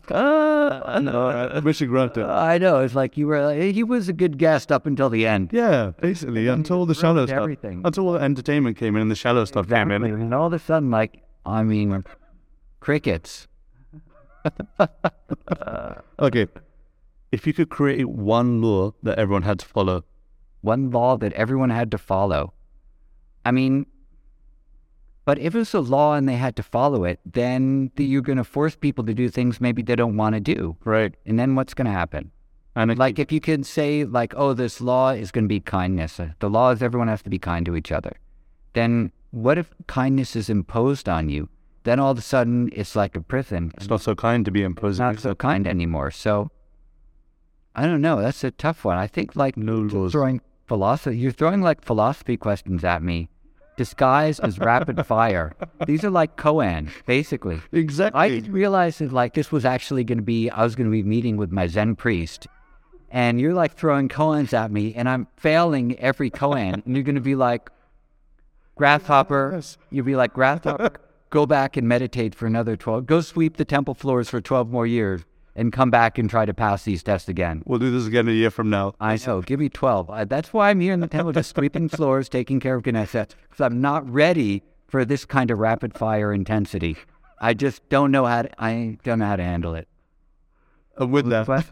no, 0.10 1.62
mission 1.64 1.88
granted. 1.88 2.26
I 2.26 2.58
know. 2.58 2.80
It's 2.80 2.96
like 2.96 3.18
you 3.18 3.28
were. 3.28 3.54
He 3.54 3.84
was 3.84 4.10
a 4.10 4.14
good 4.14 4.38
guest 4.38 4.72
up 4.72 4.86
until 4.86 5.10
the 5.10 5.26
end. 5.28 5.50
Yeah, 5.54 5.92
basically, 6.02 6.48
until 6.48 6.86
the 6.86 6.94
shallow 6.96 7.26
stuff, 7.26 7.38
everything. 7.38 7.82
until 7.86 8.12
the 8.14 8.20
entertainment 8.20 8.78
came 8.78 8.96
in 8.96 9.02
and 9.04 9.12
the 9.12 9.16
shallow 9.16 9.46
stuff 9.46 9.68
came 9.68 9.92
Exactly. 9.92 10.10
in. 10.12 10.22
And 10.22 10.34
all 10.34 10.48
of 10.48 10.54
a 10.54 10.60
sudden, 10.60 10.92
like, 10.92 11.24
I 11.46 11.64
mean, 11.64 12.04
crickets. 12.80 13.48
Okay, 16.20 16.48
if 17.32 17.46
you 17.48 17.54
could 17.54 17.70
create 17.70 18.06
one 18.08 18.62
law 18.62 18.94
that 19.04 19.18
everyone 19.20 19.42
had 19.44 19.60
to 19.60 19.66
follow, 19.66 20.04
One 20.62 20.92
law 20.92 21.18
that 21.18 21.34
everyone 21.34 21.70
had 21.72 21.92
to 21.92 21.98
follow. 21.98 22.54
I 23.44 23.52
mean, 23.52 23.86
but 25.26 25.38
if 25.40 25.56
it's 25.56 25.74
a 25.74 25.80
law 25.80 26.14
and 26.16 26.30
they 26.30 26.36
had 26.36 26.56
to 26.56 26.64
follow 26.64 27.04
it, 27.04 27.20
then 27.26 27.92
th- 27.96 28.08
you're 28.10 28.22
going 28.22 28.38
to 28.38 28.44
force 28.44 28.76
people 28.76 29.04
to 29.06 29.14
do 29.14 29.28
things 29.30 29.60
maybe 29.60 29.82
they 29.82 29.96
don't 29.96 30.18
want 30.18 30.36
to 30.36 30.40
do. 30.40 30.78
right? 30.86 31.14
And 31.26 31.38
then 31.40 31.56
what's 31.56 31.74
going 31.74 31.86
to 31.88 31.92
happen? 31.92 32.32
And 32.76 32.98
Like 32.98 33.18
if 33.20 33.32
you 33.32 33.40
can 33.40 33.64
say 33.64 34.04
like, 34.04 34.34
oh, 34.38 34.54
this 34.54 34.82
law 34.82 35.10
is 35.12 35.32
going 35.32 35.46
to 35.46 35.50
be 35.50 35.60
kindness. 35.62 36.20
uh, 36.20 36.30
The 36.40 36.50
law 36.50 36.72
is 36.72 36.82
everyone 36.84 37.08
has 37.08 37.22
to 37.24 37.30
be 37.30 37.40
kind 37.40 37.66
to 37.66 37.76
each 37.76 37.92
other. 37.92 38.14
Then 38.74 39.12
what 39.32 39.58
if 39.58 39.74
kindness 39.88 40.36
is 40.36 40.50
imposed 40.50 41.08
on 41.10 41.30
you? 41.30 41.50
Then 41.84 42.00
all 42.00 42.12
of 42.12 42.18
a 42.18 42.22
sudden 42.22 42.70
it's 42.74 42.96
like 42.96 43.16
a 43.16 43.22
prison. 43.22 43.72
it's 43.78 43.88
not 43.90 44.02
so 44.02 44.14
kind 44.16 44.44
to 44.46 44.52
be 44.52 44.62
imposed. 44.64 44.96
It's 44.96 45.00
not 45.00 45.20
so 45.20 45.36
kind 45.36 45.66
anymore. 45.68 46.12
So 46.12 46.50
I 47.76 47.86
don't 47.86 48.02
know. 48.02 48.22
That's 48.22 48.44
a 48.44 48.52
tough 48.52 48.86
one. 48.86 48.98
I 48.98 49.08
think 49.08 49.36
like 49.36 49.58
No 49.58 49.78
you're 49.80 49.90
laws. 49.90 50.12
throwing 50.12 50.42
philosophy. 50.68 51.18
You're 51.18 51.32
throwing 51.32 51.62
like 51.62 51.82
philosophy 51.84 52.38
questions 52.38 52.84
at 52.84 53.02
me, 53.04 53.30
disguised 53.78 54.40
as 54.42 54.60
rapid 54.60 55.06
fire. 55.08 55.56
These 55.86 56.04
are 56.04 56.10
like 56.10 56.38
Koan, 56.38 56.90
basically. 57.06 57.62
Exactly. 57.72 58.20
I 58.20 58.30
didn't 58.30 58.52
realize 58.52 58.98
that 59.00 59.12
like 59.12 59.34
this 59.34 59.52
was 59.52 59.66
actually 59.66 60.04
going 60.04 60.18
to 60.18 60.24
be. 60.24 60.50
I 60.50 60.64
was 60.64 60.76
going 60.76 60.88
to 60.88 60.92
be 60.92 61.04
meeting 61.04 61.38
with 61.38 61.52
my 61.52 61.68
Zen 61.68 61.96
priest, 61.96 62.48
and 63.12 63.40
you're 63.40 63.54
like 63.54 63.74
throwing 63.76 64.10
koans 64.10 64.54
at 64.54 64.72
me, 64.72 64.94
and 64.94 65.08
I'm 65.10 65.28
failing 65.38 65.98
every 66.00 66.30
koan, 66.30 66.86
and 66.86 66.96
you're 66.96 67.04
going 67.04 67.16
to 67.16 67.22
be 67.22 67.36
like, 67.36 67.70
grasshopper. 68.76 69.52
Yes. 69.56 69.78
You'll 69.92 70.06
be 70.06 70.16
like 70.16 70.34
grasshopper. 70.34 70.92
go 71.30 71.46
back 71.46 71.76
and 71.78 71.88
meditate 71.88 72.36
for 72.36 72.46
another 72.48 72.76
twelve. 72.76 73.06
Go 73.06 73.22
sweep 73.22 73.58
the 73.58 73.66
temple 73.66 73.94
floors 73.94 74.30
for 74.30 74.42
twelve 74.42 74.70
more 74.70 74.88
years, 74.88 75.22
and 75.56 75.72
come 75.72 75.90
back 75.90 76.18
and 76.18 76.30
try 76.30 76.46
to 76.46 76.54
pass 76.54 76.84
these 76.84 77.02
tests 77.02 77.30
again. 77.30 77.64
We'll 77.66 77.80
do 77.80 77.92
this 77.92 78.08
again 78.08 78.28
a 78.28 78.32
year 78.32 78.52
from 78.52 78.70
now. 78.70 78.94
I 79.00 79.18
know. 79.26 79.42
Give 79.42 79.60
me 79.60 79.70
12. 79.70 80.10
Uh, 80.10 80.26
that's 80.26 80.52
why 80.52 80.70
I'm 80.70 80.80
here 80.82 80.94
in 80.94 81.00
the 81.00 81.08
temple, 81.08 81.32
just 81.32 81.56
sweeping 81.56 81.90
floors, 81.90 82.28
taking 82.28 82.60
care 82.60 82.76
of 82.76 82.84
Ganesha, 82.84 83.28
because 83.44 83.62
I'm 83.62 83.80
not 83.80 84.10
ready 84.10 84.64
for 84.88 85.06
this 85.06 85.26
kind 85.26 85.52
of 85.52 85.60
rapid 85.60 85.98
fire 85.98 86.34
intensity. 86.34 86.98
I 87.40 87.54
just 87.54 87.88
don't 87.90 88.12
know 88.12 88.26
how 88.26 88.44
to, 88.44 88.64
I 88.64 88.98
don't 89.04 89.20
know 89.20 89.26
how 89.26 89.36
to 89.36 89.44
handle 89.44 89.76
it. 89.76 89.88
And 90.98 91.12
with 91.12 91.28
that, 91.30 91.48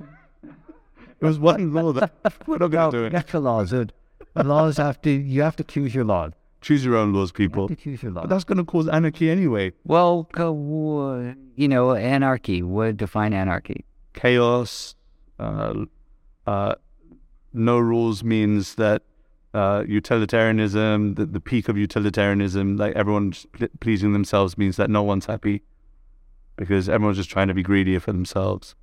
it 0.43 1.25
was 1.25 1.39
one 1.39 1.73
law 1.73 1.91
that 1.93 2.11
we're 2.47 2.57
not 2.57 2.71
going 2.71 2.91
to 2.91 3.03
do. 3.03 3.09
That's 3.09 3.31
the 3.31 3.39
laws, 3.39 3.69
dude. 3.69 3.93
The 4.34 4.43
laws 4.43 4.77
have 4.77 5.01
to, 5.03 5.11
you 5.11 5.41
have 5.41 5.55
to 5.57 5.63
choose 5.63 5.93
your 5.93 6.03
law. 6.03 6.29
Choose 6.64 6.86
your 6.86 6.95
own 6.95 7.11
laws, 7.14 7.34
people. 7.34 7.68
choose 7.76 8.01
your. 8.01 8.14
But 8.14 8.30
that's 8.30 8.45
going 8.45 8.57
to 8.57 8.64
cause 8.64 8.88
anarchy 8.88 9.30
anyway. 9.30 9.74
Well, 9.84 10.30
you 11.55 11.68
know, 11.68 11.93
anarchy 11.93 12.64
would 12.64 12.95
define 12.95 13.34
anarchy. 13.34 13.84
Chaos. 14.14 14.95
Uh, 15.38 15.86
uh, 16.47 16.76
no 17.51 17.78
rules 17.80 18.24
means 18.24 18.76
that 18.76 19.01
uh, 19.53 19.84
utilitarianism, 19.86 21.16
the, 21.16 21.26
the 21.26 21.41
peak 21.41 21.68
of 21.68 21.78
utilitarianism, 21.78 22.78
like 22.78 22.95
everyone's 22.95 23.45
pl- 23.51 23.68
pleasing 23.82 24.14
themselves, 24.14 24.57
means 24.57 24.78
that 24.78 24.89
no 24.89 25.03
one's 25.03 25.26
happy 25.26 25.64
because 26.55 26.88
everyone's 26.88 27.18
just 27.18 27.30
trying 27.30 27.49
to 27.49 27.53
be 27.53 27.61
greedy 27.61 27.99
for 27.99 28.14
themselves. 28.14 28.74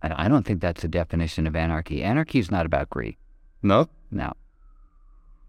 I 0.00 0.28
don't 0.28 0.46
think 0.46 0.60
that's 0.60 0.84
a 0.84 0.88
definition 0.88 1.44
of 1.48 1.56
anarchy. 1.56 2.04
Anarchy 2.04 2.38
is 2.38 2.52
not 2.52 2.66
about 2.66 2.88
greed. 2.88 3.16
No? 3.62 3.88
No. 4.12 4.32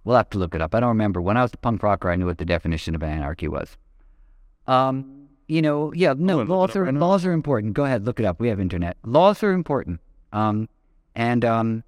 We'll 0.03 0.17
have 0.17 0.29
to 0.31 0.37
look 0.37 0.55
it 0.55 0.61
up. 0.61 0.73
I 0.73 0.79
don't 0.79 0.89
remember. 0.89 1.21
When 1.21 1.37
I 1.37 1.43
was 1.43 1.53
a 1.53 1.57
punk 1.57 1.83
rocker, 1.83 2.09
I 2.09 2.15
knew 2.15 2.25
what 2.25 2.37
the 2.37 2.45
definition 2.45 2.95
of 2.95 3.03
anarchy 3.03 3.47
was. 3.47 3.77
Um, 4.67 5.27
you 5.47 5.61
know, 5.61 5.91
yeah, 5.93 6.13
no, 6.17 6.37
look 6.37 6.49
laws 6.49 6.75
are 6.75 6.91
laws 6.91 7.25
are 7.25 7.31
important. 7.31 7.73
Go 7.73 7.85
ahead, 7.85 8.05
look 8.05 8.19
it 8.19 8.25
up. 8.25 8.39
We 8.39 8.49
have 8.49 8.59
internet. 8.59 8.97
Laws 9.03 9.43
are 9.43 9.51
important. 9.51 9.99
Um, 10.31 10.69
and 11.15 11.43
um, 11.43 11.83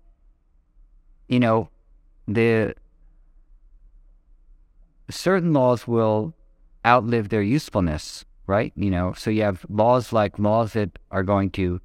you 1.27 1.39
know, 1.39 1.69
the 2.27 2.73
certain 5.09 5.53
laws 5.53 5.87
will 5.87 6.33
outlive 6.85 7.29
their 7.29 7.43
usefulness, 7.43 8.25
right? 8.47 8.73
You 8.75 8.89
know, 8.89 9.13
so 9.13 9.29
you 9.29 9.43
have 9.43 9.65
laws 9.69 10.11
like 10.11 10.39
laws 10.39 10.73
that 10.73 10.97
are 11.11 11.23
going 11.23 11.51
to 11.51 11.79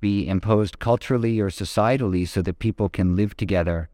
be 0.00 0.26
imposed 0.26 0.78
culturally 0.78 1.38
or 1.38 1.50
societally 1.50 2.26
so 2.26 2.40
that 2.42 2.58
people 2.58 2.88
can 2.88 3.14
live 3.14 3.36
together 3.36 3.90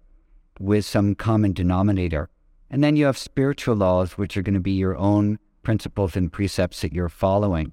with 0.58 0.84
some 0.84 1.14
common 1.14 1.52
denominator. 1.52 2.28
And 2.70 2.82
then 2.82 2.96
you 2.96 3.06
have 3.06 3.18
spiritual 3.18 3.76
laws, 3.76 4.18
which 4.18 4.36
are 4.36 4.42
going 4.42 4.54
to 4.54 4.60
be 4.60 4.72
your 4.72 4.96
own 4.96 5.38
principles 5.62 6.16
and 6.16 6.32
precepts 6.32 6.82
that 6.82 6.92
you're 6.92 7.08
following. 7.08 7.72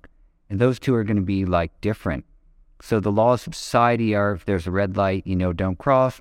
And 0.50 0.60
those 0.60 0.80
two 0.80 0.94
are 0.96 1.04
going 1.04 1.18
to 1.18 1.24
be 1.24 1.46
like 1.46 1.80
different. 1.82 2.26
So 2.82 3.00
the 3.00 3.12
laws 3.12 3.48
of 3.48 3.56
society 3.56 4.14
are 4.14 4.34
if 4.34 4.46
there's 4.46 4.68
a 4.68 4.72
red 4.72 4.98
light, 4.98 5.26
you 5.26 5.36
know, 5.36 5.54
don't 5.54 5.78
cross, 5.78 6.20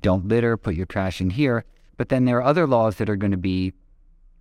don't 0.00 0.28
litter, 0.28 0.56
put 0.56 0.74
your 0.74 0.86
trash 0.86 1.20
in 1.20 1.30
here. 1.30 1.64
But 1.96 2.08
then 2.08 2.24
there 2.24 2.38
are 2.38 2.44
other 2.44 2.66
laws 2.66 2.96
that 2.96 3.08
are 3.08 3.16
going 3.16 3.30
to 3.30 3.36
be 3.36 3.72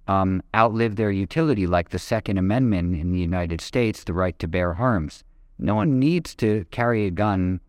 um, 0.07 0.41
outlive 0.55 0.95
their 0.95 1.11
utility, 1.11 1.67
like 1.67 1.89
the 1.89 1.99
Second 1.99 2.37
Amendment 2.37 2.99
in 2.99 3.11
the 3.11 3.19
United 3.19 3.61
States, 3.61 4.03
the 4.03 4.13
right 4.13 4.37
to 4.39 4.47
bear 4.47 4.75
arms. 4.75 5.23
No 5.57 5.75
one 5.75 5.99
needs 5.99 6.35
to 6.35 6.65
carry 6.71 7.05
a 7.05 7.11
gun 7.11 7.61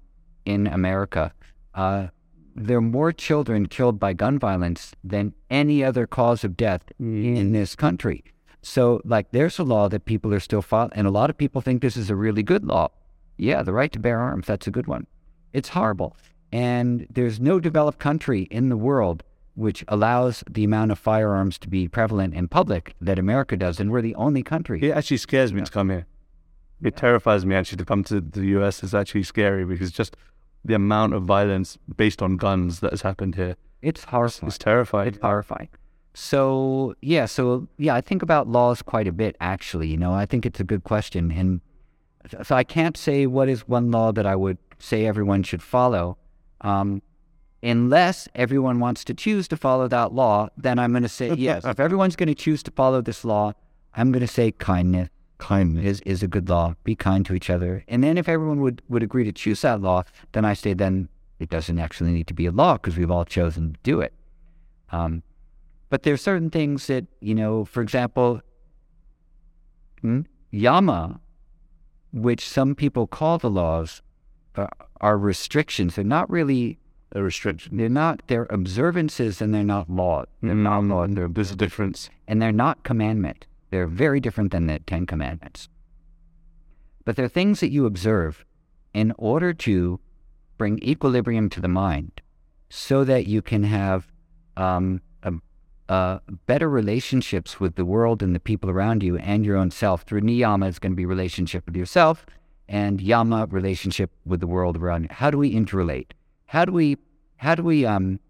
in 0.44 0.66
America. 0.66 1.32
Uh, 1.74 2.08
there 2.54 2.78
are 2.78 2.82
more 2.82 3.12
children 3.12 3.66
killed 3.66 3.98
by 3.98 4.12
gun 4.12 4.38
violence 4.38 4.92
than 5.02 5.34
any 5.50 5.82
other 5.82 6.06
cause 6.06 6.44
of 6.44 6.56
death 6.56 6.84
mm-hmm. 7.00 7.36
in 7.36 7.52
this 7.52 7.74
country. 7.74 8.24
So, 8.62 9.00
like, 9.04 9.32
there's 9.32 9.58
a 9.58 9.64
law 9.64 9.88
that 9.88 10.04
people 10.04 10.32
are 10.32 10.40
still 10.40 10.62
following, 10.62 10.92
and 10.94 11.06
a 11.06 11.10
lot 11.10 11.30
of 11.30 11.36
people 11.36 11.60
think 11.60 11.82
this 11.82 11.96
is 11.96 12.10
a 12.10 12.16
really 12.16 12.42
good 12.42 12.64
law. 12.64 12.90
Yeah, 13.36 13.62
the 13.62 13.72
right 13.72 13.90
to 13.92 13.98
bear 13.98 14.20
arms, 14.20 14.46
that's 14.46 14.66
a 14.66 14.70
good 14.70 14.86
one. 14.86 15.06
It's 15.52 15.70
horrible. 15.70 16.16
And 16.52 17.06
there's 17.10 17.40
no 17.40 17.58
developed 17.58 17.98
country 17.98 18.42
in 18.50 18.68
the 18.68 18.76
world 18.76 19.24
which 19.54 19.84
allows 19.88 20.44
the 20.48 20.64
amount 20.64 20.90
of 20.90 20.98
firearms 20.98 21.58
to 21.58 21.68
be 21.68 21.86
prevalent 21.88 22.34
in 22.34 22.48
public 22.48 22.94
that 23.00 23.18
America 23.18 23.56
does, 23.56 23.80
and 23.80 23.90
we're 23.90 24.02
the 24.02 24.14
only 24.14 24.42
country. 24.42 24.80
It 24.82 24.92
actually 24.92 25.18
scares 25.18 25.52
me 25.52 25.62
to 25.62 25.70
come 25.70 25.90
here. 25.90 26.06
It 26.82 26.96
terrifies 26.96 27.44
me 27.44 27.54
actually 27.54 27.78
to 27.78 27.84
come 27.84 28.02
to 28.04 28.20
the 28.20 28.46
US. 28.58 28.82
It's 28.82 28.94
actually 28.94 29.22
scary 29.24 29.64
because 29.64 29.92
just 29.92 30.16
the 30.64 30.74
amount 30.74 31.14
of 31.14 31.24
violence 31.24 31.78
based 31.96 32.22
on 32.22 32.36
guns 32.36 32.80
that 32.80 32.90
has 32.90 33.02
happened 33.02 33.34
here 33.34 33.56
It's 33.80 34.04
horrifying. 34.04 34.48
It's 34.48 34.58
terrifying. 34.58 35.08
It's 35.08 35.18
horrifying. 35.18 35.68
So 36.14 36.94
yeah, 37.00 37.26
so 37.26 37.68
yeah, 37.78 37.94
I 37.94 38.00
think 38.00 38.22
about 38.22 38.48
laws 38.48 38.82
quite 38.82 39.08
a 39.08 39.12
bit 39.12 39.36
actually. 39.40 39.88
You 39.88 39.96
know, 39.96 40.12
I 40.12 40.26
think 40.26 40.44
it's 40.44 40.60
a 40.60 40.64
good 40.64 40.84
question, 40.84 41.30
and 41.32 41.60
so 42.42 42.54
I 42.54 42.64
can't 42.64 42.96
say 42.96 43.26
what 43.26 43.48
is 43.48 43.66
one 43.66 43.90
law 43.90 44.12
that 44.12 44.26
I 44.26 44.36
would 44.36 44.58
say 44.78 45.06
everyone 45.06 45.42
should 45.42 45.62
follow, 45.62 46.18
um, 46.60 47.02
unless 47.62 48.28
everyone 48.34 48.78
wants 48.78 49.04
to 49.04 49.14
choose 49.14 49.48
to 49.48 49.56
follow 49.56 49.88
that 49.88 50.12
law. 50.12 50.48
Then 50.56 50.78
I'm 50.78 50.92
going 50.92 51.02
to 51.02 51.08
say 51.08 51.32
yes. 51.34 51.64
If 51.74 51.80
everyone's 51.80 52.16
going 52.16 52.28
to 52.28 52.34
choose 52.34 52.62
to 52.64 52.70
follow 52.70 53.00
this 53.00 53.24
law, 53.24 53.54
I'm 53.94 54.12
going 54.12 54.20
to 54.20 54.32
say 54.32 54.52
kindness. 54.52 55.08
Kindness 55.42 55.84
is, 55.84 56.00
is 56.02 56.22
a 56.22 56.28
good 56.28 56.48
law. 56.48 56.74
Be 56.84 56.94
kind 56.94 57.26
to 57.26 57.34
each 57.34 57.50
other. 57.50 57.84
And 57.88 58.02
then 58.04 58.16
if 58.16 58.28
everyone 58.28 58.60
would, 58.60 58.80
would 58.88 59.02
agree 59.02 59.24
to 59.24 59.32
choose 59.32 59.60
that 59.62 59.80
law, 59.80 60.04
then 60.32 60.44
I 60.44 60.54
say 60.54 60.72
then 60.72 61.08
it 61.40 61.50
doesn't 61.50 61.78
actually 61.80 62.12
need 62.12 62.28
to 62.28 62.34
be 62.34 62.46
a 62.46 62.52
law 62.52 62.74
because 62.74 62.96
we've 62.96 63.10
all 63.10 63.24
chosen 63.24 63.72
to 63.72 63.78
do 63.82 64.00
it. 64.00 64.12
Um, 64.92 65.22
but 65.90 66.04
there 66.04 66.14
are 66.14 66.24
certain 66.30 66.48
things 66.50 66.86
that, 66.86 67.06
you 67.20 67.34
know, 67.34 67.64
for 67.64 67.82
example, 67.82 68.40
hmm, 70.00 70.20
Yama, 70.50 71.20
which 72.12 72.48
some 72.48 72.74
people 72.74 73.06
call 73.06 73.38
the 73.38 73.50
laws, 73.50 74.00
uh, 74.56 74.66
are 75.00 75.18
restrictions. 75.18 75.96
They're 75.96 76.04
not 76.04 76.30
really, 76.30 76.78
A 77.14 77.22
restriction. 77.22 77.76
they're 77.78 77.88
not, 77.88 78.22
they're 78.28 78.46
observances 78.50 79.42
and 79.42 79.52
they're 79.54 79.64
not 79.64 79.90
law. 79.90 80.24
They're 80.40 80.54
not 80.54 80.84
laws. 80.84 81.10
They're 81.14 81.28
There's 81.28 81.50
a 81.50 81.56
difference. 81.56 82.10
and 82.28 82.40
they're 82.40 82.52
not 82.52 82.84
commandment. 82.84 83.46
They're 83.72 83.86
very 83.86 84.20
different 84.20 84.52
than 84.52 84.66
the 84.66 84.80
Ten 84.80 85.06
Commandments. 85.06 85.70
But 87.06 87.16
they're 87.16 87.26
things 87.26 87.60
that 87.60 87.70
you 87.70 87.86
observe 87.86 88.44
in 88.92 89.14
order 89.16 89.54
to 89.54 89.98
bring 90.58 90.78
equilibrium 90.82 91.48
to 91.48 91.60
the 91.60 91.68
mind 91.68 92.20
so 92.68 93.02
that 93.04 93.26
you 93.26 93.40
can 93.40 93.62
have 93.62 94.12
um, 94.58 95.00
a, 95.22 95.32
uh, 95.88 96.18
better 96.44 96.68
relationships 96.68 97.60
with 97.60 97.76
the 97.76 97.86
world 97.86 98.22
and 98.22 98.34
the 98.34 98.40
people 98.40 98.68
around 98.68 99.02
you 99.02 99.16
and 99.16 99.46
your 99.46 99.56
own 99.56 99.70
self. 99.70 100.02
Through 100.02 100.20
niyama, 100.20 100.68
it's 100.68 100.78
going 100.78 100.92
to 100.92 100.96
be 100.96 101.06
relationship 101.06 101.64
with 101.64 101.74
yourself, 101.74 102.26
and 102.68 103.00
yama, 103.00 103.46
relationship 103.50 104.10
with 104.26 104.40
the 104.40 104.46
world 104.46 104.76
around 104.76 105.04
you. 105.04 105.08
How 105.12 105.30
do 105.30 105.38
we 105.38 105.54
interrelate? 105.54 106.10
How 106.44 106.66
do 106.66 106.72
we, 106.72 106.98
how 107.38 107.54
do 107.54 107.62
we 107.62 107.86
um, 107.86 108.20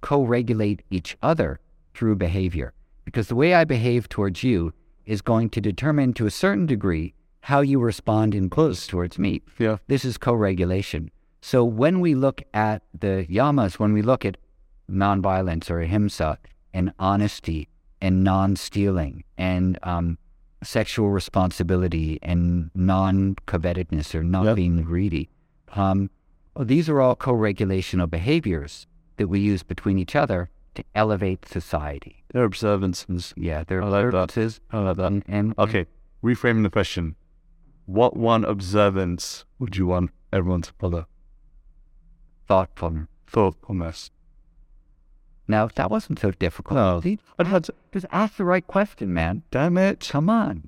co-regulate 0.00 0.82
each 0.90 1.16
other 1.24 1.58
through 1.92 2.14
behavior? 2.14 2.72
Because 3.04 3.26
the 3.26 3.34
way 3.34 3.52
I 3.54 3.64
behave 3.64 4.08
towards 4.08 4.44
you 4.44 4.72
is 5.06 5.22
going 5.22 5.50
to 5.50 5.60
determine 5.60 6.12
to 6.14 6.26
a 6.26 6.30
certain 6.30 6.66
degree 6.66 7.14
how 7.42 7.60
you 7.60 7.80
respond 7.80 8.34
in 8.34 8.48
close 8.48 8.86
towards 8.86 9.18
me. 9.18 9.42
Yeah. 9.58 9.78
This 9.88 10.04
is 10.04 10.16
co-regulation. 10.18 11.10
So 11.40 11.64
when 11.64 12.00
we 12.00 12.14
look 12.14 12.40
at 12.54 12.82
the 12.98 13.26
yamas, 13.28 13.78
when 13.80 13.92
we 13.92 14.02
look 14.02 14.24
at 14.24 14.36
nonviolence 14.90 15.70
or 15.70 15.80
ahimsa 15.80 16.38
and 16.72 16.92
honesty 16.98 17.68
and 18.00 18.22
non-stealing 18.22 19.24
and 19.36 19.78
um, 19.82 20.18
sexual 20.62 21.10
responsibility 21.10 22.18
and 22.22 22.70
non-covetedness 22.74 24.14
or 24.14 24.22
not 24.22 24.44
Yep. 24.44 24.56
being 24.56 24.82
greedy, 24.82 25.28
um, 25.74 26.10
well, 26.54 26.64
these 26.64 26.88
are 26.88 27.00
all 27.00 27.16
co-regulational 27.16 28.08
behaviors 28.08 28.86
that 29.16 29.28
we 29.28 29.40
use 29.40 29.62
between 29.62 29.98
each 29.98 30.14
other 30.14 30.48
to 30.74 30.84
elevate 30.94 31.46
society. 31.46 32.24
They're 32.32 32.44
observances. 32.44 33.34
Yeah, 33.36 33.64
they're 33.66 33.82
I 33.82 33.88
like 33.88 34.10
that. 34.12 34.16
observances 34.24 34.60
I 34.70 34.78
like 34.80 34.96
that. 34.96 35.06
and, 35.06 35.22
and 35.28 35.54
Okay, 35.58 35.86
reframing 36.24 36.62
the 36.62 36.70
question. 36.70 37.16
what 37.86 38.16
one 38.16 38.44
observance 38.44 39.44
would 39.58 39.76
you 39.76 39.86
want 39.86 40.10
everyone 40.32 40.62
to 40.62 40.72
follow? 40.78 41.06
Thoughtfulness. 42.48 43.08
Thoughtfulness. 43.26 44.10
Now, 45.48 45.68
that 45.74 45.90
wasn't 45.90 46.18
so 46.18 46.30
difficult. 46.30 46.76
No. 46.76 47.00
See, 47.02 47.18
I'd 47.38 47.46
had 47.46 47.64
to, 47.64 47.74
just 47.92 48.06
ask 48.12 48.36
the 48.36 48.44
right 48.44 48.66
question, 48.66 49.12
man. 49.12 49.42
damn 49.50 49.76
it. 49.76 50.08
Come 50.10 50.30
on. 50.30 50.64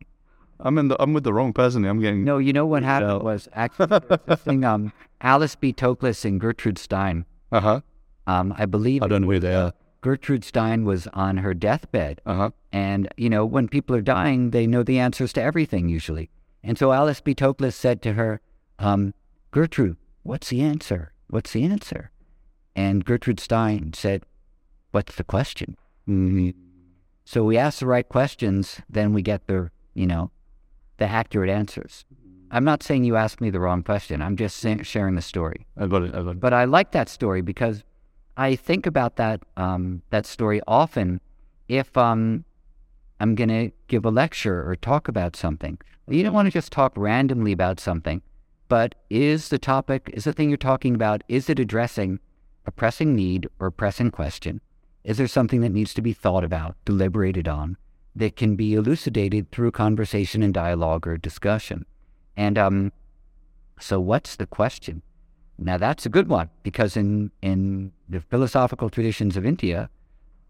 I'm 0.60 0.78
in 0.78 0.88
the, 0.88 1.00
I'm 1.02 1.12
with 1.12 1.24
the 1.24 1.32
wrong 1.32 1.52
person. 1.52 1.84
I'm 1.84 2.00
getting 2.00 2.24
No, 2.24 2.38
you 2.38 2.52
know 2.52 2.66
what 2.66 2.82
happened 2.82 3.08
No. 3.10 3.18
was 3.18 3.48
actually 3.52 4.00
thing, 4.36 4.64
um, 4.64 4.92
Alice 5.20 5.56
B. 5.56 5.72
Toklas 5.72 6.24
and 6.24 6.40
Gertrude 6.40 6.78
Stein. 6.78 7.24
Uh 7.52 7.60
huh. 7.60 7.80
Um, 8.26 8.52
I 8.58 8.66
believe 8.66 9.02
I 9.04 9.06
don't 9.06 9.22
know 9.22 9.30
who 9.30 9.38
they 9.38 9.54
are. 9.54 9.72
Gertrude 10.04 10.44
Stein 10.44 10.84
was 10.84 11.06
on 11.14 11.38
her 11.38 11.54
deathbed. 11.54 12.20
Uh 12.26 12.34
huh. 12.34 12.50
And, 12.72 13.08
you 13.16 13.30
know, 13.30 13.46
when 13.46 13.68
people 13.68 13.96
are 13.96 14.02
dying, 14.02 14.50
they 14.50 14.66
know 14.66 14.82
the 14.82 14.98
answers 14.98 15.32
to 15.32 15.42
everything 15.42 15.88
usually. 15.88 16.28
And 16.62 16.76
so 16.76 16.92
Alice 16.92 17.22
B. 17.22 17.34
Toklas 17.34 17.72
said 17.72 18.02
to 18.02 18.12
her, 18.12 18.42
um, 18.78 19.14
Gertrude, 19.50 19.96
what's 20.22 20.50
the 20.50 20.60
answer? 20.60 21.14
What's 21.28 21.52
the 21.54 21.64
answer? 21.64 22.10
And 22.76 23.02
Gertrude 23.02 23.40
Stein 23.40 23.94
said, 23.94 24.26
What's 24.90 25.14
the 25.14 25.24
question? 25.24 25.74
hmm 26.04 26.50
So 27.24 27.42
we 27.42 27.56
ask 27.56 27.78
the 27.78 27.86
right 27.86 28.06
questions, 28.06 28.82
then 28.90 29.14
we 29.14 29.22
get 29.22 29.46
the, 29.46 29.70
you 29.94 30.06
know, 30.06 30.30
the 30.98 31.06
accurate 31.06 31.48
answers. 31.48 32.04
I'm 32.50 32.64
not 32.64 32.82
saying 32.82 33.04
you 33.04 33.16
asked 33.16 33.40
me 33.40 33.48
the 33.48 33.58
wrong 33.58 33.82
question. 33.82 34.20
I'm 34.20 34.36
just 34.36 34.58
sa- 34.58 34.82
sharing 34.82 35.14
the 35.14 35.22
story. 35.22 35.66
I 35.78 35.86
got 35.86 36.02
it. 36.02 36.14
I 36.14 36.22
got 36.22 36.32
it. 36.32 36.40
But 36.40 36.52
I 36.52 36.66
like 36.66 36.92
that 36.92 37.08
story 37.08 37.40
because 37.40 37.82
I 38.36 38.56
think 38.56 38.86
about 38.86 39.16
that 39.16 39.42
um, 39.56 40.02
that 40.10 40.26
story 40.26 40.60
often. 40.66 41.20
If 41.68 41.96
um, 41.96 42.44
I'm 43.20 43.34
going 43.34 43.48
to 43.48 43.70
give 43.88 44.04
a 44.04 44.10
lecture 44.10 44.68
or 44.68 44.76
talk 44.76 45.08
about 45.08 45.36
something, 45.36 45.78
you 46.08 46.22
don't 46.22 46.34
want 46.34 46.46
to 46.46 46.52
just 46.52 46.72
talk 46.72 46.92
randomly 46.96 47.52
about 47.52 47.80
something. 47.80 48.20
But 48.68 48.94
is 49.08 49.48
the 49.48 49.58
topic, 49.58 50.10
is 50.12 50.24
the 50.24 50.32
thing 50.32 50.48
you're 50.48 50.56
talking 50.56 50.94
about, 50.94 51.22
is 51.28 51.48
it 51.48 51.58
addressing 51.58 52.18
a 52.66 52.70
pressing 52.70 53.14
need 53.14 53.48
or 53.58 53.68
a 53.68 53.72
pressing 53.72 54.10
question? 54.10 54.60
Is 55.04 55.18
there 55.18 55.28
something 55.28 55.60
that 55.60 55.72
needs 55.72 55.92
to 55.94 56.02
be 56.02 56.12
thought 56.12 56.44
about, 56.44 56.76
deliberated 56.84 57.46
on, 57.46 57.76
that 58.16 58.36
can 58.36 58.56
be 58.56 58.74
elucidated 58.74 59.50
through 59.50 59.70
conversation 59.70 60.42
and 60.42 60.54
dialogue 60.54 61.06
or 61.06 61.18
discussion? 61.18 61.84
And 62.36 62.58
um, 62.58 62.92
so, 63.78 64.00
what's 64.00 64.36
the 64.36 64.46
question? 64.46 65.02
Now, 65.58 65.78
that's 65.78 66.04
a 66.04 66.08
good 66.08 66.28
one 66.28 66.50
because 66.62 66.96
in, 66.96 67.30
in 67.40 67.92
the 68.08 68.20
philosophical 68.20 68.90
traditions 68.90 69.36
of 69.36 69.46
India, 69.46 69.88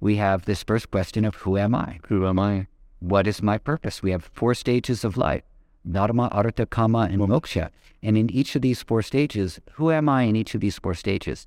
we 0.00 0.16
have 0.16 0.44
this 0.44 0.62
first 0.62 0.90
question 0.90 1.24
of 1.24 1.34
who 1.36 1.56
am 1.58 1.74
I? 1.74 2.00
Who 2.08 2.26
am 2.26 2.38
I? 2.38 2.66
What 3.00 3.26
is 3.26 3.42
my 3.42 3.58
purpose? 3.58 4.02
We 4.02 4.12
have 4.12 4.24
four 4.32 4.54
stages 4.54 5.04
of 5.04 5.16
life 5.16 5.42
Dharma, 5.90 6.28
Artha, 6.32 6.64
Kama, 6.64 7.08
and 7.10 7.20
Moksha. 7.20 7.68
And 8.02 8.16
in 8.16 8.30
each 8.30 8.56
of 8.56 8.62
these 8.62 8.82
four 8.82 9.02
stages, 9.02 9.60
who 9.72 9.90
am 9.90 10.08
I 10.08 10.22
in 10.22 10.36
each 10.36 10.54
of 10.54 10.60
these 10.60 10.78
four 10.78 10.94
stages? 10.94 11.46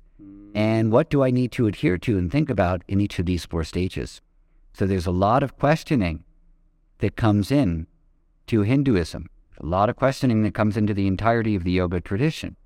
And 0.54 0.90
what 0.92 1.10
do 1.10 1.22
I 1.22 1.30
need 1.30 1.52
to 1.52 1.66
adhere 1.66 1.98
to 1.98 2.18
and 2.18 2.30
think 2.30 2.50
about 2.50 2.82
in 2.88 3.00
each 3.00 3.18
of 3.18 3.26
these 3.26 3.44
four 3.44 3.64
stages? 3.64 4.20
So 4.72 4.86
there's 4.86 5.06
a 5.06 5.12
lot 5.12 5.42
of 5.42 5.58
questioning 5.58 6.24
that 6.98 7.16
comes 7.16 7.50
in 7.50 7.86
to 8.46 8.62
Hinduism, 8.62 9.28
a 9.60 9.66
lot 9.66 9.88
of 9.88 9.96
questioning 9.96 10.42
that 10.42 10.54
comes 10.54 10.76
into 10.76 10.94
the 10.94 11.06
entirety 11.06 11.54
of 11.54 11.64
the 11.64 11.72
yoga 11.72 12.00
tradition. 12.00 12.56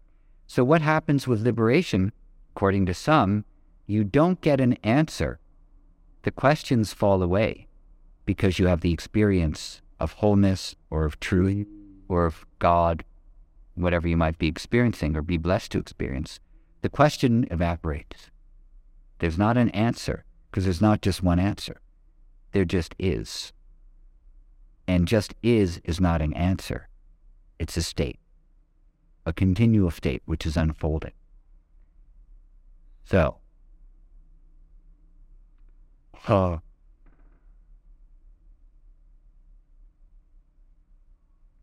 So, 0.55 0.65
what 0.65 0.83
happens 0.83 1.27
with 1.27 1.41
liberation, 1.41 2.13
according 2.55 2.85
to 2.85 2.93
some, 2.93 3.47
you 3.87 4.05
don't 4.05 4.39
get 4.43 4.61
an 4.61 4.75
answer. 4.85 5.39
The 6.25 6.31
questions 6.31 6.93
fall 6.93 7.23
away 7.23 7.69
because 8.27 8.59
you 8.59 8.67
have 8.67 8.83
the 8.83 8.93
experience 8.93 9.81
of 9.99 10.13
wholeness 10.13 10.77
or 10.91 11.07
of 11.07 11.19
truth 11.21 11.67
or 12.07 12.27
of 12.27 12.45
God, 12.59 13.03
whatever 13.77 14.07
you 14.07 14.19
might 14.19 14.37
be 14.37 14.47
experiencing 14.47 15.17
or 15.17 15.23
be 15.23 15.39
blessed 15.39 15.73
to 15.73 15.79
experience. 15.79 16.39
The 16.83 16.91
question 16.91 17.49
evaporates. 17.51 18.31
There's 19.21 19.39
not 19.39 19.57
an 19.57 19.71
answer 19.71 20.27
because 20.51 20.65
there's 20.65 20.83
not 20.83 21.01
just 21.01 21.23
one 21.23 21.39
answer. 21.39 21.81
There 22.53 22.67
just 22.67 22.95
is. 22.99 23.55
And 24.87 25.09
just 25.09 25.35
is 25.43 25.81
is 25.83 25.99
not 25.99 26.21
an 26.21 26.35
answer, 26.35 26.89
it's 27.59 27.79
a 27.79 27.83
state, 27.83 28.19
a 29.25 29.33
continual 29.33 29.91
state 29.91 30.23
which 30.25 30.47
is 30.47 30.57
unfolding. 30.57 31.13
So, 33.05 33.37
Uh, 36.27 36.59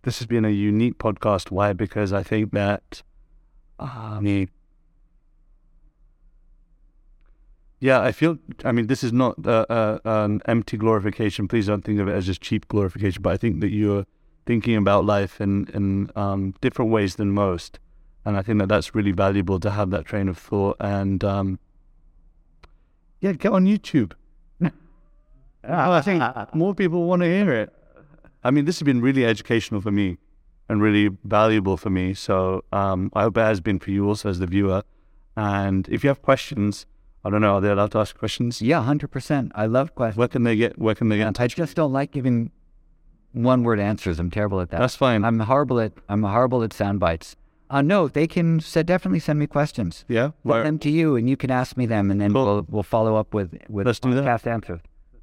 this 0.02 0.20
has 0.20 0.28
been 0.28 0.44
a 0.44 0.50
unique 0.50 0.98
podcast. 0.98 1.50
Why? 1.52 1.74
Because 1.74 2.12
I 2.12 2.24
think 2.24 2.52
that, 2.52 3.04
um, 3.80 4.48
yeah, 7.80 8.02
I 8.02 8.12
feel. 8.12 8.38
I 8.66 8.74
mean, 8.74 8.88
this 8.88 9.04
is 9.04 9.14
not 9.14 9.36
uh, 9.46 9.66
uh, 9.70 10.00
an 10.04 10.42
empty 10.46 10.76
glorification. 10.76 11.48
Please 11.48 11.68
don't 11.68 11.84
think 11.84 12.00
of 12.00 12.10
it 12.10 12.14
as 12.14 12.26
just 12.26 12.42
cheap 12.42 12.68
glorification. 12.68 13.22
But 13.22 13.34
I 13.34 13.38
think 13.38 13.62
that 13.62 13.70
you're 13.70 14.06
thinking 14.50 14.76
about 14.76 15.06
life 15.06 15.40
in 15.40 15.68
in 15.76 16.10
um, 16.16 16.56
different 16.60 16.90
ways 16.90 17.18
than 17.18 17.30
most, 17.30 17.78
and 18.26 18.36
I 18.36 18.42
think 18.42 18.58
that 18.58 18.68
that's 18.68 18.96
really 18.96 19.12
valuable 19.12 19.60
to 19.60 19.70
have 19.70 19.92
that 19.92 20.06
train 20.06 20.28
of 20.28 20.40
thought. 20.40 20.76
And 20.80 21.24
um, 21.24 21.60
yeah, 23.22 23.34
get 23.34 23.52
on 23.52 23.66
YouTube. 23.66 24.14
I 25.64 26.02
think 26.02 26.24
more 26.56 26.74
people 26.74 27.04
want 27.04 27.22
to 27.22 27.28
hear 27.28 27.54
it. 27.54 27.70
I 28.44 28.50
mean, 28.50 28.66
this 28.66 28.80
has 28.80 28.86
been 28.92 29.02
really 29.02 29.24
educational 29.24 29.82
for 29.82 29.92
me 29.92 30.18
and 30.68 30.82
really 30.82 31.10
valuable 31.24 31.78
for 31.78 31.92
me. 31.92 32.16
So 32.16 32.64
um, 32.72 33.12
I 33.14 33.22
hope 33.24 33.38
it 33.38 33.42
has 33.42 33.62
been 33.62 33.78
for 33.78 33.92
you 33.92 34.08
also 34.08 34.30
as 34.30 34.40
the 34.40 34.48
viewer. 34.48 34.82
And 35.38 35.88
if 35.90 36.04
you 36.04 36.08
have 36.08 36.24
questions, 36.24 36.88
I 37.24 37.30
don't 37.30 37.42
know, 37.42 37.56
are 37.56 37.62
they 37.62 37.70
allowed 37.70 37.92
to 37.92 38.00
ask 38.00 38.18
questions? 38.18 38.64
yeah, 38.64 38.82
100%. 38.82 39.52
I 39.54 39.68
love 39.68 39.94
questions. 39.94 40.18
Where 40.18 40.28
can 40.28 40.44
they 40.44 40.56
get? 40.56 40.80
Where 40.80 40.96
can 40.96 41.10
they 41.10 41.18
get? 41.18 41.40
I 41.40 41.48
just 41.48 41.76
don't 41.76 41.94
like 41.94 42.12
giving 42.12 42.52
one 43.34 43.64
word 43.64 43.80
answers. 43.80 44.20
I'm 44.20 44.32
terrible 44.32 44.60
at 44.62 44.70
that. 44.72 44.80
That's 44.80 44.96
fine. 44.96 45.24
I'm 45.26 45.40
horrible 45.40 45.80
at 45.80 45.94
I'm 46.10 46.24
horrible 46.24 46.64
at 46.64 46.74
sound 46.74 47.00
bites. 47.00 47.36
Uh, 47.72 47.82
no, 47.84 48.08
they 48.08 48.26
can 48.26 48.60
se- 48.60 48.82
definitely 48.84 49.20
send 49.20 49.38
me 49.38 49.46
questions. 49.46 50.04
yeah. 50.08 50.32
Send 50.48 50.66
them 50.66 50.80
to 50.80 50.90
you, 50.90 51.16
and 51.16 51.30
you 51.30 51.38
can 51.38 51.52
ask 51.52 51.78
me 51.78 51.86
them, 51.86 52.10
and 52.10 52.20
then 52.20 52.34
Cool. 52.34 52.46
we'll 52.46 52.66
we'll 52.70 52.84
follow 52.84 53.16
up 53.16 53.34
with 53.34 53.56
with 53.70 53.86
Let's 53.86 54.00
do 54.00 54.14
that. 54.16 54.48
answers. 54.48 54.80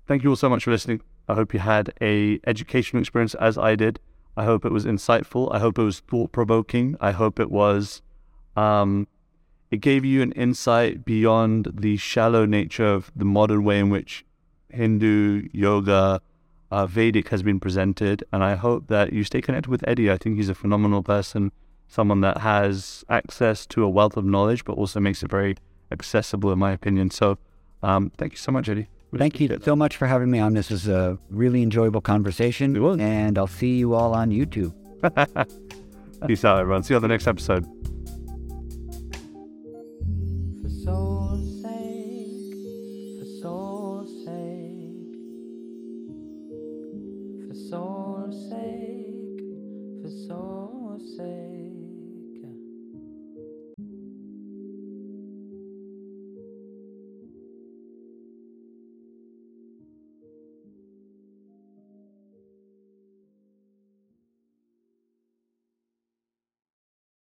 thank 0.07 0.22
you 0.22 0.30
all 0.30 0.36
so 0.36 0.48
much 0.48 0.64
for 0.64 0.70
listening. 0.70 1.00
I 1.28 1.34
hope 1.34 1.52
you 1.52 1.59
had 1.61 1.92
a 2.00 2.38
educational 2.46 3.00
experience 3.02 3.34
as 3.34 3.59
I 3.59 3.74
did. 3.74 3.98
I 4.36 4.44
hope 4.44 4.64
it 4.64 4.70
was 4.70 4.84
insightful. 4.84 5.52
I 5.52 5.59
hope 5.59 5.76
it 5.78 5.82
was 5.82 5.98
thought 6.00 6.30
provoking. 6.30 6.94
I 7.00 7.11
hope 7.11 7.40
it 7.40 7.50
was 7.50 8.02
um, 8.57 9.09
it 9.72 9.78
gave 9.80 10.04
you 10.04 10.22
an 10.22 10.30
insight 10.32 11.04
beyond 11.04 11.68
the 11.74 11.96
shallow 11.96 12.46
nature 12.46 12.86
of 12.86 13.11
the 13.16 13.24
modern 13.24 13.64
way 13.64 13.80
in 13.80 13.90
which 13.90 14.24
Hindu 14.70 15.48
yoga, 15.52 16.20
uh, 16.70 16.86
Vedic 16.86 17.28
has 17.28 17.42
been 17.42 17.60
presented. 17.60 18.24
And 18.32 18.42
I 18.42 18.54
hope 18.54 18.86
that 18.88 19.12
you 19.12 19.24
stay 19.24 19.40
connected 19.40 19.70
with 19.70 19.86
Eddie. 19.86 20.10
I 20.10 20.16
think 20.16 20.36
he's 20.36 20.48
a 20.48 20.54
phenomenal 20.54 21.02
person, 21.02 21.52
someone 21.88 22.20
that 22.22 22.38
has 22.38 23.04
access 23.08 23.66
to 23.66 23.84
a 23.84 23.88
wealth 23.88 24.16
of 24.16 24.24
knowledge, 24.24 24.64
but 24.64 24.72
also 24.74 25.00
makes 25.00 25.22
it 25.22 25.30
very 25.30 25.56
accessible, 25.92 26.52
in 26.52 26.58
my 26.58 26.72
opinion. 26.72 27.10
So, 27.10 27.38
um, 27.82 28.10
thank 28.18 28.32
you 28.32 28.38
so 28.38 28.50
much, 28.52 28.68
Eddie. 28.68 28.88
Really 29.12 29.18
Thank 29.20 29.40
you 29.40 29.46
appreciate 29.46 29.64
so 29.64 29.76
much 29.76 29.96
for 29.96 30.06
having 30.06 30.30
me 30.30 30.40
on. 30.40 30.54
This 30.54 30.70
is 30.72 30.88
a 30.88 31.16
really 31.30 31.62
enjoyable 31.62 32.00
conversation, 32.00 32.74
It 32.74 32.80
was. 32.80 32.98
and 32.98 33.38
I'll 33.38 33.46
see 33.46 33.76
you 33.76 33.94
all 33.94 34.14
on 34.14 34.30
YouTube. 34.30 34.74
Peace 36.26 36.44
out, 36.44 36.58
everyone. 36.58 36.82
See 36.82 36.92
you 36.94 36.96
on 36.96 37.02
the 37.02 37.08
next 37.08 37.26
episode. 37.28 37.64